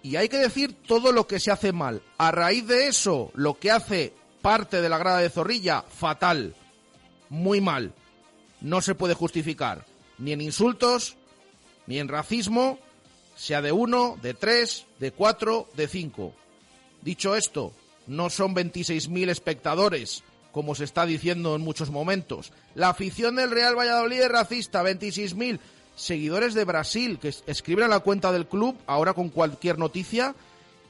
Y 0.04 0.16
hay 0.16 0.30
que 0.30 0.38
decir 0.38 0.76
todo 0.88 1.12
lo 1.12 1.28
que 1.28 1.40
se 1.40 1.52
hace 1.52 1.72
mal. 1.72 2.02
A 2.18 2.32
raíz 2.32 2.68
de 2.68 2.88
eso, 2.88 3.32
lo 3.34 3.60
que 3.60 3.72
hace 3.72 4.14
parte 4.42 4.82
de 4.82 4.90
la 4.90 4.98
grada 4.98 5.20
de 5.20 5.30
Zorrilla, 5.30 5.82
fatal. 5.82 6.56
Muy 7.30 7.62
mal. 7.62 7.94
No 8.62 8.82
se 8.82 8.96
puede 8.96 9.14
justificar. 9.14 9.86
Ni 10.18 10.32
en 10.32 10.42
insultos, 10.42 11.18
ni 11.86 12.00
en 12.00 12.08
racismo, 12.08 12.80
sea 13.36 13.62
de 13.62 13.72
uno, 13.72 14.18
de 14.22 14.34
tres, 14.34 14.86
de 15.00 15.12
cuatro, 15.12 15.70
de 15.76 15.88
cinco. 15.88 16.34
Dicho 17.02 17.36
esto, 17.36 17.74
no 18.08 18.30
son 18.30 18.56
26.000 18.56 19.30
espectadores, 19.30 20.24
como 20.52 20.74
se 20.74 20.86
está 20.86 21.06
diciendo 21.06 21.56
en 21.56 21.62
muchos 21.62 21.92
momentos. 21.92 22.52
La 22.74 22.90
afición 22.90 23.36
del 23.36 23.52
Real 23.52 23.78
Valladolid 23.78 24.22
es 24.22 24.30
racista, 24.30 24.84
26.000. 24.84 25.60
seguidores 25.98 26.54
de 26.54 26.64
Brasil 26.64 27.20
que 27.20 27.28
es- 27.30 27.44
escriben 27.48 27.84
a 27.86 27.90
la 27.90 28.00
cuenta 28.00 28.32
del 28.32 28.48
club 28.48 28.78
ahora 28.88 29.14
con 29.14 29.28
cualquier 29.30 29.78
noticia 29.78 30.34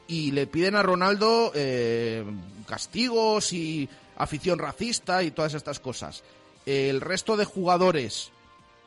y 0.07 0.31
le 0.31 0.45
piden 0.47 0.75
a 0.75 0.83
Ronaldo 0.83 1.51
eh, 1.55 2.23
castigos 2.67 3.51
y 3.53 3.89
afición 4.17 4.59
racista 4.59 5.23
y 5.23 5.31
todas 5.31 5.53
estas 5.55 5.79
cosas. 5.79 6.23
El 6.65 7.01
resto 7.01 7.35
de 7.37 7.45
jugadores 7.45 8.29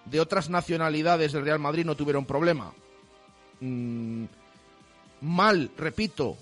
de 0.05 0.21
otras 0.21 0.49
nacionalidades 0.51 1.33
del 1.33 1.45
Real 1.45 1.59
Madrid 1.59 1.85
no 1.85 1.97
tuvieron 1.97 2.25
problema. 2.27 2.73
Mm, 3.61 4.25
mal, 5.23 5.71
repito, 5.77 6.37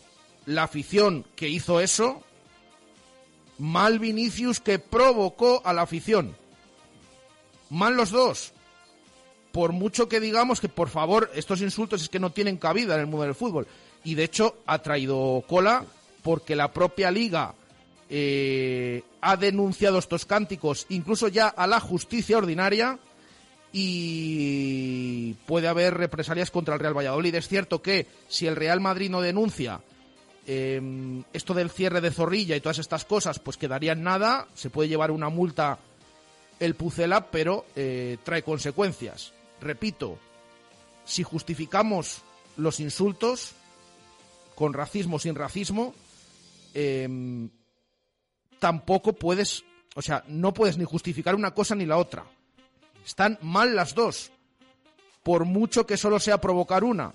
la 0.46 0.64
afición 0.64 1.24
que 1.36 1.48
hizo 1.48 1.80
eso. 1.80 2.22
Mal 3.58 3.98
Vinicius 3.98 4.60
que 4.60 4.78
provocó 4.78 5.60
a 5.64 5.72
la 5.72 5.82
afición. 5.82 6.36
Mal 7.70 7.96
los 7.96 8.10
dos. 8.10 8.52
Por 9.52 9.72
mucho 9.72 10.08
que 10.08 10.20
digamos 10.20 10.60
que, 10.60 10.68
por 10.68 10.88
favor, 10.88 11.30
estos 11.34 11.60
insultos 11.62 12.02
es 12.02 12.08
que 12.08 12.20
no 12.20 12.30
tienen 12.30 12.58
cabida 12.58 12.94
en 12.94 13.00
el 13.00 13.06
mundo 13.06 13.24
del 13.24 13.34
fútbol. 13.34 13.66
Y 14.04 14.14
de 14.14 14.24
hecho 14.24 14.58
ha 14.66 14.78
traído 14.80 15.42
cola 15.48 15.84
porque 16.22 16.54
la 16.54 16.72
propia 16.72 17.10
liga 17.10 17.54
eh, 18.10 19.02
ha 19.20 19.36
denunciado 19.36 19.98
estos 19.98 20.24
cánticos 20.24 20.86
incluso 20.88 21.28
ya 21.28 21.48
a 21.48 21.66
la 21.66 21.78
justicia 21.78 22.38
ordinaria 22.38 22.98
y 23.72 25.34
puede 25.46 25.68
haber 25.68 25.94
represalias 25.94 26.50
contra 26.50 26.74
el 26.74 26.80
Real 26.80 26.96
Valladolid. 26.96 27.34
Es 27.34 27.48
cierto 27.48 27.82
que 27.82 28.06
si 28.28 28.46
el 28.46 28.56
Real 28.56 28.80
Madrid 28.80 29.10
no 29.10 29.20
denuncia 29.20 29.80
eh, 30.46 30.80
esto 31.32 31.52
del 31.52 31.70
cierre 31.70 32.00
de 32.00 32.10
Zorrilla 32.10 32.56
y 32.56 32.60
todas 32.60 32.78
estas 32.78 33.04
cosas, 33.04 33.38
pues 33.38 33.58
quedaría 33.58 33.92
en 33.92 34.02
nada, 34.02 34.48
se 34.54 34.70
puede 34.70 34.88
llevar 34.88 35.10
una 35.10 35.28
multa 35.28 35.78
el 36.58 36.74
Pucela, 36.74 37.30
pero 37.30 37.66
eh, 37.76 38.16
trae 38.24 38.42
consecuencias. 38.42 39.32
Repito, 39.60 40.18
si 41.04 41.22
justificamos 41.22 42.22
los 42.56 42.80
insultos 42.80 43.52
con 44.54 44.72
racismo 44.72 45.18
sin 45.18 45.34
racismo, 45.34 45.94
eh, 46.74 47.48
tampoco 48.58 49.12
puedes, 49.12 49.64
o 49.94 50.02
sea, 50.02 50.24
no 50.28 50.52
puedes 50.52 50.78
ni 50.78 50.84
justificar 50.84 51.34
una 51.34 51.54
cosa 51.54 51.74
ni 51.74 51.86
la 51.86 51.96
otra. 51.96 52.24
Están 53.04 53.38
mal 53.40 53.74
las 53.74 53.94
dos. 53.94 54.30
Por 55.22 55.44
mucho 55.44 55.86
que 55.86 55.96
solo 55.96 56.20
sea 56.20 56.40
provocar 56.40 56.84
una. 56.84 57.12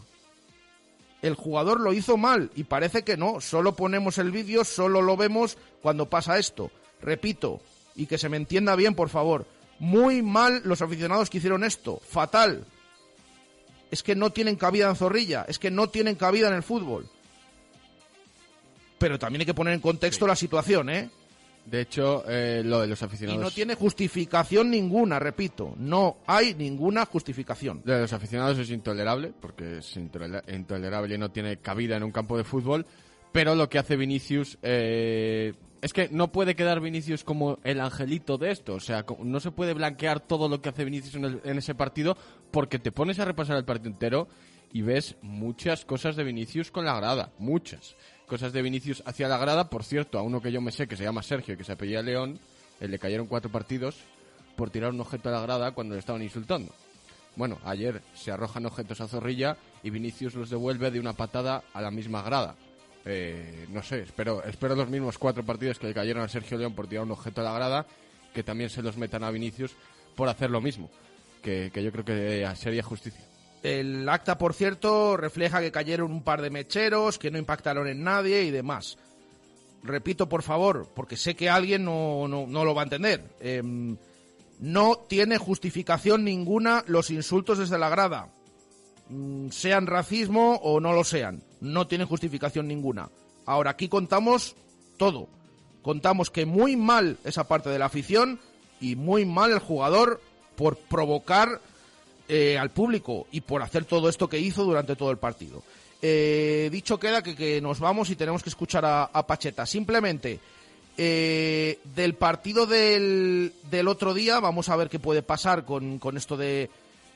El 1.22 1.36
jugador 1.36 1.80
lo 1.80 1.94
hizo 1.94 2.18
mal 2.18 2.52
y 2.56 2.66
parece 2.66 3.04
que 3.04 3.16
no. 3.16 3.40
Solo 3.40 3.76
ponemos 3.76 4.18
el 4.18 4.32
vídeo, 4.32 4.66
solo 4.66 5.02
lo 5.02 5.16
vemos 5.16 5.58
cuando 5.82 6.10
pasa 6.10 6.38
esto. 6.38 6.70
Repito, 7.02 7.62
y 7.96 8.08
que 8.08 8.18
se 8.18 8.30
me 8.30 8.38
entienda 8.38 8.76
bien, 8.76 8.96
por 8.96 9.10
favor. 9.10 9.46
Muy 9.84 10.22
mal 10.22 10.62
los 10.64 10.82
aficionados 10.82 11.30
que 11.30 11.40
hicieron 11.40 11.64
esto. 11.66 12.00
Fatal. 12.08 12.66
Es 13.92 14.02
que 14.02 14.16
no 14.16 14.30
tienen 14.32 14.56
cabida 14.56 14.88
en 14.88 14.96
Zorrilla. 14.96 15.46
Es 15.48 15.60
que 15.60 15.70
no 15.70 15.90
tienen 15.90 16.16
cabida 16.16 16.48
en 16.48 16.54
el 16.54 16.64
fútbol. 16.64 17.06
Pero 18.98 19.20
también 19.20 19.42
hay 19.42 19.46
que 19.46 19.54
poner 19.54 19.74
en 19.74 19.82
contexto 19.82 20.26
la 20.26 20.38
situación, 20.38 20.90
¿eh? 20.90 21.10
De 21.66 21.82
hecho, 21.82 22.24
eh, 22.28 22.62
lo 22.64 22.80
de 22.82 22.88
los 22.88 23.02
Y 23.02 23.06
aficionados... 23.06 23.42
no 23.42 23.52
tiene 23.52 23.76
justificación 23.76 24.70
ninguna, 24.72 25.20
repito. 25.20 25.74
No 25.78 26.18
hay 26.28 26.54
ninguna 26.56 27.06
justificación. 27.06 27.82
Lo 27.84 27.94
de 27.94 28.02
los 28.02 28.14
aficionados 28.14 28.58
es 28.60 28.70
intolerable, 28.70 29.34
porque 29.40 29.80
es 29.80 29.98
intolera- 29.98 30.44
intolerable 30.54 31.16
y 31.16 31.18
no 31.18 31.32
tiene 31.32 31.58
cabida 31.58 31.98
en 31.98 32.04
un 32.04 32.12
campo 32.12 32.38
de 32.38 32.46
fútbol. 32.46 32.86
Pero 33.34 33.54
lo 33.56 33.68
que 33.68 33.80
hace 33.80 33.98
Vinicius 33.98 34.58
eh, 34.62 35.54
es 35.84 35.92
que 35.92 36.08
no 36.10 36.32
puede 36.32 36.56
quedar 36.56 36.80
Vinicius 36.80 37.26
como 37.26 37.60
el 37.66 37.82
angelito 37.82 38.38
de 38.38 38.52
esto. 38.52 38.76
O 38.76 38.80
sea, 38.80 39.06
no 39.20 39.42
se 39.42 39.52
puede 39.52 39.74
blanquear 39.74 40.22
todo 40.22 40.48
lo 40.48 40.62
que 40.62 40.70
hace 40.70 40.86
Vinicius 40.86 41.16
en, 41.44 41.58
ese 41.58 41.76
partido 41.76 42.16
porque 42.52 42.80
te 42.80 42.94
pones 42.94 43.20
a 43.20 43.26
repasar 43.26 43.58
el 43.58 43.66
partido 43.66 43.92
entero 43.92 44.30
y 44.72 44.82
ves 44.82 45.18
muchas 45.22 45.84
cosas 45.84 46.16
de 46.16 46.24
Vinicius 46.24 46.72
con 46.72 46.86
la 46.86 46.96
grada. 46.96 47.34
Muchas 47.38 47.98
cosas 48.28 48.54
de 48.54 48.62
Vinicius 48.62 49.04
hacia 49.06 49.28
la 49.28 49.38
grada. 49.38 49.70
Por 49.70 49.84
cierto, 49.84 50.18
a 50.18 50.22
uno 50.22 50.42
que 50.42 50.54
yo 50.54 50.62
me 50.62 50.72
sé 50.72 50.88
que 50.88 50.96
se 50.96 51.04
llama 51.04 51.22
Sergio 51.22 51.54
y 51.54 51.58
que 51.58 51.66
se 51.66 51.74
apellida 51.74 52.02
León, 52.02 52.40
eh, 52.80 52.88
le 52.88 52.98
cayeron 52.98 53.28
cuatro 53.28 53.52
partidos 53.52 53.98
por 54.56 54.70
tirar 54.70 54.92
un 54.92 55.02
objeto 55.02 55.28
a 55.28 55.34
la 55.34 55.42
grada 55.42 55.72
cuando 55.72 55.96
le 55.96 56.00
estaban 56.00 56.24
insultando. 56.24 56.72
Bueno, 57.36 57.58
ayer 57.66 58.02
se 58.14 58.32
arrojan 58.32 58.66
objetos 58.66 59.02
a 59.02 59.10
Zorrilla 59.10 59.58
y 59.84 59.90
Vinicius 59.90 60.36
los 60.36 60.50
devuelve 60.50 60.92
de 60.92 61.02
una 61.02 61.12
patada 61.12 61.62
a 61.74 61.82
la 61.82 61.92
misma 61.92 62.22
grada. 62.22 62.56
Eh, 63.06 63.66
no 63.70 63.84
sé, 63.84 64.02
espero, 64.04 64.44
espero 64.44 64.76
los 64.76 64.90
mismos 64.90 65.18
cuatro 65.18 65.44
partidos 65.46 65.78
que 65.80 65.88
le 65.88 65.94
cayeron 65.94 66.24
a 66.24 66.30
Sergio 66.30 66.58
León 66.58 66.74
por 66.74 66.88
tirar 66.88 67.04
un 67.04 67.12
objeto 67.12 67.42
a 67.42 67.44
la 67.44 67.54
grada, 67.54 67.86
que 68.34 68.44
también 68.44 68.70
se 68.70 68.82
los 68.82 68.98
metan 68.98 69.24
a 69.24 69.32
Vinicius 69.32 69.72
por 70.16 70.30
hacer 70.30 70.50
lo 70.50 70.62
mismo. 70.62 70.90
Que, 71.42 71.70
que 71.74 71.84
yo 71.84 71.92
creo 71.92 72.06
que 72.06 72.44
eh, 72.44 72.56
sería 72.56 72.84
justicia. 72.84 73.22
El 73.64 74.08
acta, 74.08 74.38
por 74.38 74.54
cierto, 74.54 75.18
refleja 75.18 75.60
que 75.62 75.72
cayeron 75.72 76.12
un 76.12 76.24
par 76.24 76.42
de 76.42 76.50
mecheros, 76.50 77.18
que 77.20 77.32
no 77.32 77.38
impactaron 77.38 77.88
en 77.88 78.04
nadie 78.04 78.44
y 78.44 78.52
demás. 78.52 78.98
Repito, 79.84 80.30
por 80.30 80.42
favor, 80.44 80.88
porque 80.96 81.18
sé 81.18 81.36
que 81.36 81.50
alguien 81.50 81.84
no, 81.84 82.28
no- 82.30 82.46
no 82.48 82.64
lo 82.64 82.74
va 82.74 82.84
a 82.84 82.86
entender. 82.86 83.24
Em, 83.42 83.98
no 84.60 84.96
tiene 85.10 85.38
justificación 85.38 86.24
ninguna 86.24 86.84
los 86.88 87.10
insultos 87.12 87.58
desde 87.58 87.78
la 87.78 87.90
grada. 87.90 88.30
Mm, 89.10 89.50
Sean 89.50 89.88
racismo 89.88 90.56
o 90.64 90.80
no 90.80 90.94
lo 90.94 91.04
sean. 91.04 91.44
No 91.64 91.88
tienen 91.88 92.08
justificación 92.08 92.68
ninguna. 92.68 93.10
Ahora, 93.46 93.72
aquí 93.72 93.88
contamos 93.88 94.56
todo. 94.98 95.30
Contamos 95.82 96.30
que 96.30 96.46
muy 96.46 96.76
mal 96.76 97.18
esa 97.24 97.48
parte 97.48 97.70
de 97.70 97.80
la 97.80 97.86
afición 97.86 98.40
y 98.82 98.96
muy 98.98 99.26
mal 99.26 99.52
el 99.52 99.60
jugador 99.60 100.22
por 100.58 100.78
provocar 100.78 101.62
eh, 102.28 102.58
al 102.58 102.70
público 102.70 103.28
y 103.32 103.42
por 103.42 103.62
hacer 103.62 103.86
todo 103.86 104.10
esto 104.10 104.28
que 104.28 104.40
hizo 104.40 104.66
durante 104.66 104.96
todo 104.98 105.10
el 105.12 105.18
partido. 105.18 105.64
Eh, 106.02 106.68
dicho 106.70 107.00
queda 107.00 107.22
que, 107.22 107.62
nos 107.62 107.80
vamos 107.80 108.10
y 108.10 108.18
tenemos 108.18 108.44
que 108.44 108.50
escuchar 108.50 108.84
a, 108.86 109.28
Pacheta. 109.28 109.66
Simplemente, 109.66 110.40
eh, 110.98 111.80
del 111.96 112.16
partido 112.16 112.66
del, 112.66 113.54
del 113.70 113.88
otro 113.88 114.14
día, 114.14 114.42
vamos 114.42 114.68
a 114.68 114.76
ver 114.76 114.90
qué 114.90 115.00
puede 115.00 115.22
pasar 115.22 115.64
con, 115.64 115.98
con 115.98 116.18
esto 116.18 116.36
de 116.36 116.70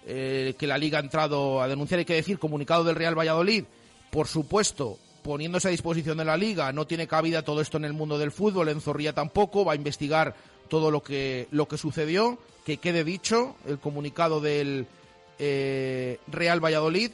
que 0.06 0.68
la 0.68 0.78
Liga 0.78 1.00
ha 1.00 1.02
entrado 1.02 1.62
a 1.62 1.68
denunciar, 1.68 2.00
hay 2.00 2.06
que 2.06 2.14
decir, 2.14 2.40
comunicado 2.40 2.86
del 2.86 2.96
Real 2.96 3.18
Valladolid. 3.18 3.66
Por 4.12 4.28
supuesto, 4.28 4.98
poniéndose 5.24 5.68
a 5.68 5.72
disposición 5.72 6.18
de 6.18 6.26
la 6.26 6.38
Liga, 6.38 6.72
no 6.72 6.88
tiene 6.88 7.08
cabida 7.08 7.44
todo 7.44 7.62
esto 7.62 7.78
en 7.78 7.86
el 7.86 7.94
mundo 7.94 8.18
del 8.18 8.32
fútbol, 8.32 8.70
en 8.70 8.82
Zorrilla 8.82 9.14
tampoco, 9.14 9.66
va 9.66 9.74
a 9.74 9.76
investigar 9.76 10.36
todo 10.70 10.92
lo 10.92 11.04
que, 11.04 11.48
lo 11.52 11.68
que 11.68 11.78
sucedió, 11.78 12.38
que 12.66 12.78
quede 12.78 13.04
dicho 13.04 13.56
el 13.66 13.80
comunicado 13.80 14.42
del 14.42 14.88
eh, 15.40 16.20
Real 16.28 16.64
Valladolid 16.64 17.12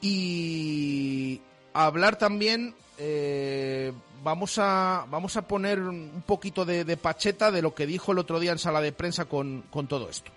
y 0.00 1.40
hablar 1.72 2.16
también 2.16 2.74
eh, 2.98 3.92
vamos 4.22 4.58
a 4.58 5.06
vamos 5.10 5.36
a 5.36 5.42
poner 5.42 5.80
un 5.80 6.22
poquito 6.26 6.64
de, 6.64 6.96
pacheta 6.96 7.50
de 7.50 7.62
lo 7.62 7.74
que 7.74 7.86
dijo 7.86 8.12
el 8.12 8.18
otro 8.18 8.40
día 8.40 8.52
en 8.52 8.58
sala 8.58 8.80
de 8.80 8.92
prensa 8.92 9.26
con, 9.26 9.62
con 9.70 9.86
todo 9.86 10.08
esto. 10.08 10.30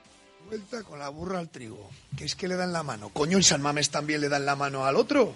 Vuelta 0.47 0.83
con 0.83 0.99
la 0.99 1.09
burra 1.09 1.39
al 1.39 1.49
trigo. 1.49 1.89
Que 2.17 2.25
es 2.25 2.35
que 2.35 2.47
le 2.47 2.55
dan 2.55 2.71
la 2.71 2.81
mano. 2.81 3.09
Coño, 3.09 3.37
y 3.37 3.43
San 3.43 3.61
Mames 3.61 3.89
también 3.89 4.21
le 4.21 4.29
dan 4.29 4.45
la 4.45 4.55
mano 4.55 4.85
al 4.85 4.95
otro. 4.95 5.33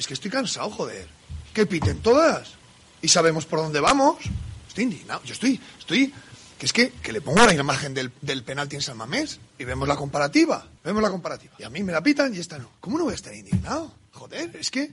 Es 0.00 0.06
que 0.06 0.14
estoy 0.14 0.30
cansado, 0.30 0.70
joder. 0.70 1.06
Que 1.52 1.66
piten 1.66 2.00
todas. 2.00 2.54
Y 3.02 3.08
sabemos 3.08 3.44
por 3.44 3.58
dónde 3.58 3.80
vamos. 3.80 4.16
Estoy 4.66 4.84
indignado. 4.84 5.22
Yo 5.24 5.34
estoy, 5.34 5.60
estoy. 5.78 6.14
Que 6.58 6.64
es 6.64 6.72
que, 6.72 6.90
que 6.90 7.12
le 7.12 7.20
pongo 7.20 7.44
la 7.44 7.52
imagen 7.52 7.92
del, 7.92 8.10
del 8.22 8.42
penalti 8.42 8.76
en 8.76 8.80
San 8.80 8.96
Mamés 8.96 9.40
y 9.58 9.64
vemos 9.66 9.86
la 9.86 9.96
comparativa. 9.96 10.66
Vemos 10.82 11.02
la 11.02 11.10
comparativa. 11.10 11.52
Y 11.58 11.64
a 11.64 11.68
mí 11.68 11.82
me 11.82 11.92
la 11.92 12.02
pitan 12.02 12.34
y 12.34 12.38
esta 12.38 12.56
no. 12.56 12.70
¿Cómo 12.80 12.96
no 12.96 13.04
voy 13.04 13.12
a 13.12 13.16
estar 13.16 13.34
indignado? 13.34 13.92
Joder, 14.12 14.56
es 14.56 14.70
que 14.70 14.90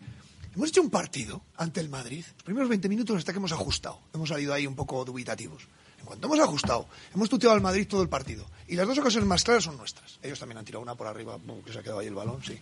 hemos 0.54 0.68
hecho 0.68 0.82
un 0.82 0.90
partido 0.90 1.42
ante 1.56 1.80
el 1.80 1.88
Madrid. 1.88 2.26
Los 2.36 2.44
primeros 2.44 2.68
20 2.68 2.90
minutos 2.90 3.16
hasta 3.16 3.32
que 3.32 3.38
hemos 3.38 3.54
ajustado. 3.54 4.02
Hemos 4.14 4.28
salido 4.28 4.54
ahí 4.54 4.68
un 4.68 4.76
poco 4.76 5.06
dubitativos. 5.06 5.64
En 6.02 6.06
cuanto 6.06 6.28
hemos 6.28 6.40
ajustado, 6.42 6.86
hemos 7.16 7.30
tuteado 7.30 7.56
al 7.56 7.62
Madrid 7.62 7.88
todo 7.88 8.02
el 8.02 8.10
partido. 8.10 8.46
Y 8.68 8.76
las 8.76 8.86
dos 8.86 8.98
ocasiones 8.98 9.30
más 9.30 9.46
claras 9.46 9.64
son 9.64 9.78
nuestras. 9.78 10.20
Ellos 10.22 10.38
también 10.38 10.58
han 10.58 10.66
tirado 10.66 10.82
una 10.82 10.96
por 10.96 11.08
arriba, 11.08 11.40
que 11.66 11.72
se 11.72 11.80
ha 11.80 11.82
quedado 11.82 12.00
ahí 12.00 12.08
el 12.08 12.16
balón, 12.16 12.44
sí. 12.44 12.60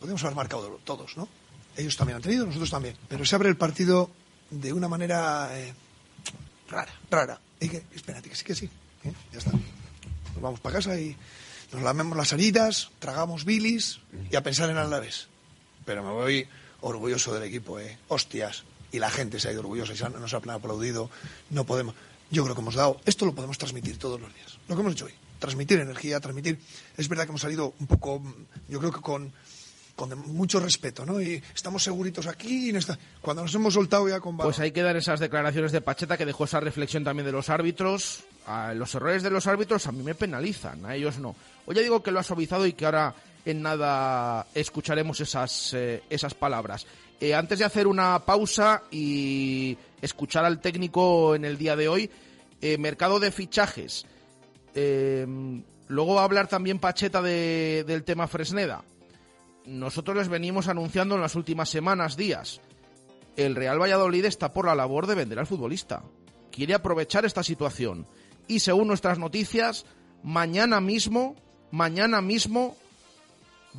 Podemos 0.00 0.22
haber 0.24 0.34
marcado 0.34 0.80
todos, 0.82 1.16
¿no? 1.16 1.28
Ellos 1.76 1.96
también 1.96 2.16
han 2.16 2.22
tenido, 2.22 2.46
nosotros 2.46 2.70
también. 2.70 2.96
Pero 3.08 3.24
se 3.24 3.34
abre 3.34 3.48
el 3.48 3.56
partido 3.56 4.10
de 4.50 4.72
una 4.72 4.88
manera 4.88 5.50
eh, 5.58 5.72
rara, 6.68 6.92
rara. 7.10 7.40
Y 7.60 7.68
que, 7.68 7.84
espérate, 7.94 8.28
que 8.28 8.36
sí, 8.36 8.44
que 8.44 8.54
sí. 8.54 8.66
¿eh? 9.04 9.12
Ya 9.32 9.38
está. 9.38 9.52
Nos 9.52 10.40
vamos 10.40 10.60
para 10.60 10.76
casa 10.76 10.98
y 10.98 11.16
nos 11.72 11.82
lamemos 11.82 12.16
las 12.16 12.32
heridas, 12.32 12.90
tragamos 12.98 13.44
bilis 13.44 14.00
y 14.30 14.36
a 14.36 14.42
pensar 14.42 14.70
en 14.70 14.76
Alavés. 14.76 15.28
Pero 15.84 16.02
me 16.02 16.10
voy 16.10 16.48
orgulloso 16.80 17.34
del 17.34 17.42
equipo, 17.42 17.78
¿eh? 17.78 17.98
Hostias. 18.08 18.64
Y 18.90 18.98
la 18.98 19.10
gente 19.10 19.38
se 19.38 19.48
ha 19.48 19.52
ido 19.52 19.60
orgullosa 19.60 19.92
y 19.92 19.96
se 19.96 20.08
nos 20.08 20.32
ha 20.32 20.38
aplaudido. 20.38 21.10
No 21.50 21.64
podemos. 21.64 21.94
Yo 22.30 22.44
creo 22.44 22.54
que 22.54 22.62
hemos 22.62 22.74
dado. 22.74 23.00
Esto 23.04 23.26
lo 23.26 23.34
podemos 23.34 23.58
transmitir 23.58 23.98
todos 23.98 24.20
los 24.20 24.34
días. 24.34 24.58
Lo 24.68 24.74
que 24.74 24.80
hemos 24.80 24.94
hecho 24.94 25.06
hoy. 25.06 25.14
Transmitir 25.38 25.78
energía, 25.80 26.20
transmitir. 26.20 26.58
Es 26.96 27.08
verdad 27.08 27.24
que 27.24 27.30
hemos 27.30 27.42
salido 27.42 27.74
un 27.80 27.86
poco. 27.86 28.22
Yo 28.68 28.78
creo 28.78 28.92
que 28.92 29.00
con. 29.00 29.32
Con 29.98 30.16
mucho 30.32 30.60
respeto, 30.60 31.04
¿no? 31.04 31.20
Y 31.20 31.42
estamos 31.52 31.82
seguritos 31.82 32.28
aquí. 32.28 32.68
y 32.68 32.72
no 32.72 32.78
está- 32.78 32.96
Cuando 33.20 33.42
nos 33.42 33.52
hemos 33.56 33.74
soltado 33.74 34.08
ya 34.08 34.20
con. 34.20 34.36
Pues 34.36 34.60
ahí 34.60 34.70
quedan 34.70 34.96
esas 34.96 35.18
declaraciones 35.18 35.72
de 35.72 35.80
Pacheta 35.80 36.16
que 36.16 36.24
dejó 36.24 36.44
esa 36.44 36.60
reflexión 36.60 37.02
también 37.02 37.26
de 37.26 37.32
los 37.32 37.50
árbitros. 37.50 38.20
a 38.46 38.72
los 38.74 38.94
errores 38.94 39.22
de 39.22 39.28
los 39.28 39.46
árbitros 39.46 39.86
a 39.88 39.92
mí 39.92 40.02
me 40.02 40.14
penalizan, 40.14 40.86
a 40.86 40.94
ellos 40.94 41.18
no. 41.18 41.34
O 41.66 41.72
ya 41.74 41.82
digo 41.82 42.02
que 42.02 42.10
lo 42.12 42.18
ha 42.20 42.22
suavizado 42.22 42.64
y 42.66 42.72
que 42.72 42.86
ahora 42.86 43.12
en 43.44 43.60
nada 43.60 44.46
escucharemos 44.54 45.20
esas, 45.20 45.74
eh, 45.74 46.02
esas 46.08 46.32
palabras. 46.32 46.86
Eh, 47.20 47.34
antes 47.34 47.58
de 47.58 47.64
hacer 47.66 47.86
una 47.86 48.20
pausa 48.20 48.84
y 48.90 49.76
escuchar 50.00 50.44
al 50.46 50.60
técnico 50.60 51.34
en 51.34 51.44
el 51.44 51.58
día 51.58 51.74
de 51.76 51.88
hoy, 51.88 52.10
eh, 52.62 52.78
mercado 52.78 53.18
de 53.20 53.30
fichajes. 53.32 54.06
luego 55.88 56.14
va 56.14 56.20
a 56.22 56.24
hablar 56.24 56.46
también 56.48 56.78
Pacheta 56.78 57.20
de, 57.20 57.84
del 57.86 58.04
tema 58.04 58.28
Fresneda. 58.28 58.82
Nosotros 59.68 60.16
les 60.16 60.28
venimos 60.28 60.66
anunciando 60.66 61.14
en 61.14 61.20
las 61.20 61.34
últimas 61.34 61.68
semanas, 61.68 62.16
días. 62.16 62.62
El 63.36 63.54
Real 63.54 63.78
Valladolid 63.78 64.24
está 64.24 64.50
por 64.50 64.64
la 64.64 64.74
labor 64.74 65.06
de 65.06 65.14
vender 65.14 65.38
al 65.38 65.46
futbolista. 65.46 66.02
Quiere 66.50 66.72
aprovechar 66.72 67.26
esta 67.26 67.42
situación. 67.42 68.06
Y 68.46 68.60
según 68.60 68.88
nuestras 68.88 69.18
noticias, 69.18 69.84
mañana 70.22 70.80
mismo, 70.80 71.36
mañana 71.70 72.22
mismo 72.22 72.76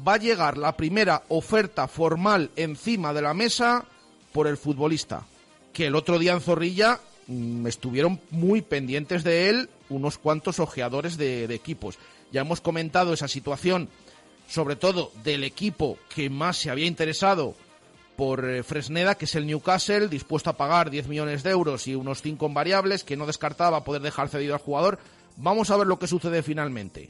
va 0.08 0.14
a 0.14 0.20
llegar 0.20 0.60
la 0.60 0.78
primera 0.78 1.24
oferta 1.28 1.88
formal 1.88 2.52
encima 2.56 3.12
de 3.12 3.24
la 3.24 3.34
mesa 3.34 3.84
por 4.32 4.46
el 4.46 4.58
futbolista. 4.58 5.26
Que 5.74 5.88
el 5.88 5.96
otro 5.96 6.20
día 6.20 6.34
en 6.34 6.42
Zorrilla 6.42 7.00
mm, 7.26 7.66
estuvieron 7.66 8.22
muy 8.30 8.62
pendientes 8.62 9.24
de 9.24 9.50
él 9.50 9.70
unos 9.90 10.20
cuantos 10.20 10.60
ojeadores 10.60 11.18
de, 11.18 11.46
equipos. 11.46 11.98
Ya 12.32 12.42
hemos 12.42 12.62
comentado 12.62 13.12
esa 13.12 13.28
situación, 13.28 13.90
sobre 14.50 14.76
todo 14.76 15.12
del 15.24 15.44
equipo 15.44 15.98
que 16.14 16.30
más 16.30 16.58
se 16.58 16.70
había 16.70 16.88
interesado 16.88 17.56
por 18.16 18.50
eh, 18.50 18.64
Fresneda, 18.64 19.16
que 19.16 19.26
es 19.26 19.36
el 19.36 19.46
Newcastle, 19.48 20.10
dispuesto 20.10 20.50
a 20.50 20.58
pagar 20.58 20.90
10 20.90 21.08
millones 21.08 21.44
de 21.44 21.52
euros 21.52 21.88
y 21.88 21.96
unos 21.96 22.22
5 22.22 22.48
en 22.48 22.54
variables, 22.54 23.04
que 23.06 23.16
no 23.16 23.26
descartaba 23.26 23.86
poder 23.86 24.02
dejar 24.02 24.28
cedido 24.28 24.56
al 24.56 24.60
jugador. 24.60 25.00
Vamos 25.38 25.70
a 25.70 25.78
ver 25.78 25.88
lo 25.88 26.00
que 26.00 26.08
sucede 26.08 26.44
finalmente. 26.44 27.10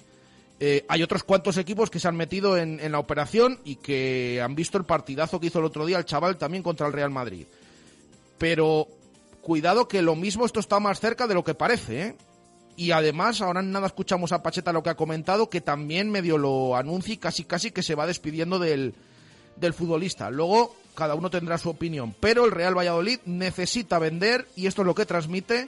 Eh, 0.59 0.85
hay 0.89 1.01
otros 1.01 1.23
cuantos 1.23 1.57
equipos 1.57 1.89
que 1.89 1.99
se 1.99 2.07
han 2.09 2.17
metido 2.17 2.57
en, 2.57 2.91
la 2.91 2.99
operación 2.99 3.59
y 3.63 3.77
que 3.77 4.41
han 4.43 4.55
visto 4.55 4.77
el 4.77 4.83
partidazo 4.83 5.39
que 5.39 5.47
hizo 5.47 5.59
el 5.59 5.65
otro 5.65 5.85
día 5.85 5.97
el 5.97 6.05
chaval 6.05 6.37
también 6.37 6.61
contra 6.61 6.85
el 6.85 6.93
Real 6.93 7.09
Madrid. 7.09 7.47
Pero 8.37 8.87
cuidado 9.41 9.87
que 9.87 10.01
lo 10.01 10.15
mismo 10.15 10.45
esto 10.45 10.59
está 10.59 10.79
más 10.79 10.99
cerca 10.99 11.27
de 11.27 11.33
lo 11.33 11.43
que 11.45 11.55
parece, 11.55 12.01
¿eh? 12.01 12.15
Y 12.79 12.93
además, 12.93 13.41
ahora 13.41 13.61
nada 13.61 13.87
escuchamos 13.87 14.31
a 14.31 14.41
Pacheta 14.41 14.71
lo 14.71 14.81
que 14.81 14.89
ha 14.89 14.95
comentado, 14.95 15.49
que 15.49 15.59
también 15.59 16.09
medio 16.09 16.37
lo 16.37 16.77
anuncia 16.77 17.13
y 17.13 17.17
casi 17.17 17.43
casi 17.43 17.71
que 17.71 17.83
se 17.83 17.93
va 17.93 18.07
despidiendo 18.07 18.57
del, 18.57 18.93
del 19.57 19.73
futbolista. 19.73 20.29
Luego, 20.29 20.77
cada 20.95 21.13
uno 21.13 21.29
tendrá 21.29 21.57
su 21.57 21.69
opinión. 21.69 22.15
Pero 22.21 22.45
el 22.45 22.51
Real 22.51 22.77
Valladolid 22.77 23.19
necesita 23.25 23.99
vender, 23.99 24.47
y 24.55 24.67
esto 24.67 24.83
es 24.83 24.85
lo 24.85 24.95
que 24.95 25.05
transmite, 25.05 25.67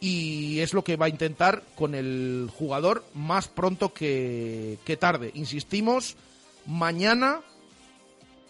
y 0.00 0.60
es 0.60 0.74
lo 0.74 0.84
que 0.84 0.96
va 0.96 1.06
a 1.06 1.08
intentar 1.08 1.62
con 1.76 1.94
el 1.94 2.50
jugador 2.54 3.06
más 3.14 3.48
pronto 3.48 3.94
que, 3.94 4.98
tarde. 5.00 5.30
Insistimos, 5.32 6.14
mañana 6.66 7.40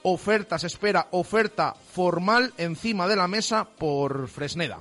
oferta, 0.03 0.59
se 0.59 0.67
espera 0.67 1.07
oferta 1.13 1.77
formal 1.93 2.55
encima 2.59 3.07
de 3.07 3.15
la 3.15 3.29
mesa 3.29 3.69
por 3.79 4.27
Fresneda. 4.27 4.81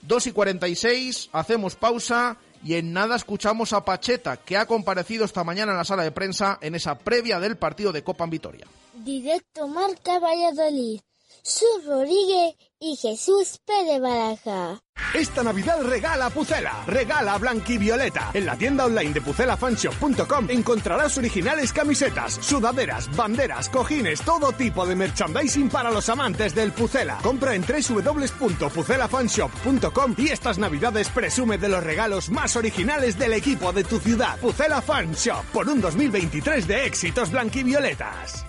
2 0.00 0.28
y 0.28 0.32
46, 0.32 1.28
hacemos 1.32 1.76
pausa 1.76 2.38
y 2.64 2.74
en 2.74 2.92
nada 2.92 3.14
escuchamos 3.16 3.72
a 3.74 3.84
Pacheta, 3.84 4.38
que 4.38 4.56
ha 4.56 4.66
comparecido 4.66 5.24
esta 5.24 5.44
mañana 5.44 5.72
en 5.72 5.78
la 5.78 5.84
sala 5.84 6.02
de 6.02 6.10
prensa 6.10 6.58
en 6.62 6.74
esa 6.74 6.98
previa 6.98 7.38
del 7.38 7.56
partido 7.56 7.92
de 7.92 8.02
Copa 8.02 8.24
en 8.24 8.30
Vitoria. 8.30 8.66
Directo 8.94 9.68
Marca 9.68 10.18
Valladolid. 10.18 11.00
Su 11.46 11.66
Rodríguez 11.86 12.56
y 12.80 12.96
Jesús 12.96 13.60
Pérez 13.66 14.00
Baraja. 14.00 14.80
Esta 15.12 15.42
Navidad 15.42 15.82
regala 15.82 16.30
Pucela, 16.30 16.82
regala 16.86 17.36
Blanquivioleta. 17.36 18.30
En 18.32 18.46
la 18.46 18.56
tienda 18.56 18.86
online 18.86 19.12
de 19.12 19.20
pucelafanshop.com 19.20 20.48
encontrarás 20.48 21.18
originales 21.18 21.70
camisetas, 21.70 22.38
sudaderas, 22.40 23.14
banderas, 23.14 23.68
cojines, 23.68 24.22
todo 24.22 24.52
tipo 24.52 24.86
de 24.86 24.96
merchandising 24.96 25.68
para 25.68 25.90
los 25.90 26.08
amantes 26.08 26.54
del 26.54 26.72
Pucela. 26.72 27.18
Compra 27.22 27.54
en 27.54 27.62
www.pucelafanshop.com 27.62 30.14
y 30.16 30.28
estas 30.28 30.56
Navidades 30.56 31.10
presume 31.10 31.58
de 31.58 31.68
los 31.68 31.84
regalos 31.84 32.30
más 32.30 32.56
originales 32.56 33.18
del 33.18 33.34
equipo 33.34 33.70
de 33.74 33.84
tu 33.84 33.98
ciudad. 33.98 34.40
Pucela 34.40 34.80
Fanshop, 34.80 35.44
por 35.52 35.68
un 35.68 35.82
2023 35.82 36.66
de 36.66 36.86
éxitos 36.86 37.30
blanquivioletas. 37.30 38.46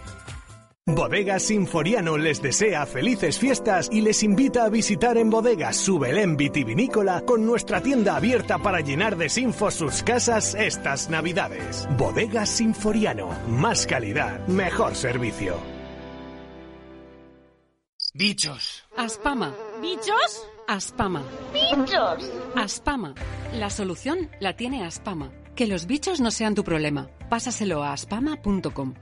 Bodegas 0.87 1.47
Sinforiano 1.47 2.15
les 2.15 2.43
desea 2.43 2.85
felices 2.85 3.39
fiestas 3.39 3.89
y 3.91 4.01
les 4.01 4.21
invita 4.21 4.65
a 4.65 4.69
visitar 4.69 5.17
en 5.17 5.31
Bodegas 5.31 5.77
su 5.77 5.97
Belén 5.97 6.37
vitivinícola 6.37 7.21
con 7.25 7.43
nuestra 7.43 7.81
tienda 7.81 8.15
abierta 8.15 8.59
para 8.59 8.81
llenar 8.81 9.17
de 9.17 9.29
sinfos 9.29 9.73
sus 9.73 10.03
casas 10.03 10.53
estas 10.53 11.09
Navidades. 11.09 11.87
Bodegas 11.97 12.49
Sinforiano, 12.49 13.29
más 13.47 13.87
calidad, 13.87 14.45
mejor 14.47 14.93
servicio. 14.93 15.57
Bichos. 18.13 18.83
Aspama. 18.95 19.55
¿Bichos? 19.81 20.47
Aspama. 20.67 21.23
Bichos. 21.51 22.31
Aspama. 22.55 23.15
La 23.53 23.71
solución 23.71 24.29
la 24.39 24.55
tiene 24.55 24.85
Aspama. 24.85 25.31
Que 25.55 25.65
los 25.65 25.87
bichos 25.87 26.21
no 26.21 26.29
sean 26.29 26.53
tu 26.53 26.63
problema. 26.63 27.09
Pásaselo 27.27 27.81
a 27.81 27.91
aspama.com. 27.91 28.93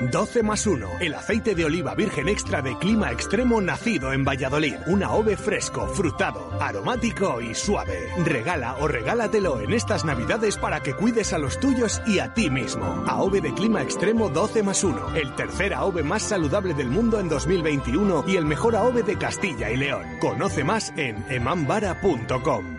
12 0.00 0.42
más 0.42 0.66
1. 0.66 0.88
El 1.00 1.14
aceite 1.14 1.54
de 1.54 1.64
oliva 1.64 1.94
virgen 1.94 2.28
extra 2.28 2.60
de 2.60 2.76
clima 2.78 3.12
extremo 3.12 3.60
nacido 3.60 4.12
en 4.12 4.24
Valladolid. 4.24 4.74
Una 4.86 5.12
ove 5.12 5.36
fresco, 5.36 5.88
frutado, 5.88 6.50
aromático 6.60 7.40
y 7.40 7.54
suave. 7.54 8.10
Regala 8.24 8.76
o 8.80 8.88
regálatelo 8.88 9.60
en 9.60 9.72
estas 9.72 10.04
navidades 10.04 10.56
para 10.56 10.80
que 10.80 10.94
cuides 10.94 11.32
a 11.32 11.38
los 11.38 11.58
tuyos 11.58 12.02
y 12.06 12.18
a 12.18 12.34
ti 12.34 12.50
mismo. 12.50 13.04
AOVE 13.06 13.40
de 13.40 13.54
clima 13.54 13.82
extremo 13.82 14.28
12 14.28 14.62
más 14.62 14.84
1. 14.84 15.16
El 15.16 15.34
tercer 15.34 15.72
AOVE 15.72 16.02
más 16.02 16.22
saludable 16.22 16.74
del 16.74 16.88
mundo 16.88 17.18
en 17.18 17.28
2021 17.28 18.24
y 18.26 18.36
el 18.36 18.44
mejor 18.44 18.76
AOVE 18.76 19.02
de 19.02 19.16
Castilla 19.16 19.70
y 19.70 19.76
León. 19.76 20.04
Conoce 20.20 20.62
más 20.64 20.92
en 20.96 21.24
emambara.com. 21.30 22.78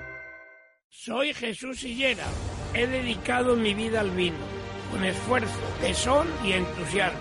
Soy 0.90 1.34
Jesús 1.34 1.80
Sillera. 1.80 2.26
He 2.74 2.86
dedicado 2.86 3.56
mi 3.56 3.74
vida 3.74 4.02
al 4.02 4.12
vino 4.12 4.57
con 4.92 5.04
esfuerzo, 5.04 5.60
tesón 5.82 6.28
y 6.44 6.54
entusiasmo, 6.54 7.20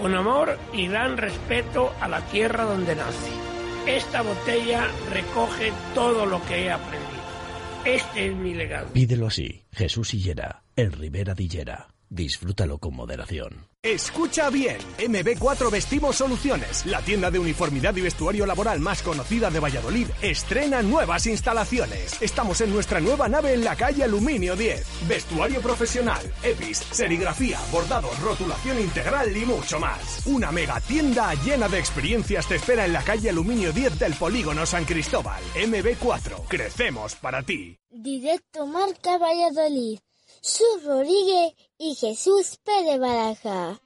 con 0.00 0.14
amor 0.14 0.58
y 0.72 0.88
gran 0.88 1.16
respeto 1.16 1.92
a 2.00 2.08
la 2.08 2.20
tierra 2.26 2.64
donde 2.64 2.94
nace. 2.96 3.30
Esta 3.86 4.22
botella 4.22 4.86
recoge 5.10 5.72
todo 5.94 6.26
lo 6.26 6.44
que 6.46 6.64
he 6.64 6.70
aprendido. 6.70 7.22
Este 7.84 8.28
es 8.28 8.34
mi 8.36 8.54
legado. 8.54 8.88
Pídelo 8.92 9.26
así, 9.26 9.64
Jesús 9.72 10.14
Hillera, 10.14 10.62
el 10.76 10.92
Rivera 10.92 11.34
Dillera. 11.34 11.91
Disfrútalo 12.14 12.76
con 12.76 12.94
moderación. 12.94 13.68
Escucha 13.82 14.50
bien, 14.50 14.76
MB4 14.98 15.70
Vestimos 15.70 16.16
Soluciones, 16.16 16.84
la 16.84 17.00
tienda 17.00 17.30
de 17.30 17.38
uniformidad 17.38 17.96
y 17.96 18.02
vestuario 18.02 18.44
laboral 18.44 18.80
más 18.80 19.02
conocida 19.02 19.50
de 19.50 19.60
Valladolid, 19.60 20.08
estrena 20.20 20.82
nuevas 20.82 21.26
instalaciones. 21.26 22.20
Estamos 22.20 22.60
en 22.60 22.70
nuestra 22.70 23.00
nueva 23.00 23.30
nave 23.30 23.54
en 23.54 23.64
la 23.64 23.76
calle 23.76 24.04
Aluminio 24.04 24.54
10. 24.56 25.08
Vestuario 25.08 25.62
profesional, 25.62 26.20
EPIS, 26.42 26.78
serigrafía, 26.90 27.58
bordado, 27.72 28.10
rotulación 28.22 28.78
integral 28.78 29.34
y 29.34 29.46
mucho 29.46 29.80
más. 29.80 30.26
Una 30.26 30.52
mega 30.52 30.82
tienda 30.82 31.32
llena 31.42 31.66
de 31.66 31.78
experiencias 31.78 32.46
te 32.46 32.56
espera 32.56 32.84
en 32.84 32.92
la 32.92 33.02
calle 33.02 33.30
Aluminio 33.30 33.72
10 33.72 33.98
del 33.98 34.12
Polígono 34.16 34.66
San 34.66 34.84
Cristóbal. 34.84 35.42
MB4, 35.54 36.46
crecemos 36.46 37.14
para 37.14 37.42
ti. 37.42 37.78
Directo 37.90 38.66
Marca 38.66 39.16
Valladolid. 39.16 39.98
Su 40.44 40.64
Rodríguez 40.84 41.54
y 41.78 41.94
Jesús 41.94 42.58
Pérez 42.64 42.98
Baraja. 42.98 43.80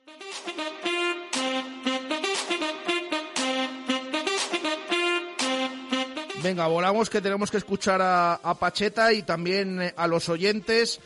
Venga, 6.42 6.66
volamos 6.66 7.10
que 7.10 7.20
tenemos 7.20 7.50
que 7.50 7.58
escuchar 7.58 8.00
a, 8.02 8.56
Pacheta 8.58 9.12
y 9.12 9.22
también 9.22 9.82
eh, 9.82 9.94
a 9.98 10.06
los 10.06 10.30
oyentes. 10.30 10.98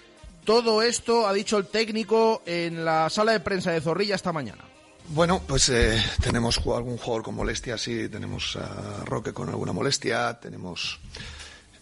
Todo 0.45 0.83
esto 0.83 1.27
ha 1.27 1.33
dicho 1.33 1.59
el 1.59 1.67
técnico 1.67 2.43
en 2.47 2.85
la 2.85 3.11
sala 3.11 3.33
de 3.33 3.41
prensa 3.41 3.73
de 3.73 3.81
Zorrilla 3.81 4.15
esta 4.15 4.33
mañana. 4.33 4.63
Bueno, 5.09 5.43
pues 5.49 5.69
eh, 5.71 6.01
tenemos 6.23 6.59
algún 6.59 6.97
jugador 6.97 7.25
con 7.25 7.35
molestia, 7.35 7.77
sí, 7.77 8.09
tenemos 8.09 8.55
a 8.55 9.05
Roque 9.05 9.33
con 9.33 9.49
alguna 9.49 9.73
molestia, 9.73 10.39
tenemos 10.39 11.01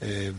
eh, 0.00 0.32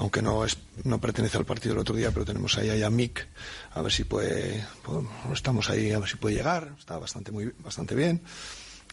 aunque 0.00 0.22
no 0.22 0.98
pertenece 0.98 1.36
al 1.36 1.44
partido 1.44 1.74
del 1.74 1.82
otro 1.82 1.94
día, 1.94 2.10
pero 2.10 2.24
tenemos 2.24 2.56
ahí 2.56 2.82
a 2.82 2.88
Mick, 2.88 3.28
a 3.74 3.82
ver 3.82 3.92
si 3.92 4.04
puede, 4.04 4.66
pues, 4.82 5.04
estamos 5.34 5.68
ahí 5.68 5.92
a 5.92 5.98
ver 5.98 6.08
si 6.08 6.16
puede 6.16 6.36
llegar, 6.36 6.72
está 6.78 6.98
bastante 6.98 7.30
muy 7.30 7.52
bastante 7.62 7.94
bien. 7.94 8.22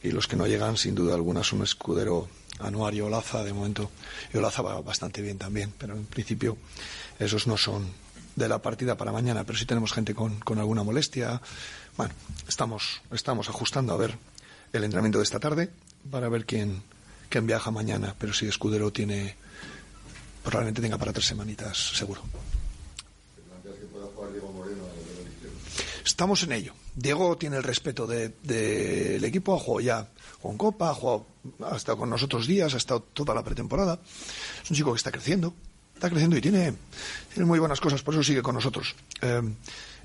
Y 0.03 0.11
los 0.11 0.27
que 0.27 0.35
no 0.35 0.45
llegan, 0.47 0.75
sin 0.75 0.95
duda 0.95 1.15
alguna, 1.15 1.45
son 1.45 1.63
Escudero, 1.63 2.27
Anuar 2.59 2.93
y 2.93 2.99
Olaza, 2.99 3.41
de 3.45 3.53
momento. 3.53 3.89
Y 4.33 4.37
Olaza 4.37 4.61
va 4.61 4.81
bastante 4.81 5.21
bien 5.21 5.37
también, 5.37 5.73
pero 5.77 5.95
en 5.95 6.05
principio 6.05 6.57
esos 7.19 7.47
no 7.47 7.55
son 7.55 7.89
de 8.35 8.49
la 8.49 8.61
partida 8.61 8.97
para 8.97 9.13
mañana, 9.13 9.45
pero 9.45 9.57
sí 9.57 9.65
tenemos 9.65 9.93
gente 9.93 10.13
con, 10.13 10.41
con 10.41 10.59
alguna 10.59 10.83
molestia. 10.83 11.41
Bueno, 11.95 12.13
estamos, 12.49 13.01
estamos 13.13 13.47
ajustando 13.47 13.93
a 13.93 13.97
ver 13.97 14.17
el 14.73 14.83
entrenamiento 14.83 15.19
de 15.19 15.23
esta 15.23 15.39
tarde 15.39 15.69
para 16.11 16.27
ver 16.27 16.45
quién, 16.45 16.83
quién 17.29 17.47
viaja 17.47 17.71
mañana, 17.71 18.13
pero 18.19 18.33
si 18.33 18.45
Escudero 18.45 18.91
tiene 18.91 19.46
probablemente 20.47 20.81
tenga 20.81 20.97
para 20.97 21.11
tres 21.11 21.25
semanitas, 21.25 21.75
seguro. 21.75 22.21
Estamos 26.05 26.41
en 26.43 26.53
ello. 26.53 26.73
Diego 26.95 27.37
tiene 27.37 27.57
el 27.57 27.63
respeto 27.63 28.07
del 28.07 28.33
de, 28.43 29.17
equipo, 29.27 29.55
ha 29.55 29.59
jugado 29.59 29.81
ya 29.81 30.07
con 30.41 30.57
Copa, 30.57 30.91
ha, 30.91 30.93
jugado, 30.93 31.25
ha 31.69 31.75
estado 31.75 31.97
con 31.97 32.09
nosotros 32.09 32.47
días, 32.47 32.73
ha 32.73 32.77
estado 32.77 33.01
toda 33.01 33.35
la 33.35 33.43
pretemporada. 33.43 33.99
Es 34.63 34.71
un 34.71 34.77
chico 34.77 34.93
que 34.93 34.97
está 34.97 35.11
creciendo, 35.11 35.53
está 35.93 36.09
creciendo 36.09 36.37
y 36.37 36.41
tiene, 36.41 36.73
tiene 37.33 37.45
muy 37.45 37.59
buenas 37.59 37.81
cosas, 37.81 38.01
por 38.01 38.13
eso 38.13 38.23
sigue 38.23 38.41
con 38.41 38.55
nosotros. 38.55 38.95
Eh, 39.21 39.41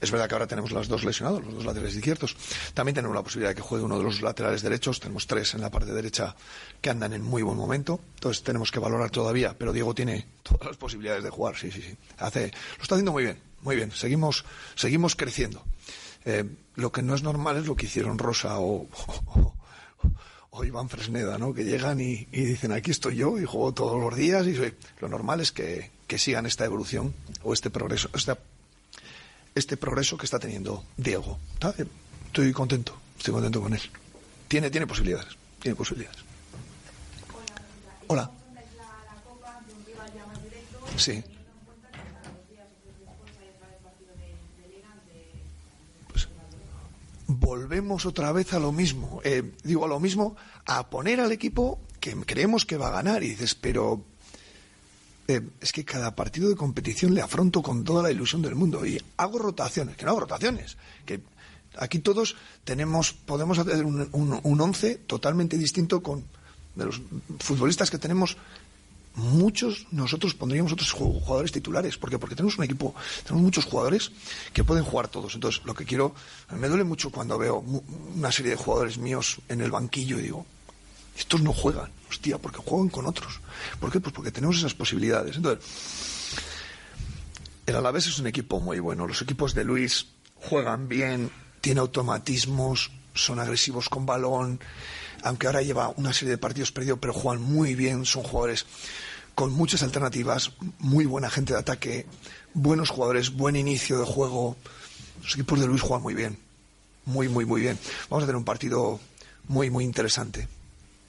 es 0.03 0.11
verdad 0.11 0.29
que 0.29 0.35
ahora 0.35 0.49
tenemos 0.49 0.73
los 0.73 0.89
dos 0.89 1.05
lesionados, 1.05 1.45
los 1.45 1.55
dos 1.55 1.65
laterales 1.65 1.95
izquierdos. 1.95 2.37
También 2.75 2.97
tenemos 2.97 3.15
la 3.15 3.23
posibilidad 3.23 3.51
de 3.51 3.55
que 3.55 3.63
juegue 3.63 3.85
uno 3.85 3.99
de 3.99 4.03
los 4.03 4.21
laterales 4.21 4.61
derechos. 4.61 4.99
Tenemos 4.99 5.29
tres 5.29 5.55
en 5.55 5.61
la 5.61 5.71
parte 5.71 5.93
derecha 5.93 6.35
que 6.81 6.91
andan 6.91 7.13
en 7.13 7.23
muy 7.23 7.43
buen 7.43 7.57
momento. 7.57 8.01
Entonces 8.15 8.43
tenemos 8.43 8.73
que 8.73 8.81
valorar 8.81 9.11
todavía. 9.11 9.55
Pero 9.57 9.73
Diego 9.73 9.95
tiene 9.95 10.27
todas 10.43 10.67
las 10.67 10.77
posibilidades 10.77 11.23
de 11.23 11.31
jugar. 11.31 11.57
Sí, 11.57 11.71
sí, 11.71 11.81
sí. 11.81 11.97
Hace, 12.19 12.51
lo 12.79 12.83
está 12.83 12.97
haciendo 12.97 13.13
muy 13.13 13.23
bien, 13.23 13.39
muy 13.61 13.77
bien. 13.77 13.93
Seguimos, 13.93 14.45
seguimos 14.75 15.15
creciendo. 15.15 15.63
Eh, 16.25 16.45
lo 16.75 16.91
que 16.91 17.03
no 17.03 17.15
es 17.15 17.23
normal 17.23 17.59
es 17.59 17.67
lo 17.67 17.77
que 17.77 17.87
hicieron 17.87 18.19
Rosa 18.19 18.59
o, 18.59 18.89
Iván 20.65 20.89
Fresneda, 20.89 21.39
¿no? 21.39 21.55
Que 21.55 21.63
llegan 21.63 22.01
y, 22.01 22.27
y, 22.33 22.45
dicen, 22.45 22.73
aquí 22.73 22.91
estoy 22.91 23.17
yo 23.17 23.39
y 23.39 23.45
juego 23.45 23.73
todos 23.73 24.01
los 24.01 24.17
días 24.17 24.47
y 24.49 24.57
soy... 24.57 24.75
Lo 25.01 25.09
normal 25.09 25.41
es 25.41 25.53
que, 25.53 25.91
que 26.09 26.19
sigan 26.19 26.45
esta 26.47 26.65
evolución 26.65 27.15
o 27.43 27.53
este 27.53 27.71
progreso, 27.71 28.11
esta 28.15 28.37
este 29.55 29.77
progreso 29.77 30.17
que 30.17 30.27
está 30.27 30.39
teniendo 30.39 30.85
Diego. 30.97 31.39
Estoy 32.27 32.53
contento, 32.53 32.97
estoy 33.17 33.35
contento 33.35 33.61
con 33.61 33.75
él. 33.75 33.83
Tiene, 34.49 34.71
tiene 34.71 34.87
posibilidades, 34.87 35.37
tiene 35.61 35.77
posibilidades. 35.77 36.19
Hola. 38.09 38.31
Sí. 40.97 41.23
Pues, 46.09 46.29
volvemos 47.27 48.07
otra 48.07 48.33
vez 48.33 48.53
a 48.53 48.59
lo 48.59 48.73
mismo. 48.73 49.21
Eh, 49.25 49.53
digo, 49.63 49.85
a 49.85 49.89
lo 49.89 50.01
mismo, 50.01 50.37
a 50.67 50.91
poner 50.91 51.21
al 51.21 51.33
equipo 51.33 51.81
que 52.01 52.15
creemos 52.17 52.67
que 52.67 52.77
va 52.77 52.89
a 52.89 52.93
ganar. 52.93 53.23
Y 53.23 53.31
dices, 53.31 53.55
pero 53.55 54.05
es 55.61 55.73
que 55.73 55.85
cada 55.85 56.15
partido 56.17 56.49
de 56.49 56.57
competición 56.57 57.15
le 57.15 57.23
afronto 57.23 57.63
con 57.63 57.85
toda 57.85 58.03
la 58.03 58.11
ilusión 58.11 58.43
del 58.43 58.55
mundo 58.55 58.85
y 58.85 59.01
hago 59.17 59.39
rotaciones, 59.39 59.97
que 59.97 60.05
no 60.05 60.11
hago 60.11 60.21
rotaciones, 60.21 60.77
que 61.07 61.21
aquí 61.79 62.01
todos 62.01 62.37
tenemos, 62.65 63.13
podemos 63.13 63.59
hacer 63.59 63.85
un, 63.85 64.09
un, 64.13 64.61
once 64.61 64.97
totalmente 65.07 65.57
distinto 65.57 66.03
con 66.03 66.25
de 66.75 66.87
los 66.87 67.01
futbolistas 67.39 67.91
que 67.91 67.99
tenemos. 67.99 68.37
Muchos 69.15 69.87
nosotros 69.91 70.33
pondríamos 70.35 70.73
otros 70.73 70.91
jugadores 70.91 71.53
titulares, 71.53 71.99
porque 71.99 72.19
porque 72.19 72.35
tenemos 72.35 72.57
un 72.57 72.65
equipo, 72.65 72.95
tenemos 73.25 73.43
muchos 73.43 73.67
jugadores 73.67 74.11
que 74.55 74.65
pueden 74.65 74.85
jugar 74.85 75.09
todos. 75.09 75.35
Entonces, 75.35 75.61
lo 75.67 75.75
que 75.75 75.85
quiero, 75.85 76.15
me 76.59 76.69
duele 76.69 76.85
mucho 76.85 77.11
cuando 77.11 77.37
veo 77.37 77.59
una 77.59 78.33
serie 78.33 78.53
de 78.53 78.57
jugadores 78.57 78.97
míos 78.97 79.39
en 79.51 79.61
el 79.61 79.71
banquillo 79.71 80.19
y 80.19 80.23
digo, 80.23 80.47
estos 81.17 81.43
no 81.43 81.53
juegan, 81.53 81.91
hostia, 82.09 82.39
porque 82.39 82.59
juegan 82.59 82.89
con 82.89 83.07
otros. 83.07 83.41
¿Por 83.81 83.91
qué? 83.91 84.01
Pues 84.01 84.15
porque 84.15 84.31
tenemos 84.31 84.57
esas 84.57 84.75
posibilidades. 84.75 85.37
Entonces, 85.37 85.65
el 87.67 87.77
Alavés 87.77 88.07
es 88.07 88.19
un 88.19 88.27
equipo 88.27 88.61
muy 88.61 88.81
bueno. 88.81 89.07
Los 89.07 89.23
equipos 89.23 89.55
de 89.55 89.65
Luis 89.65 90.07
juegan 90.37 90.89
bien, 90.89 91.31
tienen 91.61 91.81
automatismos, 91.81 92.91
son 93.15 93.39
agresivos 93.39 93.89
con 93.89 94.07
balón, 94.07 94.61
aunque 95.23 95.47
ahora 95.47 95.63
lleva 95.63 95.93
una 95.97 96.13
serie 96.13 96.31
de 96.31 96.39
partidos 96.39 96.73
perdidos, 96.73 96.99
pero 97.01 97.13
juegan 97.13 97.43
muy 97.43 97.75
bien, 97.75 98.05
son 98.05 98.23
jugadores 98.23 98.67
con 99.35 99.53
muchas 99.53 99.83
alternativas, 99.83 100.53
muy 100.79 101.07
buena 101.07 101.31
gente 101.31 101.53
de 101.53 101.61
ataque, 101.61 102.07
buenos 102.55 102.91
jugadores, 102.91 103.33
buen 103.33 103.57
inicio 103.57 103.99
de 103.99 104.07
juego. 104.07 104.57
Los 105.23 105.35
equipos 105.35 105.61
de 105.61 105.67
Luis 105.67 105.83
juegan 105.83 106.03
muy 106.03 106.15
bien, 106.15 106.39
muy, 107.05 107.29
muy, 107.29 107.45
muy 107.45 107.61
bien. 107.61 107.79
Vamos 108.11 108.25
a 108.25 108.27
tener 108.27 108.37
un 108.37 108.45
partido 108.45 108.99
muy, 109.47 109.71
muy 109.71 109.85
interesante 109.85 110.49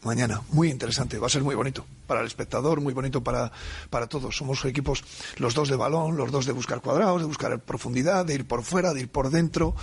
mañana. 0.05 0.41
Muy 0.49 0.69
interesante, 0.69 1.17
va 1.17 1.27
a 1.27 1.29
ser 1.29 1.43
muy 1.43 1.55
bonito 1.55 1.85
para 2.07 2.21
el 2.21 2.27
espectador, 2.27 2.81
muy 2.81 2.93
bonito 2.93 3.23
para, 3.23 3.51
para 3.89 4.07
todos. 4.07 4.35
Somos 4.35 4.63
equipos, 4.65 5.03
los 5.37 5.53
dos 5.53 5.69
de 5.69 5.75
balón, 5.75 6.17
los 6.17 6.31
dos 6.31 6.45
de 6.45 6.51
buscar 6.51 6.81
cuadrados, 6.81 7.21
de 7.21 7.27
buscar 7.27 7.59
profundidad, 7.59 8.25
de 8.25 8.35
ir 8.35 8.47
por 8.47 8.63
fuera, 8.63 8.93
de 8.93 9.01
ir 9.01 9.09
por 9.09 9.29
dentro, 9.29 9.75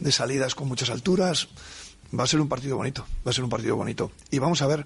de 0.00 0.12
salidas 0.12 0.54
con 0.54 0.68
muchas 0.68 0.90
alturas. 0.90 1.48
Va 2.18 2.24
a 2.24 2.26
ser 2.26 2.40
un 2.40 2.48
partido 2.48 2.76
bonito, 2.76 3.06
va 3.26 3.30
a 3.30 3.34
ser 3.34 3.44
un 3.44 3.50
partido 3.50 3.76
bonito. 3.76 4.12
Y 4.30 4.38
vamos 4.38 4.62
a 4.62 4.66
ver 4.66 4.84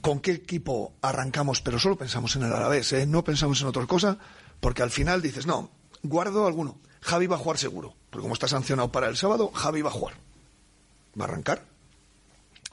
con 0.00 0.20
qué 0.20 0.32
equipo 0.32 0.92
arrancamos, 1.02 1.60
pero 1.60 1.78
solo 1.78 1.96
pensamos 1.96 2.36
en 2.36 2.44
el 2.44 2.52
Alavés, 2.52 2.92
¿eh? 2.92 3.06
no 3.06 3.24
pensamos 3.24 3.60
en 3.60 3.66
otra 3.66 3.86
cosa, 3.86 4.18
porque 4.60 4.82
al 4.82 4.90
final 4.90 5.20
dices, 5.20 5.46
no, 5.46 5.70
guardo 6.02 6.46
alguno. 6.46 6.78
Javi 7.00 7.26
va 7.26 7.36
a 7.36 7.38
jugar 7.40 7.58
seguro, 7.58 7.94
porque 8.10 8.22
como 8.22 8.34
está 8.34 8.48
sancionado 8.48 8.92
para 8.92 9.08
el 9.08 9.16
sábado, 9.16 9.50
Javi 9.52 9.82
va 9.82 9.90
a 9.90 9.92
jugar. 9.92 10.14
¿Va 11.18 11.24
a 11.24 11.28
arrancar? 11.28 11.75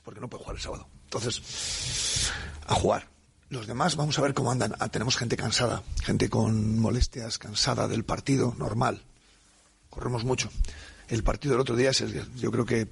Porque 0.03 0.19
no 0.19 0.29
puede 0.29 0.43
jugar 0.43 0.57
el 0.57 0.61
sábado. 0.61 0.87
Entonces, 1.05 2.31
a 2.65 2.75
jugar. 2.75 3.07
Los 3.49 3.67
demás 3.67 3.95
vamos 3.95 4.17
a 4.17 4.21
ver 4.21 4.33
cómo 4.33 4.51
andan. 4.51 4.73
Ah, 4.79 4.89
tenemos 4.89 5.15
gente 5.15 5.37
cansada, 5.37 5.83
gente 6.01 6.29
con 6.29 6.79
molestias, 6.79 7.37
cansada 7.37 7.87
del 7.87 8.03
partido, 8.03 8.55
normal. 8.57 9.03
Corremos 9.89 10.23
mucho. 10.23 10.49
El 11.07 11.23
partido 11.23 11.53
del 11.53 11.61
otro 11.61 11.75
día 11.75 11.91
es 11.91 12.01
el, 12.01 12.33
yo 12.35 12.51
creo 12.51 12.65
que 12.65 12.87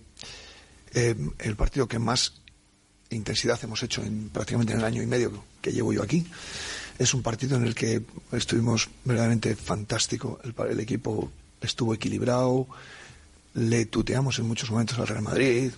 eh, 0.94 1.16
el 1.40 1.56
partido 1.56 1.88
que 1.88 1.98
más 1.98 2.42
intensidad 3.10 3.60
hemos 3.64 3.82
hecho 3.84 4.04
en 4.04 4.30
prácticamente 4.30 4.74
en 4.74 4.80
el 4.80 4.86
año 4.86 5.02
y 5.02 5.08
medio 5.08 5.44
que 5.62 5.72
llevo 5.72 5.94
yo 5.94 6.04
aquí. 6.04 6.28
Es 7.00 7.14
un 7.14 7.24
partido 7.24 7.58
en 7.58 7.64
el 7.64 7.74
que 7.74 8.04
estuvimos 8.32 8.90
verdaderamente 9.04 9.56
fantástico. 9.56 10.40
El, 10.44 10.54
el 10.70 10.80
equipo 10.80 11.32
estuvo 11.60 11.94
equilibrado, 11.94 12.68
le 13.56 13.86
tuteamos 13.86 14.38
en 14.40 14.48
muchos 14.48 14.70
momentos 14.70 15.00
al 15.00 15.08
Real 15.08 15.24
Madrid, 15.24 15.72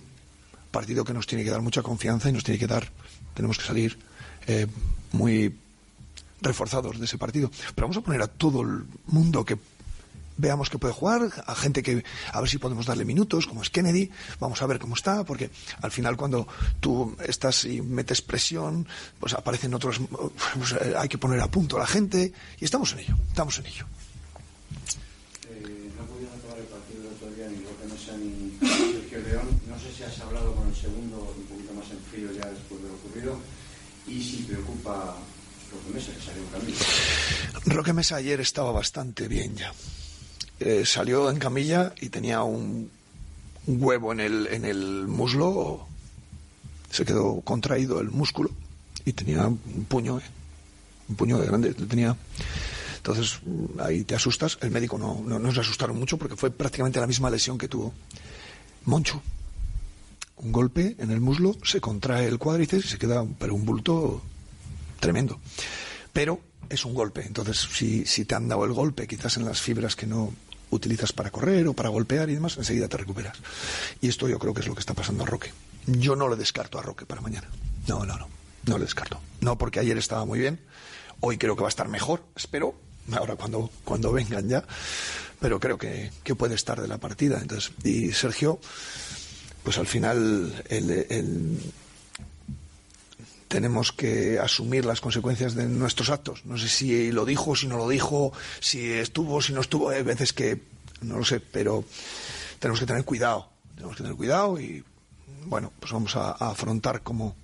partido 0.74 1.04
que 1.04 1.14
nos 1.14 1.26
tiene 1.26 1.44
que 1.44 1.50
dar 1.50 1.62
mucha 1.62 1.82
confianza 1.82 2.28
y 2.28 2.32
nos 2.32 2.42
tiene 2.42 2.58
que 2.58 2.66
dar, 2.66 2.90
tenemos 3.32 3.56
que 3.58 3.64
salir 3.64 3.96
eh, 4.46 4.66
muy 5.12 5.54
reforzados 6.42 6.98
de 6.98 7.06
ese 7.06 7.16
partido. 7.16 7.50
Pero 7.74 7.86
vamos 7.86 7.96
a 7.96 8.02
poner 8.02 8.20
a 8.20 8.26
todo 8.26 8.60
el 8.62 8.84
mundo 9.06 9.44
que 9.44 9.56
veamos 10.36 10.68
que 10.68 10.78
puede 10.78 10.92
jugar, 10.92 11.30
a 11.46 11.54
gente 11.54 11.82
que 11.82 12.02
a 12.32 12.40
ver 12.40 12.50
si 12.50 12.58
podemos 12.58 12.86
darle 12.86 13.04
minutos, 13.04 13.46
como 13.46 13.62
es 13.62 13.70
Kennedy, 13.70 14.10
vamos 14.40 14.60
a 14.62 14.66
ver 14.66 14.78
cómo 14.78 14.94
está, 14.94 15.24
porque 15.24 15.50
al 15.80 15.92
final 15.92 16.16
cuando 16.16 16.46
tú 16.80 17.16
estás 17.24 17.64
y 17.64 17.80
metes 17.80 18.20
presión, 18.20 18.86
pues 19.20 19.34
aparecen 19.34 19.74
otros, 19.74 20.00
pues, 20.58 20.72
eh, 20.72 20.94
hay 20.98 21.08
que 21.08 21.18
poner 21.18 21.40
a 21.40 21.50
punto 21.50 21.76
a 21.76 21.80
la 21.80 21.86
gente 21.86 22.32
y 22.58 22.64
estamos 22.64 22.92
en 22.94 22.98
ello, 23.00 23.16
estamos 23.28 23.58
en 23.58 23.66
ello. 23.66 23.86
Eh, 25.48 25.90
no 25.96 26.04
pudieron 26.06 26.34
acabar 26.34 26.58
el 26.58 26.66
partido 26.66 27.02
del 27.02 27.12
otro 27.14 27.30
día 27.30 27.46
ni 27.48 27.62
lo 27.62 27.72
que 27.78 27.86
no 27.86 27.96
sea 27.96 28.16
ni 28.18 28.58
Sergio 28.58 29.20
León, 29.20 29.46
no 29.68 29.78
sé 29.78 29.92
si 29.96 30.02
has 30.02 30.18
hablado 30.20 30.52
con 30.54 30.66
el 30.68 30.74
segundo 30.74 31.32
un 31.36 31.44
poquito 31.46 31.74
más 31.74 31.88
en 31.90 32.00
frío 32.10 32.32
ya 32.32 32.50
después 32.50 32.82
de 32.82 32.88
lo 32.88 32.94
ocurrido 32.94 33.38
y 34.14 34.22
si 34.22 34.36
preocupa 34.42 35.16
Roque 35.72 35.94
Mesa, 35.94 36.12
que 36.12 36.22
salió 36.22 36.42
en 36.42 36.48
camilla. 36.48 36.78
Roque 37.66 37.92
Mesa 37.92 38.16
ayer 38.16 38.40
estaba 38.40 38.70
bastante 38.70 39.26
bien 39.26 39.56
ya. 39.56 39.72
Eh, 40.60 40.86
salió 40.86 41.30
en 41.30 41.38
camilla 41.38 41.92
y 42.00 42.10
tenía 42.10 42.42
un, 42.44 42.90
huevo 43.66 44.12
en 44.12 44.20
el, 44.20 44.46
en 44.46 44.64
el 44.64 45.08
muslo, 45.08 45.86
se 46.90 47.04
quedó 47.04 47.40
contraído 47.40 48.00
el 48.00 48.10
músculo 48.10 48.50
y 49.04 49.12
tenía 49.12 49.46
un 49.48 49.86
puño, 49.88 50.18
eh, 50.18 50.22
un 51.08 51.16
puño 51.16 51.38
de 51.38 51.46
grande, 51.46 51.74
tenía. 51.74 52.16
Entonces 52.96 53.40
ahí 53.80 54.04
te 54.04 54.14
asustas. 54.14 54.58
El 54.60 54.70
médico 54.70 54.96
no, 54.96 55.22
no, 55.26 55.38
no 55.38 55.52
se 55.52 55.60
asustaron 55.60 55.98
mucho 55.98 56.16
porque 56.18 56.36
fue 56.36 56.50
prácticamente 56.50 57.00
la 57.00 57.06
misma 57.06 57.30
lesión 57.30 57.58
que 57.58 57.68
tuvo 57.68 57.92
Moncho 58.84 59.22
un 60.36 60.52
golpe 60.52 60.96
en 60.98 61.10
el 61.10 61.20
muslo, 61.20 61.56
se 61.62 61.80
contrae 61.80 62.26
el 62.26 62.38
cuádriceps 62.38 62.84
y 62.84 62.88
se 62.88 62.98
queda 62.98 63.24
pero 63.38 63.54
un 63.54 63.64
bulto 63.64 64.22
tremendo. 65.00 65.40
Pero 66.12 66.40
es 66.68 66.84
un 66.84 66.94
golpe, 66.94 67.24
entonces 67.26 67.58
si, 67.58 68.04
si 68.04 68.24
te 68.24 68.34
han 68.34 68.48
dado 68.48 68.64
el 68.64 68.72
golpe, 68.72 69.06
quizás 69.06 69.36
en 69.36 69.44
las 69.44 69.60
fibras 69.60 69.96
que 69.96 70.06
no 70.06 70.32
utilizas 70.70 71.12
para 71.12 71.30
correr 71.30 71.66
o 71.68 71.74
para 71.74 71.88
golpear 71.88 72.28
y 72.30 72.34
demás, 72.34 72.56
enseguida 72.56 72.88
te 72.88 72.96
recuperas. 72.96 73.38
Y 74.00 74.08
esto 74.08 74.28
yo 74.28 74.38
creo 74.38 74.54
que 74.54 74.60
es 74.60 74.66
lo 74.66 74.74
que 74.74 74.80
está 74.80 74.94
pasando 74.94 75.24
a 75.24 75.26
Roque. 75.26 75.52
Yo 75.86 76.16
no 76.16 76.28
le 76.28 76.36
descarto 76.36 76.78
a 76.78 76.82
Roque 76.82 77.06
para 77.06 77.20
mañana. 77.20 77.48
No, 77.86 78.04
no, 78.04 78.16
no. 78.16 78.28
No 78.66 78.78
le 78.78 78.84
descarto. 78.84 79.20
No 79.40 79.58
porque 79.58 79.80
ayer 79.80 79.96
estaba 79.98 80.24
muy 80.24 80.38
bien. 80.38 80.58
Hoy 81.20 81.38
creo 81.38 81.54
que 81.54 81.62
va 81.62 81.68
a 81.68 81.70
estar 81.70 81.88
mejor, 81.88 82.24
espero. 82.34 82.74
Ahora 83.12 83.36
cuando, 83.36 83.70
cuando 83.84 84.12
vengan 84.12 84.48
ya. 84.48 84.64
Pero 85.40 85.60
creo 85.60 85.76
que, 85.76 86.10
que 86.22 86.34
puede 86.34 86.54
estar 86.54 86.80
de 86.80 86.88
la 86.88 86.98
partida. 86.98 87.38
Entonces, 87.40 87.72
y 87.84 88.12
Sergio, 88.12 88.58
pues 89.64 89.78
al 89.78 89.86
final 89.86 90.62
el, 90.68 91.58
tenemos 93.48 93.92
que 93.92 94.38
asumir 94.38 94.84
las 94.84 95.00
consecuencias 95.00 95.54
de 95.54 95.66
nuestros 95.66 96.10
actos. 96.10 96.44
No 96.44 96.58
sé 96.58 96.68
si 96.68 97.10
lo 97.10 97.24
dijo, 97.24 97.56
si 97.56 97.66
no 97.66 97.76
lo 97.76 97.88
dijo, 97.88 98.32
si 98.60 98.92
estuvo, 98.92 99.40
si 99.40 99.52
no 99.52 99.62
estuvo. 99.62 99.88
Hay 99.88 100.02
veces 100.02 100.32
que 100.32 100.60
no 101.00 101.18
lo 101.18 101.24
sé, 101.24 101.40
pero 101.40 101.84
tenemos 102.58 102.78
que 102.78 102.86
tener 102.86 103.04
cuidado. 103.04 103.48
Tenemos 103.74 103.96
que 103.96 104.02
tener 104.02 104.16
cuidado 104.16 104.60
y, 104.60 104.84
bueno, 105.46 105.72
pues 105.80 105.92
vamos 105.92 106.14
a, 106.14 106.32
a 106.32 106.50
afrontar 106.50 107.02
cómo, 107.02 107.34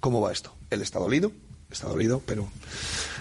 cómo 0.00 0.20
va 0.20 0.32
esto. 0.32 0.54
Él 0.70 0.82
está 0.82 0.98
dolido, 0.98 1.32
está 1.70 1.88
dolido, 1.88 2.22
pero 2.24 2.48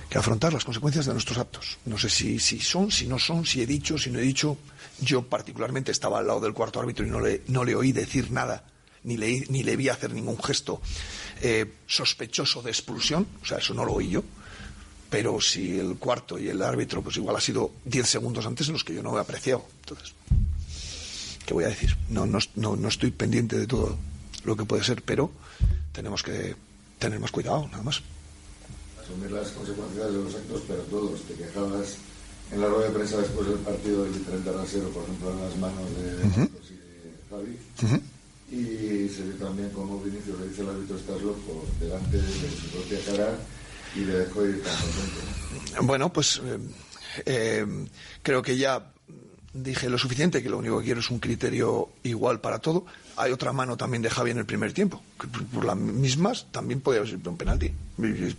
que 0.10 0.18
afrontar 0.18 0.54
las 0.54 0.66
consecuencias 0.66 1.06
de 1.06 1.14
nuestros 1.14 1.38
actos. 1.38 1.78
No 1.86 1.98
sé 1.98 2.10
si, 2.10 2.40
si 2.40 2.60
son, 2.60 2.92
si 2.92 3.08
no 3.08 3.18
son, 3.18 3.46
si 3.46 3.62
he 3.62 3.66
dicho, 3.66 3.98
si 3.98 4.12
no 4.12 4.20
he 4.20 4.22
dicho. 4.22 4.58
Yo 5.02 5.24
particularmente 5.24 5.92
estaba 5.92 6.20
al 6.20 6.28
lado 6.28 6.40
del 6.40 6.54
cuarto 6.54 6.80
árbitro 6.80 7.06
y 7.06 7.10
no 7.10 7.20
le, 7.20 7.42
no 7.48 7.64
le 7.64 7.76
oí 7.76 7.92
decir 7.92 8.32
nada, 8.32 8.64
ni 9.04 9.18
le, 9.18 9.46
ni 9.50 9.64
le 9.64 9.76
vi 9.76 9.90
hacer 9.90 10.14
ningún 10.14 10.42
gesto 10.42 10.82
eh, 11.42 11.74
sospechoso 11.86 12.62
de 12.62 12.72
expulsión, 12.72 13.28
o 13.42 13.46
sea, 13.46 13.58
eso 13.58 13.74
no 13.74 13.86
lo 13.86 13.94
oí 13.94 14.10
yo. 14.10 14.24
Pero 15.10 15.40
si 15.40 15.78
el 15.78 15.98
cuarto 15.98 16.40
y 16.40 16.48
el 16.50 16.62
árbitro, 16.62 17.04
pues 17.04 17.18
igual 17.18 17.36
ha 17.36 17.42
sido 17.42 17.72
10 17.86 18.08
segundos 18.08 18.46
antes 18.46 18.68
en 18.68 18.74
los 18.74 18.84
que 18.84 18.96
yo 18.96 19.04
no 19.04 19.16
he 19.18 19.22
apreciado. 19.22 19.66
Entonces, 19.82 20.14
¿qué 21.46 21.54
voy 21.54 21.66
a 21.66 21.68
decir? 21.68 21.96
No, 22.10 22.26
no, 22.26 22.40
no, 22.56 22.76
no 22.76 22.88
estoy 22.88 23.12
pendiente 23.12 23.58
de 23.60 23.68
todo 23.68 23.98
lo 24.44 24.56
que 24.56 24.66
puede 24.66 24.84
ser, 24.84 25.04
pero 25.04 25.32
tenemos 25.92 26.24
que 26.24 26.56
tener 26.98 27.20
más 27.20 27.32
cuidado, 27.32 27.68
nada 27.68 27.84
más. 27.84 28.02
asumir 29.02 29.32
las 29.32 29.50
consecuencias 29.50 30.12
de 30.12 30.18
los 30.18 30.34
actos, 30.34 30.62
pero 30.68 30.82
todos. 30.84 31.22
Te 31.24 31.34
quejabas 31.36 31.98
en 32.54 32.62
la 32.62 32.68
rueda 32.68 32.88
de 32.88 32.94
prensa 32.94 33.18
después 33.18 33.48
del 33.48 33.60
partido 33.60 34.04
del 34.04 34.14
diferente 34.14 34.52
rasero, 34.52 34.90
por 34.90 35.04
ejemplo, 35.04 35.32
en 35.32 35.42
las 35.42 35.58
manos 35.58 35.90
de 35.98 36.50
Javi. 37.30 38.02
Y 38.52 39.10
se 39.10 39.24
ve 39.24 39.34
también 39.40 39.70
como 39.72 40.00
Vinicius 40.00 40.40
le 40.40 40.50
dice 40.50 40.62
al 40.62 40.70
árbitro, 40.70 40.98
estás 40.98 41.22
loco, 41.22 41.66
delante 41.80 42.18
de 42.18 42.52
su 42.52 42.68
propia 42.70 43.00
cara 43.06 43.38
y 43.96 44.00
le 44.02 44.14
dejó 44.14 44.46
ir 44.46 44.62
tan 44.64 44.76
contento. 44.76 45.82
Bueno, 45.82 46.14
pues 46.14 46.42
eh, 46.46 46.60
eh, 47.26 47.66
creo 48.22 48.44
que 48.44 48.56
ya 48.58 48.92
dije 49.54 49.90
lo 49.90 49.98
suficiente, 49.98 50.44
que 50.44 50.50
lo 50.50 50.60
único 50.60 50.80
que 50.80 50.86
quiero 50.86 51.00
es 51.00 51.10
un 51.10 51.20
criterio 51.20 51.90
igual 52.04 52.42
para 52.42 52.60
todo. 52.60 52.86
Hay 53.16 53.32
otra 53.32 53.54
mano 53.54 53.78
también 53.78 54.02
de 54.02 54.10
Javi 54.10 54.32
en 54.32 54.40
el 54.40 54.46
primer 54.46 54.74
tiempo, 54.74 55.02
por- 55.54 55.66
las 55.66 55.78
mismas 55.78 56.48
también 56.52 56.82
podría 56.82 57.06
ser 57.06 57.20
un 57.28 57.38
penalti, 57.38 57.72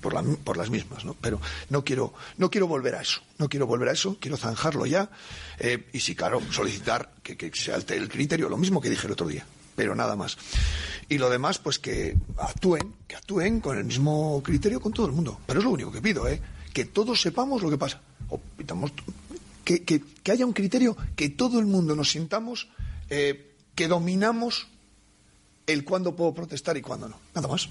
por, 0.01 0.13
la- 0.15 0.23
por 0.23 0.57
las 0.57 0.69
mismas, 0.71 1.05
¿no? 1.05 1.15
Pero 1.21 1.41
no 1.71 1.85
quiero, 1.85 2.13
no 2.39 2.51
quiero 2.51 2.67
volver 2.67 2.97
a 2.97 3.03
eso, 3.03 3.21
no 3.39 3.49
quiero 3.49 3.67
volver 3.69 3.89
a 3.89 3.93
eso, 3.93 4.17
quiero 4.21 4.37
zanjarlo 4.37 4.85
ya 4.87 5.11
eh, 5.61 5.87
y 5.93 6.01
sí, 6.01 6.15
claro, 6.17 6.41
solicitar 6.51 7.13
que, 7.23 7.53
se 7.55 7.73
altere 7.73 8.01
el 8.01 8.09
criterio, 8.09 8.49
lo 8.49 8.57
mismo 8.57 8.81
que 8.81 8.91
dije 8.91 9.07
el 9.07 9.13
otro 9.13 9.29
día, 9.29 9.47
pero 9.77 9.95
nada 9.95 10.17
más. 10.17 10.37
Y 11.09 11.19
lo 11.19 11.31
demás, 11.31 11.59
pues 11.59 11.79
que 11.79 12.17
actúen, 12.39 12.95
que 13.07 13.15
actúen 13.17 13.61
con 13.61 13.77
el 13.79 13.85
mismo 13.85 14.43
criterio 14.43 14.81
con 14.81 14.93
todo 14.93 15.07
el 15.07 15.13
mundo. 15.13 15.39
Pero 15.47 15.61
es 15.61 15.65
lo 15.65 15.71
único 15.71 15.93
que 15.93 16.01
pido, 16.01 16.27
¿eh? 16.27 16.41
Que 16.73 16.85
todos 16.87 17.21
sepamos 17.21 17.63
lo 17.63 17.71
que 17.71 17.77
pasa. 17.79 18.01
Que 19.65 20.03
haya 20.33 20.45
un 20.47 20.53
criterio 20.53 20.97
que 21.17 21.29
todo 21.31 21.59
el 21.59 21.67
mundo 21.67 21.95
nos 21.97 22.11
sintamos 22.11 22.69
eh, 23.11 23.54
que 23.75 23.89
dominamos 23.89 24.69
el 25.67 25.85
cuándo 25.85 26.15
puedo 26.15 26.35
protestar 26.35 26.77
y 26.77 26.83
cuándo 26.83 27.09
no. 27.09 27.19
Nada 27.35 27.49
más. 27.49 27.69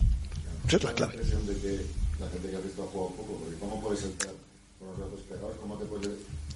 Esa 0.67 0.77
es 0.77 0.83
la 0.83 0.93
clave. 0.93 1.15
La 1.15 1.21
impresión 1.21 1.47
de 1.47 1.55
que 1.57 1.85
la 2.19 2.29
gente 2.29 2.49
que 2.49 2.55
ha 2.55 2.59
visto 2.59 2.83
ha 2.83 2.87
jugado 2.87 3.15
poco, 3.15 3.33
porque 3.37 3.55
¿cómo 3.57 3.81
puedes 3.81 4.03
entrar 4.03 4.33
con 4.79 4.87
los 4.89 4.97
brazos 4.97 5.19
pegados? 5.27 5.57
¿Cómo 5.59 5.77
te 5.77 5.85
puedes 5.85 6.09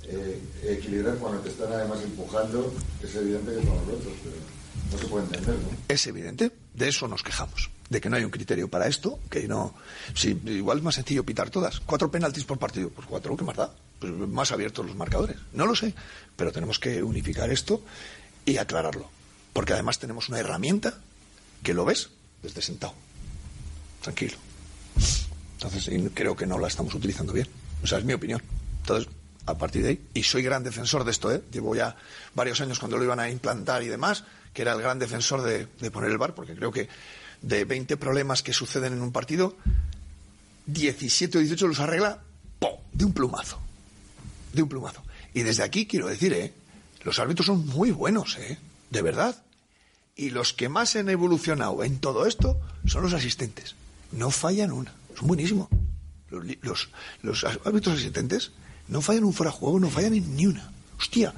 eh, 0.04 0.42
equilibrar 0.64 1.16
cuando 1.18 1.40
te 1.42 1.50
están 1.50 1.72
además 1.72 2.02
empujando? 2.02 2.74
Es 3.04 3.16
evidente 3.16 3.52
que 3.52 3.68
con 3.68 3.76
los 3.76 3.88
brazos, 3.88 4.14
pero 4.24 4.36
no 4.92 4.98
se 4.98 5.08
puede 5.08 5.26
entender, 5.26 5.56
¿no? 5.56 5.70
Es 5.88 6.08
evidente, 6.08 6.52
de 6.74 6.88
eso 6.88 7.08
nos 7.08 7.24
quejamos, 7.24 7.70
de 7.90 8.00
que 8.02 8.10
no 8.10 8.16
hay 8.16 8.24
un 8.24 8.32
criterio 8.32 8.70
para 8.70 8.88
esto, 8.88 9.20
que 9.30 9.48
no. 9.48 9.76
Si, 10.14 10.40
igual 10.46 10.78
es 10.78 10.84
más 10.84 10.96
sencillo 10.96 11.26
pitar 11.26 11.50
todas. 11.50 11.80
Cuatro 11.82 12.10
penaltis 12.10 12.46
por 12.46 12.58
partido, 12.58 12.90
pues 12.90 13.08
cuatro, 13.08 13.36
¿qué 13.36 13.44
más 13.44 13.58
da? 13.58 13.74
Pues 14.00 14.12
más 14.14 14.52
abiertos 14.52 14.86
los 14.86 14.96
marcadores. 14.96 15.38
No 15.54 15.66
lo 15.66 15.76
sé, 15.76 15.94
pero 16.36 16.52
tenemos 16.52 16.80
que 16.80 17.04
unificar 17.04 17.50
esto 17.50 17.82
y 18.46 18.58
aclararlo. 18.58 19.17
Porque 19.58 19.74
además 19.74 19.98
tenemos 19.98 20.30
una 20.30 20.38
herramienta 20.38 21.00
que 21.64 21.74
lo 21.74 21.84
ves 21.84 22.12
desde 22.44 22.62
sentado. 22.62 22.94
Tranquilo. 24.04 24.38
Entonces, 25.54 25.90
creo 26.14 26.36
que 26.36 26.46
no 26.46 26.60
la 26.60 26.68
estamos 26.68 26.94
utilizando 26.94 27.34
bien. 27.34 27.48
O 27.82 27.88
sea, 27.88 27.98
es 27.98 28.06
mi 28.06 28.14
opinión. 28.14 28.40
Entonces, 28.82 29.12
a 29.48 29.58
partir 29.58 29.82
de 29.82 29.90
ahí, 29.90 30.02
y 30.14 30.22
soy 30.22 30.44
gran 30.44 30.64
defensor 30.64 31.04
de 31.04 31.10
esto, 31.10 31.34
¿eh? 31.34 31.42
llevo 31.52 31.76
ya 31.76 31.96
varios 32.36 32.62
años 32.62 32.78
cuando 32.78 33.00
lo 33.00 33.04
iban 33.04 33.20
a 33.20 33.32
implantar 33.32 33.82
y 33.82 33.88
demás, 33.88 34.26
que 34.54 34.62
era 34.62 34.74
el 34.74 34.80
gran 34.80 35.00
defensor 35.00 35.42
de, 35.42 35.66
de 35.66 35.90
poner 35.90 36.12
el 36.12 36.20
bar, 36.20 36.36
porque 36.36 36.54
creo 36.54 36.72
que 36.72 36.88
de 37.42 37.66
20 37.66 37.98
problemas 37.98 38.44
que 38.44 38.54
suceden 38.54 38.94
en 38.94 39.02
un 39.02 39.12
partido, 39.12 39.58
17 40.68 41.36
o 41.36 41.42
18 41.42 41.68
los 41.68 41.80
arregla 41.80 42.22
¡pum! 42.60 42.76
de 42.94 43.06
un 43.06 43.12
plumazo. 43.12 43.60
De 44.54 44.62
un 44.62 44.70
plumazo. 44.70 45.02
Y 45.34 45.42
desde 45.42 45.64
aquí 45.64 45.88
quiero 45.88 46.06
decir, 46.06 46.32
¿eh? 46.34 46.54
los 47.02 47.18
árbitros 47.18 47.48
son 47.48 47.66
muy 47.66 47.90
buenos, 47.90 48.38
¿eh? 48.38 48.60
de 48.92 49.02
verdad. 49.02 49.36
Y 50.18 50.32
los 50.32 50.52
que 50.52 50.68
más 50.68 50.96
han 50.96 51.10
evolucionado 51.10 51.84
en 51.84 52.00
todo 52.00 52.26
esto 52.26 52.60
son 52.86 53.04
los 53.04 53.14
asistentes. 53.14 53.76
No 54.12 54.32
fallan 54.32 54.72
una. 54.72 54.94
Son 55.18 55.28
buenísimos. 55.28 55.68
Los, 56.30 56.44
los, 56.62 56.90
los 57.22 57.44
árbitros 57.44 58.00
asistentes 58.00 58.52
no 58.88 59.02
fallan 59.02 59.24
un 59.26 59.34
fuera 59.34 59.52
juego, 59.52 59.80
no 59.80 59.90
fallan 59.90 60.16
en 60.16 60.36
ni 60.36 60.48
una. 60.48 60.72
Hostia, 60.98 61.34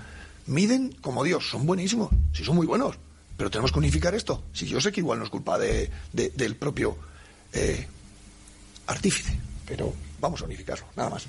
miden 0.48 0.94
como 1.02 1.24
Dios, 1.24 1.50
son 1.50 1.66
buenísimos. 1.66 2.10
Sí, 2.34 2.44
son 2.46 2.56
muy 2.56 2.66
buenos. 2.66 2.96
Pero 3.38 3.50
tenemos 3.52 3.72
que 3.72 3.80
unificar 3.80 4.16
esto. 4.16 4.44
Si 4.54 4.66
yo 4.66 4.80
sé 4.82 4.92
que 4.92 5.02
igual 5.02 5.20
no 5.20 5.26
es 5.26 5.30
culpa 5.32 5.58
de, 5.60 5.90
de- 6.14 6.30
del 6.32 6.56
propio 6.56 6.98
eh, 7.54 7.86
artífice, 8.88 9.38
pero 9.66 9.94
vamos 10.22 10.42
a 10.42 10.46
unificarlo, 10.46 10.86
nada 10.96 11.10
más. 11.10 11.26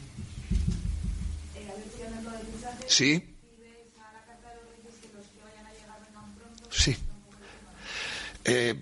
Sí. 2.86 3.24
Sí. 6.70 6.96
Eh, 8.44 8.74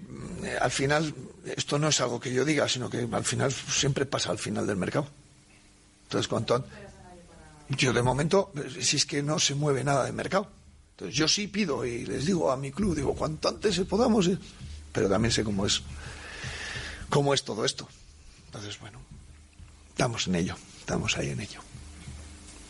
al 0.60 0.70
final, 0.70 1.14
esto 1.56 1.78
no 1.78 1.88
es 1.88 2.00
algo 2.00 2.20
que 2.20 2.32
yo 2.32 2.44
diga, 2.44 2.68
sino 2.68 2.88
que 2.88 3.08
al 3.10 3.24
final 3.24 3.52
siempre 3.52 4.06
pasa 4.06 4.30
al 4.30 4.38
final 4.38 4.66
del 4.66 4.76
mercado. 4.76 5.08
Entonces, 6.04 6.28
cuanto 6.28 6.54
an- 6.54 6.64
yo 7.70 7.92
de 7.92 8.02
momento, 8.02 8.52
si 8.80 8.96
es 8.96 9.04
que 9.04 9.22
no 9.22 9.38
se 9.38 9.54
mueve 9.54 9.84
nada 9.84 10.04
de 10.04 10.12
mercado. 10.12 10.48
Entonces, 10.92 11.16
yo 11.16 11.28
sí 11.28 11.46
pido 11.48 11.84
y 11.84 12.06
les 12.06 12.26
digo 12.26 12.50
a 12.50 12.56
mi 12.56 12.72
club, 12.72 12.94
digo, 12.96 13.14
cuanto 13.14 13.48
antes 13.48 13.78
podamos, 13.80 14.26
eh, 14.28 14.38
pero 14.92 15.08
también 15.08 15.30
sé 15.32 15.44
cómo 15.44 15.66
es, 15.66 15.82
cómo 17.10 17.34
es 17.34 17.44
todo 17.44 17.64
esto. 17.64 17.88
Entonces, 18.46 18.78
bueno, 18.80 18.98
estamos 19.90 20.26
en 20.28 20.34
ello, 20.36 20.56
estamos 20.80 21.16
ahí 21.18 21.30
en 21.30 21.40
ello. 21.40 21.60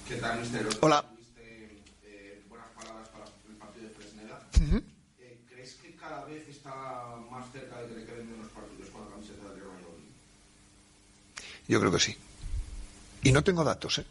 ¿Qué 0.09 0.16
tal, 0.16 0.41
Hola. 0.80 1.03
tuviste, 1.03 1.80
eh, 2.05 2.43
buenas 2.49 2.68
palabras 2.70 3.09
para 3.11 3.24
el 3.26 3.57
partido 3.57 3.89
de 3.89 3.95
Fresneda 3.95 4.41
¿Crees 5.49 5.74
que 5.74 5.95
cada 5.95 6.24
vez 6.24 6.49
está 6.49 6.72
más 7.30 7.45
cerca 7.53 7.80
de 7.82 7.89
que 7.89 7.95
le 8.01 8.05
queden 8.07 8.30
menos 8.32 8.49
partidos 8.51 8.89
con 8.91 9.05
la 9.05 9.11
camiseta 9.12 9.45
del 9.51 9.61
Real 9.61 9.68
Valladolid? 9.68 10.12
Yo 11.69 11.79
creo 11.79 11.93
que 11.93 12.01
sí. 12.01 12.16
Y 13.23 13.33
no 13.33 13.45
tengo 13.45 13.62
datos, 13.62 13.99
¿eh? 13.99 14.07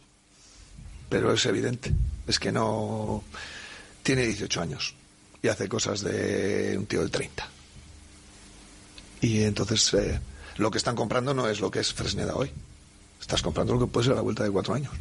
Pero 1.08 1.32
es 1.32 1.44
evidente. 1.46 1.92
Es 2.26 2.38
que 2.38 2.52
no. 2.52 3.24
Tiene 4.02 4.24
18 4.24 4.60
años 4.62 4.94
y 5.42 5.48
hace 5.48 5.68
cosas 5.68 6.00
de 6.00 6.76
un 6.78 6.86
tío 6.86 7.02
de 7.02 7.10
30. 7.10 7.48
Y 9.20 9.42
entonces 9.42 9.92
eh, 9.94 10.20
lo 10.56 10.70
que 10.70 10.78
están 10.78 10.96
comprando 10.96 11.34
no 11.34 11.48
es 11.48 11.60
lo 11.60 11.70
que 11.70 11.80
es 11.80 11.92
Fresneda 11.92 12.34
hoy. 12.34 12.50
Estás 13.20 13.42
comprando 13.42 13.74
lo 13.74 13.80
que 13.80 13.86
puede 13.86 14.04
ser 14.04 14.12
a 14.12 14.16
la 14.16 14.22
vuelta 14.22 14.44
de 14.44 14.50
cuatro 14.50 14.74
años. 14.74 14.92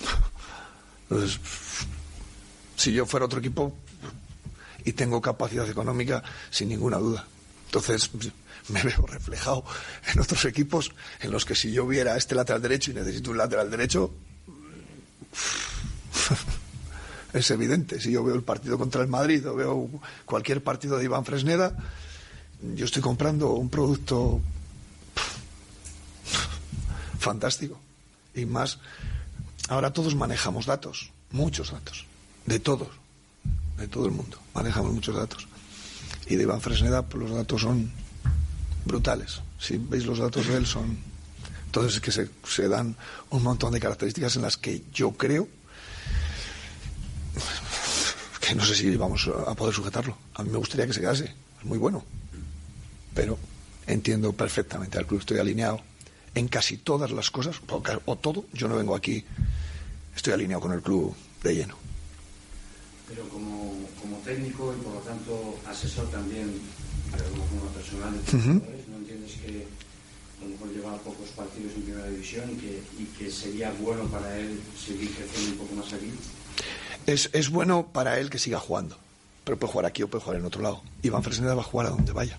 Entonces, 1.08 1.40
si 2.76 2.92
yo 2.92 3.06
fuera 3.06 3.26
otro 3.26 3.38
equipo 3.38 3.74
y 4.84 4.92
tengo 4.92 5.20
capacidad 5.20 5.68
económica, 5.68 6.22
sin 6.50 6.68
ninguna 6.68 6.98
duda. 6.98 7.26
Entonces, 7.76 8.10
me 8.68 8.82
veo 8.82 9.04
reflejado 9.06 9.62
en 10.10 10.18
otros 10.18 10.46
equipos 10.46 10.92
en 11.20 11.30
los 11.30 11.44
que 11.44 11.54
si 11.54 11.70
yo 11.72 11.86
viera 11.86 12.16
este 12.16 12.34
lateral 12.34 12.62
derecho 12.62 12.90
y 12.90 12.94
necesito 12.94 13.30
un 13.30 13.36
lateral 13.36 13.70
derecho, 13.70 14.14
es 17.34 17.50
evidente. 17.50 18.00
Si 18.00 18.10
yo 18.10 18.24
veo 18.24 18.34
el 18.34 18.42
partido 18.42 18.78
contra 18.78 19.02
el 19.02 19.08
Madrid 19.08 19.46
o 19.46 19.54
veo 19.54 19.90
cualquier 20.24 20.62
partido 20.62 20.96
de 20.96 21.04
Iván 21.04 21.26
Fresneda, 21.26 21.76
yo 22.74 22.86
estoy 22.86 23.02
comprando 23.02 23.50
un 23.52 23.68
producto 23.68 24.40
fantástico. 27.18 27.78
Y 28.34 28.46
más, 28.46 28.78
ahora 29.68 29.92
todos 29.92 30.14
manejamos 30.14 30.64
datos, 30.64 31.10
muchos 31.30 31.72
datos, 31.72 32.06
de 32.46 32.58
todos, 32.58 32.88
de 33.76 33.86
todo 33.86 34.06
el 34.06 34.12
mundo. 34.12 34.38
Manejamos 34.54 34.92
muchos 34.92 35.14
datos. 35.14 35.46
Y 36.28 36.36
de 36.36 36.42
Iván 36.42 36.60
Fresneda, 36.60 37.02
pues 37.02 37.28
los 37.28 37.36
datos 37.36 37.62
son 37.62 37.90
brutales. 38.84 39.40
Si 39.58 39.78
veis 39.78 40.06
los 40.06 40.18
datos 40.18 40.46
de 40.46 40.56
él, 40.56 40.66
son. 40.66 40.98
Entonces 41.66 41.96
es 41.96 42.00
que 42.00 42.12
se, 42.12 42.28
se 42.48 42.68
dan 42.68 42.96
un 43.30 43.42
montón 43.42 43.72
de 43.72 43.80
características 43.80 44.36
en 44.36 44.42
las 44.42 44.56
que 44.56 44.82
yo 44.92 45.12
creo 45.12 45.48
que 48.46 48.54
no 48.54 48.64
sé 48.64 48.74
si 48.74 48.96
vamos 48.96 49.28
a 49.46 49.54
poder 49.54 49.74
sujetarlo. 49.74 50.16
A 50.34 50.42
mí 50.42 50.50
me 50.50 50.58
gustaría 50.58 50.86
que 50.86 50.92
se 50.92 51.00
quedase. 51.00 51.24
Es 51.58 51.64
muy 51.64 51.78
bueno. 51.78 52.04
Pero 53.12 53.38
entiendo 53.86 54.32
perfectamente 54.32 54.98
al 54.98 55.06
club. 55.06 55.20
Estoy 55.20 55.38
alineado 55.38 55.80
en 56.34 56.48
casi 56.48 56.76
todas 56.76 57.10
las 57.10 57.30
cosas, 57.30 57.56
o 58.04 58.16
todo. 58.16 58.44
Yo 58.52 58.68
no 58.68 58.76
vengo 58.76 58.94
aquí. 58.94 59.24
Estoy 60.14 60.34
alineado 60.34 60.60
con 60.60 60.72
el 60.72 60.82
club 60.82 61.14
de 61.42 61.54
lleno. 61.54 61.85
Pero 63.08 63.28
como, 63.28 63.74
como 64.00 64.16
técnico 64.18 64.74
y 64.74 64.82
por 64.82 64.94
lo 64.94 65.00
tanto 65.00 65.58
asesor 65.66 66.10
también, 66.10 66.60
pero 67.12 67.24
como 67.30 67.62
personal 67.70 68.12
de 68.12 68.30
jugadores, 68.30 68.88
¿no 68.88 68.96
entiendes 68.96 69.32
que 69.34 69.66
a 70.40 70.44
lo 70.44 70.50
mejor 70.50 70.68
lleva 70.72 70.96
pocos 70.98 71.28
partidos 71.30 71.72
en 71.74 71.82
primera 71.82 72.08
división 72.08 72.50
y 72.50 72.56
que, 72.56 72.82
y 72.98 73.04
que 73.16 73.30
sería 73.30 73.72
bueno 73.80 74.04
para 74.04 74.36
él 74.38 74.60
seguir 74.76 75.10
creciendo 75.14 75.52
un 75.52 75.58
poco 75.58 75.74
más 75.76 75.92
aquí. 75.92 76.10
Es, 77.06 77.30
es 77.32 77.48
bueno 77.48 77.86
para 77.92 78.18
él 78.18 78.28
que 78.28 78.38
siga 78.38 78.58
jugando. 78.58 78.98
Pero 79.44 79.58
puede 79.58 79.72
jugar 79.72 79.86
aquí 79.86 80.02
o 80.02 80.08
puede 80.08 80.24
jugar 80.24 80.40
en 80.40 80.46
otro 80.46 80.60
lado. 80.60 80.82
Iván 81.02 81.22
Fresneda 81.22 81.54
va 81.54 81.62
a 81.62 81.64
jugar 81.64 81.86
a 81.86 81.90
donde 81.90 82.12
vaya. 82.12 82.36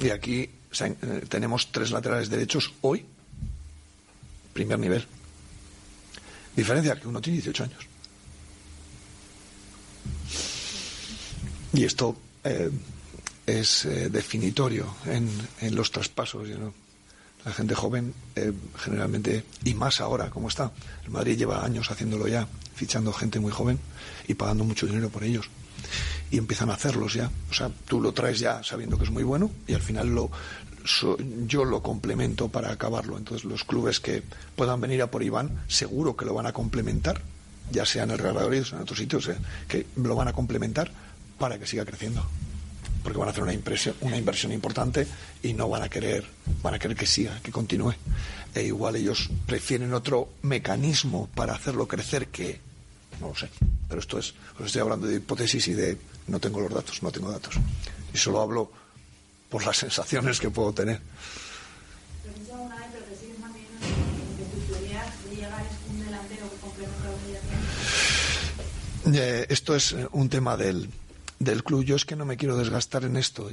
Y 0.00 0.10
aquí 0.10 0.50
o 0.70 0.74
sea, 0.74 0.88
eh, 0.88 1.24
tenemos 1.28 1.72
tres 1.72 1.90
laterales 1.90 2.28
derechos 2.28 2.74
hoy, 2.82 3.02
primer 4.52 4.78
nivel. 4.78 5.06
Diferencia 6.54 7.00
que 7.00 7.08
uno 7.08 7.20
tiene 7.22 7.38
18 7.38 7.64
años. 7.64 7.86
Y 11.72 11.84
esto 11.84 12.16
eh, 12.44 12.70
es 13.46 13.84
eh, 13.84 14.08
definitorio 14.10 14.86
en, 15.06 15.28
en 15.60 15.74
los 15.74 15.90
traspasos. 15.90 16.48
know. 16.48 16.72
La 17.44 17.52
gente 17.52 17.74
joven, 17.74 18.12
eh, 18.34 18.52
generalmente, 18.76 19.44
y 19.64 19.74
más 19.74 20.00
ahora, 20.00 20.30
como 20.30 20.48
está. 20.48 20.72
El 21.04 21.10
Madrid 21.10 21.38
lleva 21.38 21.64
años 21.64 21.90
haciéndolo 21.90 22.26
ya, 22.26 22.48
fichando 22.74 23.12
gente 23.12 23.38
muy 23.38 23.52
joven 23.52 23.78
y 24.26 24.34
pagando 24.34 24.64
mucho 24.64 24.86
dinero 24.86 25.10
por 25.10 25.22
ellos. 25.22 25.48
Y 26.30 26.38
empiezan 26.38 26.70
a 26.70 26.74
hacerlos 26.74 27.14
ya. 27.14 27.30
O 27.50 27.54
sea, 27.54 27.70
tú 27.86 28.00
lo 28.00 28.12
traes 28.12 28.40
ya 28.40 28.64
sabiendo 28.64 28.98
que 28.98 29.04
es 29.04 29.10
muy 29.10 29.22
bueno 29.22 29.50
y 29.68 29.74
al 29.74 29.82
final 29.82 30.08
lo, 30.08 30.28
so- 30.84 31.16
yo 31.46 31.64
lo 31.64 31.82
complemento 31.84 32.48
para 32.48 32.72
acabarlo. 32.72 33.16
Entonces, 33.16 33.44
los 33.44 33.62
clubes 33.62 34.00
que 34.00 34.24
puedan 34.56 34.80
venir 34.80 35.02
a 35.02 35.10
por 35.10 35.22
Iván, 35.22 35.62
seguro 35.68 36.16
que 36.16 36.24
lo 36.24 36.34
van 36.34 36.46
a 36.46 36.52
complementar, 36.52 37.22
ya 37.70 37.86
sea 37.86 38.02
en 38.04 38.10
el 38.10 38.18
Real 38.18 38.34
Valladolid 38.34 38.64
o 38.72 38.76
en 38.76 38.82
otros 38.82 38.98
sitios, 38.98 39.28
eh, 39.28 39.36
que 39.68 39.86
lo 39.96 40.16
van 40.16 40.26
a 40.26 40.32
complementar 40.32 40.90
para 41.38 41.58
que 41.58 41.66
siga 41.66 41.84
creciendo 41.84 42.26
porque 43.06 43.20
van 43.20 43.28
a 43.28 43.30
hacer 43.30 43.44
una 43.44 43.52
impresión, 43.52 43.94
una 44.00 44.16
inversión 44.16 44.50
importante 44.50 45.06
y 45.40 45.52
no 45.52 45.68
van 45.68 45.84
a 45.84 45.88
querer, 45.88 46.24
van 46.60 46.74
a 46.74 46.78
querer 46.80 46.96
que 46.96 47.06
siga, 47.06 47.38
que 47.40 47.52
continúe. 47.52 47.94
E 48.52 48.62
igual 48.64 48.96
ellos 48.96 49.30
prefieren 49.46 49.94
otro 49.94 50.30
mecanismo 50.42 51.28
para 51.32 51.54
hacerlo 51.54 51.86
crecer 51.86 52.26
que 52.26 52.58
no 53.20 53.28
lo 53.28 53.36
sé. 53.36 53.48
Pero 53.88 54.00
esto 54.00 54.18
es, 54.18 54.34
os 54.58 54.66
estoy 54.66 54.80
hablando 54.80 55.06
de 55.06 55.18
hipótesis 55.18 55.68
y 55.68 55.74
de 55.74 55.96
no 56.26 56.40
tengo 56.40 56.60
los 56.60 56.74
datos, 56.74 57.00
no 57.00 57.12
tengo 57.12 57.30
datos. 57.30 57.54
Y 58.12 58.18
solo 58.18 58.40
hablo 58.40 58.72
por 59.50 59.64
las 59.64 59.76
sensaciones 59.86 60.40
que 60.40 60.50
puedo 60.50 60.72
tener. 60.72 61.00
Eh, 69.14 69.46
esto 69.48 69.76
es 69.76 69.94
un 70.10 70.28
tema 70.28 70.56
del, 70.56 70.90
del 71.38 71.62
club. 71.62 71.84
Yo 71.84 71.96
es 71.96 72.04
que 72.04 72.16
no 72.16 72.24
me 72.24 72.36
quiero 72.36 72.56
desgastar 72.56 73.04
en 73.04 73.16
esto. 73.16 73.50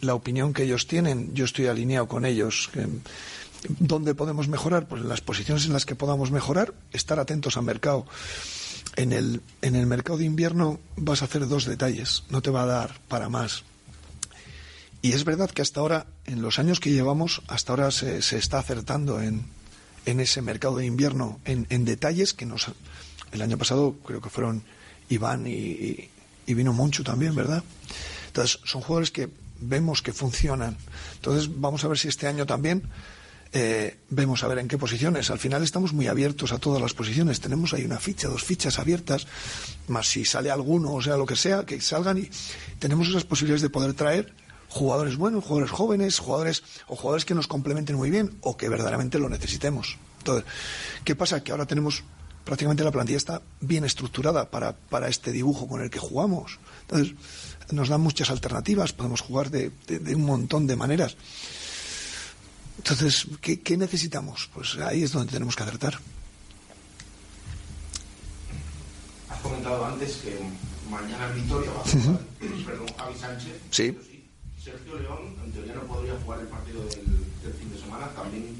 La 0.00 0.14
opinión 0.14 0.52
que 0.52 0.64
ellos 0.64 0.86
tienen, 0.86 1.34
yo 1.34 1.44
estoy 1.44 1.66
alineado 1.66 2.08
con 2.08 2.24
ellos. 2.24 2.70
¿Dónde 3.68 4.14
podemos 4.14 4.48
mejorar? 4.48 4.86
Pues 4.86 5.02
en 5.02 5.08
las 5.08 5.20
posiciones 5.20 5.66
en 5.66 5.72
las 5.72 5.86
que 5.86 5.94
podamos 5.94 6.30
mejorar, 6.30 6.74
estar 6.92 7.18
atentos 7.18 7.56
al 7.56 7.64
mercado. 7.64 8.06
En 8.96 9.12
el, 9.12 9.40
en 9.62 9.74
el 9.74 9.86
mercado 9.86 10.18
de 10.18 10.24
invierno 10.24 10.78
vas 10.96 11.22
a 11.22 11.24
hacer 11.24 11.48
dos 11.48 11.64
detalles, 11.64 12.24
no 12.28 12.42
te 12.42 12.50
va 12.50 12.62
a 12.62 12.66
dar 12.66 13.00
para 13.08 13.28
más. 13.28 13.64
Y 15.02 15.12
es 15.12 15.24
verdad 15.24 15.50
que 15.50 15.62
hasta 15.62 15.80
ahora, 15.80 16.06
en 16.26 16.42
los 16.42 16.58
años 16.58 16.80
que 16.80 16.92
llevamos, 16.92 17.42
hasta 17.48 17.72
ahora 17.72 17.90
se, 17.90 18.22
se 18.22 18.38
está 18.38 18.58
acertando 18.58 19.20
en, 19.20 19.44
en 20.06 20.20
ese 20.20 20.42
mercado 20.42 20.76
de 20.76 20.86
invierno, 20.86 21.40
en, 21.44 21.66
en 21.70 21.84
detalles 21.84 22.34
que 22.34 22.46
nos... 22.46 22.68
El 23.32 23.42
año 23.42 23.58
pasado 23.58 23.96
creo 24.06 24.20
que 24.20 24.30
fueron 24.30 24.62
Iván 25.08 25.46
y, 25.46 26.08
y- 26.46 26.54
vino 26.54 26.72
Monchu 26.72 27.02
también, 27.02 27.34
¿verdad? 27.34 27.62
Entonces, 28.26 28.58
son 28.64 28.80
jugadores 28.82 29.10
que 29.10 29.28
vemos 29.60 30.02
que 30.02 30.12
funcionan. 30.12 30.76
Entonces, 31.16 31.48
vamos 31.60 31.84
a 31.84 31.88
ver 31.88 31.98
si 31.98 32.08
este 32.08 32.26
año 32.26 32.44
también 32.46 32.82
eh, 33.52 33.98
vemos 34.10 34.42
a 34.42 34.48
ver 34.48 34.58
en 34.58 34.66
qué 34.66 34.76
posiciones. 34.78 35.30
Al 35.30 35.38
final 35.38 35.62
estamos 35.62 35.92
muy 35.92 36.08
abiertos 36.08 36.50
a 36.52 36.58
todas 36.58 36.82
las 36.82 36.92
posiciones. 36.92 37.40
Tenemos 37.40 37.72
ahí 37.72 37.84
una 37.84 38.00
ficha, 38.00 38.26
dos 38.28 38.42
fichas 38.42 38.78
abiertas, 38.80 39.26
más 39.86 40.08
si 40.08 40.24
sale 40.24 40.50
alguno, 40.50 40.92
o 40.92 41.00
sea, 41.00 41.16
lo 41.16 41.24
que 41.26 41.36
sea, 41.36 41.64
que 41.64 41.80
salgan 41.80 42.18
y 42.18 42.28
tenemos 42.80 43.08
esas 43.08 43.24
posibilidades 43.24 43.62
de 43.62 43.70
poder 43.70 43.94
traer 43.94 44.32
jugadores 44.68 45.14
buenos, 45.16 45.44
jugadores 45.44 45.70
jóvenes, 45.70 46.18
jugadores 46.18 46.64
o 46.88 46.96
jugadores 46.96 47.24
que 47.24 47.34
nos 47.36 47.46
complementen 47.46 47.94
muy 47.94 48.10
bien 48.10 48.36
o 48.40 48.56
que 48.56 48.68
verdaderamente 48.68 49.20
lo 49.20 49.28
necesitemos. 49.28 49.98
Entonces, 50.18 50.44
¿qué 51.04 51.14
pasa? 51.14 51.44
Que 51.44 51.52
ahora 51.52 51.66
tenemos 51.66 52.02
prácticamente 52.44 52.84
la 52.84 52.90
plantilla 52.92 53.16
está 53.18 53.42
bien 53.60 53.84
estructurada 53.84 54.50
para, 54.50 54.74
para 54.76 55.08
este 55.08 55.32
dibujo 55.32 55.66
con 55.66 55.80
el 55.82 55.90
que 55.90 55.98
jugamos. 55.98 56.58
Entonces, 56.82 57.14
nos 57.72 57.88
dan 57.88 58.00
muchas 58.02 58.30
alternativas, 58.30 58.92
podemos 58.92 59.20
jugar 59.22 59.50
de, 59.50 59.70
de- 59.86 59.98
de 59.98 60.14
un 60.14 60.24
montón 60.24 60.66
de 60.66 60.76
maneras. 60.76 61.16
Entonces, 62.78 63.26
¿qué, 63.40 63.60
qué 63.60 63.76
necesitamos? 63.76 64.50
Pues 64.52 64.76
ahí 64.76 65.02
es 65.02 65.12
donde 65.12 65.32
tenemos 65.32 65.56
que 65.56 65.62
acertar. 65.62 65.98
Has 69.30 69.40
comentado 69.40 69.84
antes 69.86 70.16
que 70.16 70.38
mañana 70.90 71.26
el 71.28 71.40
Vitoria 71.40 71.70
va 71.72 71.80
a 71.80 71.84
jugar, 71.84 72.20
perdón, 72.66 72.86
Javi 72.98 73.18
Sánchez. 73.18 73.60
Sí. 73.70 73.98
Sergio 74.62 74.98
León, 74.98 75.34
en 75.44 75.52
teoría, 75.52 75.74
no 75.74 75.82
podría 75.82 76.14
jugar 76.24 76.40
el 76.40 76.46
partido 76.48 76.80
del, 76.86 77.04
del 77.42 77.52
fin 77.58 77.70
de 77.70 77.78
semana, 77.78 78.08
también 78.10 78.56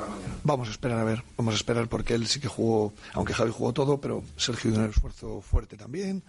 mañana. 0.00 0.34
Vamos 0.44 0.68
a 0.68 0.70
esperar 0.70 0.98
a 0.98 1.04
ver, 1.04 1.22
vamos 1.36 1.54
a 1.54 1.56
esperar 1.56 1.88
porque 1.88 2.14
él 2.14 2.26
sí 2.26 2.40
que 2.40 2.48
jugó, 2.48 2.92
aunque 3.14 3.34
Javi 3.34 3.52
jugó 3.52 3.72
todo, 3.72 4.00
pero 4.00 4.22
Sergio 4.36 4.70
dio 4.70 4.80
un 4.80 4.90
esfuerzo 4.90 5.40
fuerte 5.40 5.76
también. 5.76 6.22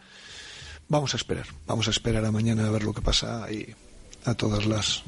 Vamos 0.90 1.14
a 1.14 1.18
esperar, 1.18 1.46
vamos 1.66 1.88
a 1.88 1.92
esperar 1.92 2.24
a 2.26 2.32
mañana 2.32 2.68
a 2.68 2.72
ver 2.72 2.84
lo 2.84 2.94
que 2.94 3.02
pasa 3.02 3.52
y 3.52 3.76
a 4.26 4.34
todas 4.36 4.66
las 4.66 5.04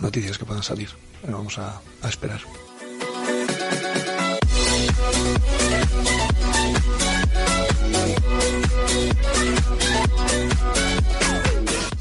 noticias 0.00 0.38
que 0.38 0.44
puedan 0.44 0.62
salir. 0.62 0.90
Pero 1.22 1.38
Vamos 1.38 1.58
a, 1.58 1.80
a 2.02 2.08
esperar. 2.08 2.40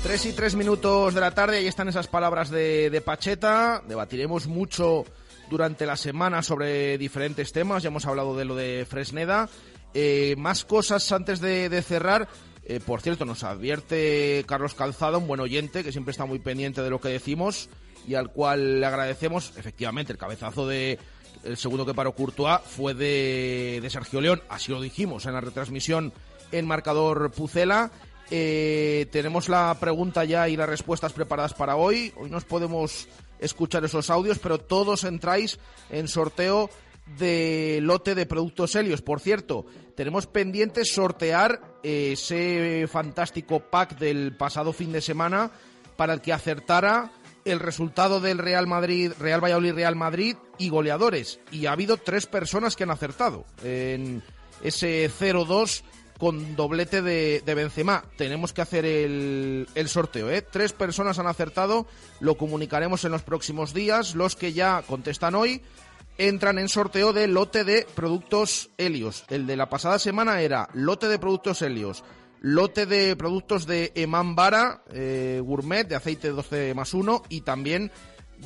Tres 0.04 0.26
y 0.28 0.34
tres 0.34 0.56
minutos 0.56 1.14
de 1.14 1.20
la 1.22 1.32
tarde, 1.32 1.58
ahí 1.58 1.68
están 1.68 1.88
esas 1.90 2.08
palabras 2.08 2.50
de, 2.50 2.90
de 2.90 3.02
Pacheta. 3.02 3.82
Debatiremos 3.88 4.48
mucho 4.48 5.04
durante 5.50 5.86
la 5.86 5.96
semana 5.96 6.42
sobre 6.42 6.98
diferentes 6.98 7.52
temas. 7.52 7.84
Ya 7.84 7.90
hemos 7.90 8.06
hablado 8.06 8.36
de 8.36 8.46
lo 8.46 8.56
de 8.56 8.86
Fresneda. 8.90 9.50
Eh, 9.94 10.36
más 10.38 10.66
cosas 10.66 11.12
antes 11.12 11.40
de, 11.40 11.70
de 11.70 11.82
cerrar. 11.82 12.28
Eh, 12.66 12.80
por 12.86 13.02
cierto, 13.02 13.26
nos 13.26 13.44
advierte 13.44 14.44
Carlos 14.48 14.74
Calzada, 14.74 15.18
un 15.18 15.28
buen 15.28 15.40
oyente 15.40 15.84
que 15.84 15.92
siempre 15.92 16.12
está 16.12 16.26
muy 16.26 16.40
pendiente 16.40 16.82
de 16.82 16.90
lo 16.90 17.00
que 17.00 17.10
decimos 17.10 17.70
y 18.08 18.16
al 18.16 18.32
cual 18.32 18.80
le 18.80 18.86
agradecemos. 18.86 19.54
Efectivamente, 19.58 20.12
el 20.12 20.18
cabezazo 20.18 20.68
de 20.68 21.00
el 21.44 21.58
segundo 21.58 21.86
que 21.86 21.94
paró 21.94 22.14
Courtois 22.14 22.60
fue 22.66 22.94
de, 22.94 23.80
de 23.82 23.90
Sergio 23.90 24.20
León. 24.20 24.42
Así 24.50 24.72
lo 24.72 24.82
dijimos 24.82 25.26
en 25.26 25.34
la 25.34 25.42
retransmisión 25.42 26.12
en 26.52 26.66
marcador 26.66 27.32
Pucela. 27.32 27.92
Eh, 28.32 29.08
tenemos 29.12 29.50
la 29.50 29.78
pregunta 29.80 30.26
ya 30.26 30.50
y 30.50 30.58
las 30.58 30.68
respuestas 30.68 31.14
preparadas 31.14 31.54
para 31.54 31.76
hoy. 31.76 32.12
Hoy 32.16 32.30
nos 32.30 32.46
podemos 32.46 33.08
escuchar 33.40 33.84
esos 33.86 34.10
audios, 34.10 34.40
pero 34.40 34.58
todos 34.58 35.04
entráis 35.04 35.60
en 35.90 36.08
sorteo 36.08 36.70
de 37.18 37.80
lote 37.82 38.16
de 38.16 38.26
productos 38.26 38.76
Helios. 38.76 39.02
Por 39.02 39.20
cierto, 39.20 39.66
tenemos 39.96 40.28
pendiente 40.28 40.86
sortear 40.86 41.62
eh, 41.84 42.14
ese 42.14 42.88
fantástico 42.88 43.60
pack 43.60 43.98
del 43.98 44.36
pasado 44.36 44.74
fin 44.74 44.92
de 44.92 45.02
semana 45.02 45.52
para 45.96 46.14
el 46.14 46.22
que 46.22 46.34
acertara 46.34 47.12
el 47.46 47.60
resultado 47.60 48.20
del 48.20 48.40
Real 48.40 48.66
Madrid, 48.66 49.12
Real 49.20 49.44
Valladolid, 49.44 49.74
Real 49.74 49.96
Madrid 49.96 50.36
y 50.58 50.70
goleadores. 50.70 51.40
Y 51.52 51.68
ha 51.68 51.74
habido 51.74 51.98
tres 51.98 52.26
personas 52.26 52.76
que 52.76 52.84
han 52.84 52.92
acertado 52.92 53.46
en 53.64 54.24
ese 54.64 55.10
0-2 55.12 55.84
con 56.18 56.56
doblete 56.56 57.02
de, 57.02 57.42
Benzema. 57.46 58.04
Tenemos 58.18 58.54
que 58.54 58.62
hacer 58.62 58.86
el, 58.86 59.68
el 59.76 59.90
sorteo, 59.90 60.30
¿eh? 60.30 60.42
Tres 60.42 60.74
personas 60.74 61.20
han 61.20 61.28
acertado, 61.28 61.86
lo 62.20 62.36
comunicaremos 62.36 63.04
en 63.06 63.12
los 63.12 63.24
próximos 63.24 63.74
días. 63.74 64.16
Los 64.16 64.36
que 64.36 64.54
ya 64.54 64.84
contestan 64.88 65.36
hoy 65.36 65.62
entran 66.18 66.60
en 66.60 66.70
sorteo 66.70 67.14
de 67.14 67.28
lote 67.28 67.64
de 67.64 67.88
productos 67.96 68.70
Helios. 68.78 69.26
El 69.30 69.48
de 69.48 69.58
la 69.58 69.70
pasada 69.70 70.00
semana 70.00 70.42
era 70.42 70.70
lote 70.74 71.08
de 71.08 71.20
productos 71.20 71.62
Helios, 71.62 72.04
lote 72.42 72.86
de 72.86 73.16
productos 73.16 73.66
de 73.66 73.92
Eman 73.96 74.36
Vara, 74.36 74.84
eh, 74.92 75.42
gourmet, 75.44 75.88
de 75.88 75.96
aceite 75.96 76.30
12 76.30 76.74
más 76.74 76.94
1 76.94 77.24
y 77.30 77.42
también 77.42 77.92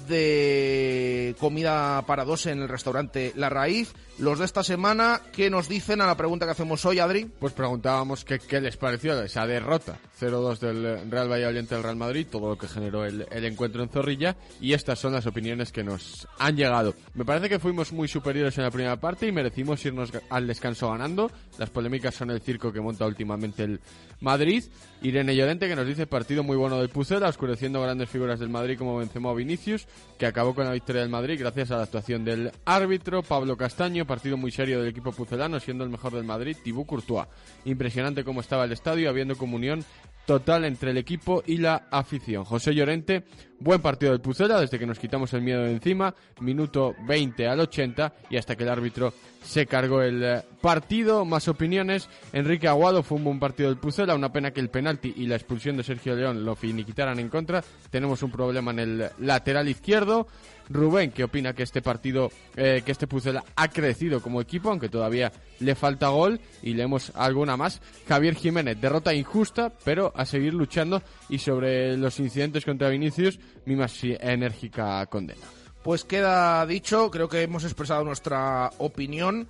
de 0.08 1.36
comida 1.40 2.04
para 2.06 2.26
dos 2.26 2.46
en 2.46 2.62
el 2.62 2.70
restaurante 2.70 3.34
La 3.36 3.50
Raíz. 3.50 3.94
Los 4.18 4.40
de 4.40 4.46
esta 4.46 4.64
semana, 4.64 5.22
¿qué 5.32 5.50
nos 5.50 5.70
dicen 5.70 6.02
a 6.02 6.06
la 6.06 6.18
pregunta 6.18 6.46
que 6.46 6.52
hacemos 6.52 6.84
hoy, 6.86 7.00
Adri? 7.00 7.26
Pues 7.26 7.54
preguntábamos 7.54 8.26
que, 8.26 8.40
qué 8.40 8.60
les 8.60 8.76
pareció 8.76 9.22
esa 9.24 9.48
derrota 9.48 9.98
0-2 10.20 10.60
del 10.60 11.10
Real 11.10 11.32
Valladolid 11.32 11.60
ante 11.60 11.76
el 11.76 11.84
Real 11.84 11.96
Madrid, 11.96 12.28
todo 12.30 12.50
lo 12.50 12.58
que 12.58 12.68
generó 12.68 13.06
el, 13.06 13.26
el 13.32 13.46
encuentro 13.46 13.82
en 13.82 13.88
Zorrilla, 13.88 14.36
y 14.60 14.74
estas 14.74 15.00
son 15.00 15.14
las 15.14 15.26
opiniones 15.26 15.72
que 15.72 15.86
nos 15.86 16.28
han 16.38 16.58
llegado. 16.58 16.96
Me 17.14 17.24
parece 17.24 17.48
que 17.48 17.60
fuimos 17.60 17.94
muy 17.94 18.10
superiores 18.10 18.58
en 18.58 18.66
la 18.66 18.72
primera 18.72 18.98
parte 18.98 19.26
y 19.26 19.32
merecimos 19.32 19.86
irnos 19.86 20.12
al 20.30 20.48
descanso 20.48 20.90
ganando. 20.90 21.32
Las 21.58 21.70
polémicas 21.70 22.14
son 22.14 22.32
el 22.32 22.42
circo 22.42 22.74
que 22.74 22.82
monta 22.82 23.06
últimamente 23.06 23.64
el 23.64 23.80
Madrid. 24.22 24.66
Irene 25.02 25.36
Llorente 25.36 25.68
que 25.68 25.76
nos 25.76 25.88
dice 25.88 26.08
partido 26.08 26.44
muy 26.44 26.58
bueno 26.58 26.78
del 26.78 26.90
Pucela, 26.90 27.30
oscureciendo 27.30 27.82
grandes 27.82 28.10
figuras 28.10 28.40
del 28.40 28.50
Madrid 28.50 28.78
como 28.78 28.98
Benzema 28.98 29.32
o 29.32 29.36
Vinicius, 29.36 29.78
Que 30.17 30.25
acabó 30.25 30.53
con 30.53 30.65
la 30.65 30.71
victoria 30.71 31.01
del 31.01 31.09
Madrid 31.09 31.39
gracias 31.39 31.71
a 31.71 31.77
la 31.77 31.84
actuación 31.84 32.25
del 32.25 32.51
árbitro 32.65 33.23
Pablo 33.23 33.55
Castaño, 33.55 34.05
partido 34.05 34.36
muy 34.38 34.51
serio 34.51 34.80
del 34.80 34.89
equipo 34.89 35.11
pucelano, 35.11 35.59
siendo 35.59 35.84
el 35.84 35.89
mejor 35.89 36.13
del 36.13 36.25
Madrid, 36.25 36.57
Thibaut 36.61 36.88
Courtois. 36.88 37.27
Impresionante 37.65 38.23
cómo 38.23 38.41
estaba 38.41 38.65
el 38.65 38.71
estadio, 38.71 39.09
habiendo 39.09 39.38
comunión 39.38 39.86
total 40.30 40.63
entre 40.65 40.91
el 40.91 40.97
equipo 40.99 41.41
y 41.47 41.57
la 41.57 41.88
afición. 41.89 42.45
José 42.45 42.75
Llorente, 42.75 43.23
buen 43.59 43.82
partido 43.82 44.11
del 44.11 44.21
Pucela 44.21 44.61
desde 44.61 44.77
que 44.77 44.86
nos 44.86 44.99
quitamos 44.99 45.34
el 45.34 45.41
miedo 45.41 45.63
de 45.63 45.71
encima, 45.71 46.13
minuto 46.39 46.93
20 47.07 47.47
al 47.47 47.61
80 47.61 48.13
y 48.30 48.38
hasta 48.38 48.55
que 48.55 48.61
el 48.61 48.69
árbitro 48.69 49.11
se 49.43 49.65
cargó 49.65 50.03
el 50.03 50.23
eh, 50.23 50.43
partido. 50.61 51.25
Más 51.25 51.47
opiniones, 51.47 52.07
Enrique 52.32 52.67
Aguado 52.67 53.01
fue 53.01 53.17
un 53.17 53.23
buen 53.23 53.39
partido 53.39 53.69
del 53.69 53.80
Pucela, 53.80 54.13
una 54.13 54.32
pena 54.32 54.51
que 54.51 54.59
el 54.59 54.69
penalti 54.69 55.11
y 55.17 55.25
la 55.25 55.34
expulsión 55.34 55.77
de 55.77 55.84
Sergio 55.84 56.15
León 56.15 56.45
lo 56.45 56.55
finiquitaran 56.55 57.17
en 57.17 57.30
contra. 57.30 57.63
Tenemos 57.89 58.21
un 58.21 58.30
problema 58.30 58.69
en 58.69 58.80
el 58.80 59.09
lateral 59.17 59.67
izquierdo. 59.67 60.27
Rubén, 60.70 61.11
que 61.11 61.24
opina 61.24 61.53
que 61.53 61.63
este 61.63 61.82
partido, 61.82 62.32
eh, 62.55 62.82
que 62.86 62.91
este 62.91 63.07
Pucela 63.07 63.43
ha 63.55 63.67
crecido 63.70 64.22
como 64.22 64.41
equipo, 64.41 64.70
aunque 64.70 64.89
todavía 64.89 65.32
le 65.59 65.76
falta 65.76 66.09
gol 66.09 66.39
y 66.61 66.74
leemos 66.74 67.11
alguna 67.15 67.57
más. 67.57 67.82
Javier 68.07 68.36
Jiménez, 68.36 68.80
derrota 68.80 69.13
injusta, 69.13 69.74
pero 69.84 70.13
a 70.15 70.26
seguir 70.26 70.53
luchando 70.53 71.01
y 71.28 71.39
sobre 71.39 71.97
los 71.97 72.20
incidentes 72.20 72.65
contra 72.65 72.89
Vinicius, 72.89 73.39
mi 73.65 73.76
más 73.76 73.97
enérgica 74.03 75.05
condena. 75.07 75.45
Pues 75.84 76.03
queda 76.03 76.65
dicho, 76.65 77.09
creo 77.09 77.30
que 77.30 77.41
hemos 77.41 77.63
expresado 77.63 78.03
nuestra 78.03 78.70
opinión 78.78 79.47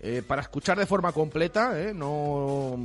eh, 0.00 0.22
para 0.26 0.42
escuchar 0.42 0.78
de 0.78 0.86
forma 0.86 1.12
completa, 1.12 1.80
eh, 1.80 1.92
no 1.92 2.76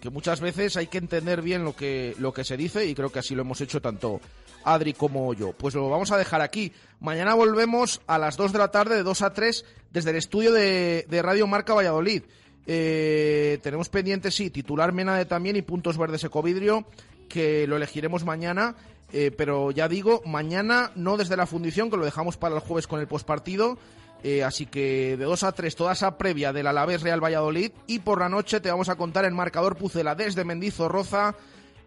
que 0.00 0.10
muchas 0.10 0.40
veces 0.40 0.76
hay 0.76 0.86
que 0.86 0.98
entender 0.98 1.42
bien 1.42 1.64
lo 1.64 1.74
que, 1.74 2.14
lo 2.18 2.32
que 2.32 2.44
se 2.44 2.56
dice 2.56 2.86
y 2.86 2.94
creo 2.94 3.10
que 3.10 3.18
así 3.18 3.34
lo 3.34 3.42
hemos 3.42 3.60
hecho 3.60 3.80
tanto 3.80 4.20
Adri 4.64 4.92
como 4.92 5.32
yo. 5.34 5.52
Pues 5.52 5.74
lo 5.74 5.88
vamos 5.88 6.10
a 6.12 6.16
dejar 6.16 6.40
aquí. 6.40 6.72
Mañana 7.00 7.34
volvemos 7.34 8.00
a 8.06 8.18
las 8.18 8.36
2 8.36 8.52
de 8.52 8.58
la 8.58 8.70
tarde, 8.70 8.96
de 8.96 9.02
2 9.02 9.22
a 9.22 9.32
3, 9.32 9.64
desde 9.92 10.10
el 10.10 10.16
estudio 10.16 10.52
de, 10.52 11.04
Radio 11.22 11.46
Marca 11.46 11.74
Valladolid. 11.74 12.22
Eh, 12.66 13.58
tenemos 13.62 13.88
pendientes, 13.88 14.34
sí, 14.34 14.50
titular 14.50 14.92
Menade 14.92 15.24
también 15.24 15.56
y 15.56 15.62
puntos 15.62 15.96
verdes 15.96 16.24
Ecovidrio, 16.24 16.86
que 17.28 17.66
lo 17.66 17.76
elegiremos 17.76 18.24
mañana. 18.24 18.76
Eh, 19.10 19.30
pero 19.34 19.70
ya 19.70 19.88
digo, 19.88 20.22
mañana 20.26 20.92
no 20.94 21.16
desde 21.16 21.36
la 21.36 21.46
fundición, 21.46 21.90
que 21.90 21.96
lo 21.96 22.04
dejamos 22.04 22.36
para 22.36 22.56
el 22.56 22.60
jueves 22.60 22.86
con 22.86 23.00
el 23.00 23.06
postpartido. 23.06 23.78
Eh, 24.24 24.42
así 24.42 24.66
que 24.66 25.16
de 25.16 25.24
2 25.24 25.44
a 25.44 25.52
3, 25.52 25.76
toda 25.76 25.92
esa 25.92 26.18
previa 26.18 26.52
del 26.52 26.66
Alavés 26.66 27.02
Real 27.02 27.22
Valladolid. 27.22 27.70
Y 27.86 28.00
por 28.00 28.20
la 28.20 28.28
noche 28.28 28.60
te 28.60 28.70
vamos 28.70 28.88
a 28.88 28.96
contar 28.96 29.24
el 29.24 29.32
marcador 29.32 29.76
Pucela 29.76 30.14
desde 30.14 30.44
Mendizorroza 30.44 31.36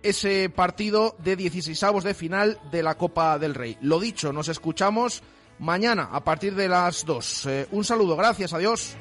ese 0.04 0.50
partido 0.50 1.16
de 1.20 1.36
16 1.36 1.84
avos 1.84 2.04
de 2.04 2.14
final 2.14 2.60
de 2.72 2.84
la 2.84 2.96
Copa 2.96 3.38
del 3.40 3.56
Rey. 3.56 3.78
Lo 3.82 4.00
dicho, 4.00 4.34
nos 4.34 4.48
escuchamos 4.48 5.24
mañana 5.60 6.10
a 6.12 6.24
partir 6.24 6.56
de 6.56 6.68
las 6.68 7.06
2. 7.06 7.46
Eh, 7.46 7.68
un 7.72 7.84
saludo, 7.84 8.16
gracias, 8.16 8.54
adiós. 8.54 8.96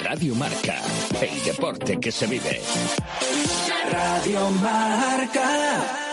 Radio 0.00 0.34
Marca, 0.34 0.82
el 1.20 1.44
deporte 1.44 1.98
que 1.98 2.12
se 2.12 2.26
vive. 2.26 2.60
Radio 3.90 4.50
Marca. 4.50 6.07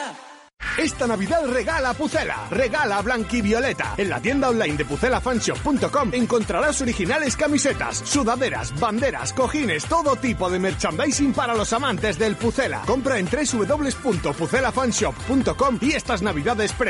Esta 0.78 1.07
Navidad 1.07 1.47
regala 1.47 1.93
Pucela, 1.93 2.47
regala 2.51 3.01
Blanquivioleta. 3.01 3.93
En 3.97 4.09
la 4.09 4.19
tienda 4.19 4.49
online 4.49 4.76
de 4.76 4.84
pucelafanshop.com 4.84 6.13
encontrarás 6.13 6.82
originales 6.82 7.38
camisetas, 7.38 7.95
sudaderas, 7.97 8.78
banderas, 8.78 9.32
cojines, 9.32 9.86
todo 9.86 10.17
tipo 10.17 10.49
de 10.49 10.59
merchandising 10.59 11.32
para 11.32 11.55
los 11.55 11.71
amantes 11.71 12.19
del 12.19 12.36
Pucela. 12.36 12.82
Compra 12.86 13.19
en 13.19 13.28
www.pucelafanshop.com 13.28 15.78
y 15.80 15.93
estas 15.93 16.21
Navidades 16.21 16.73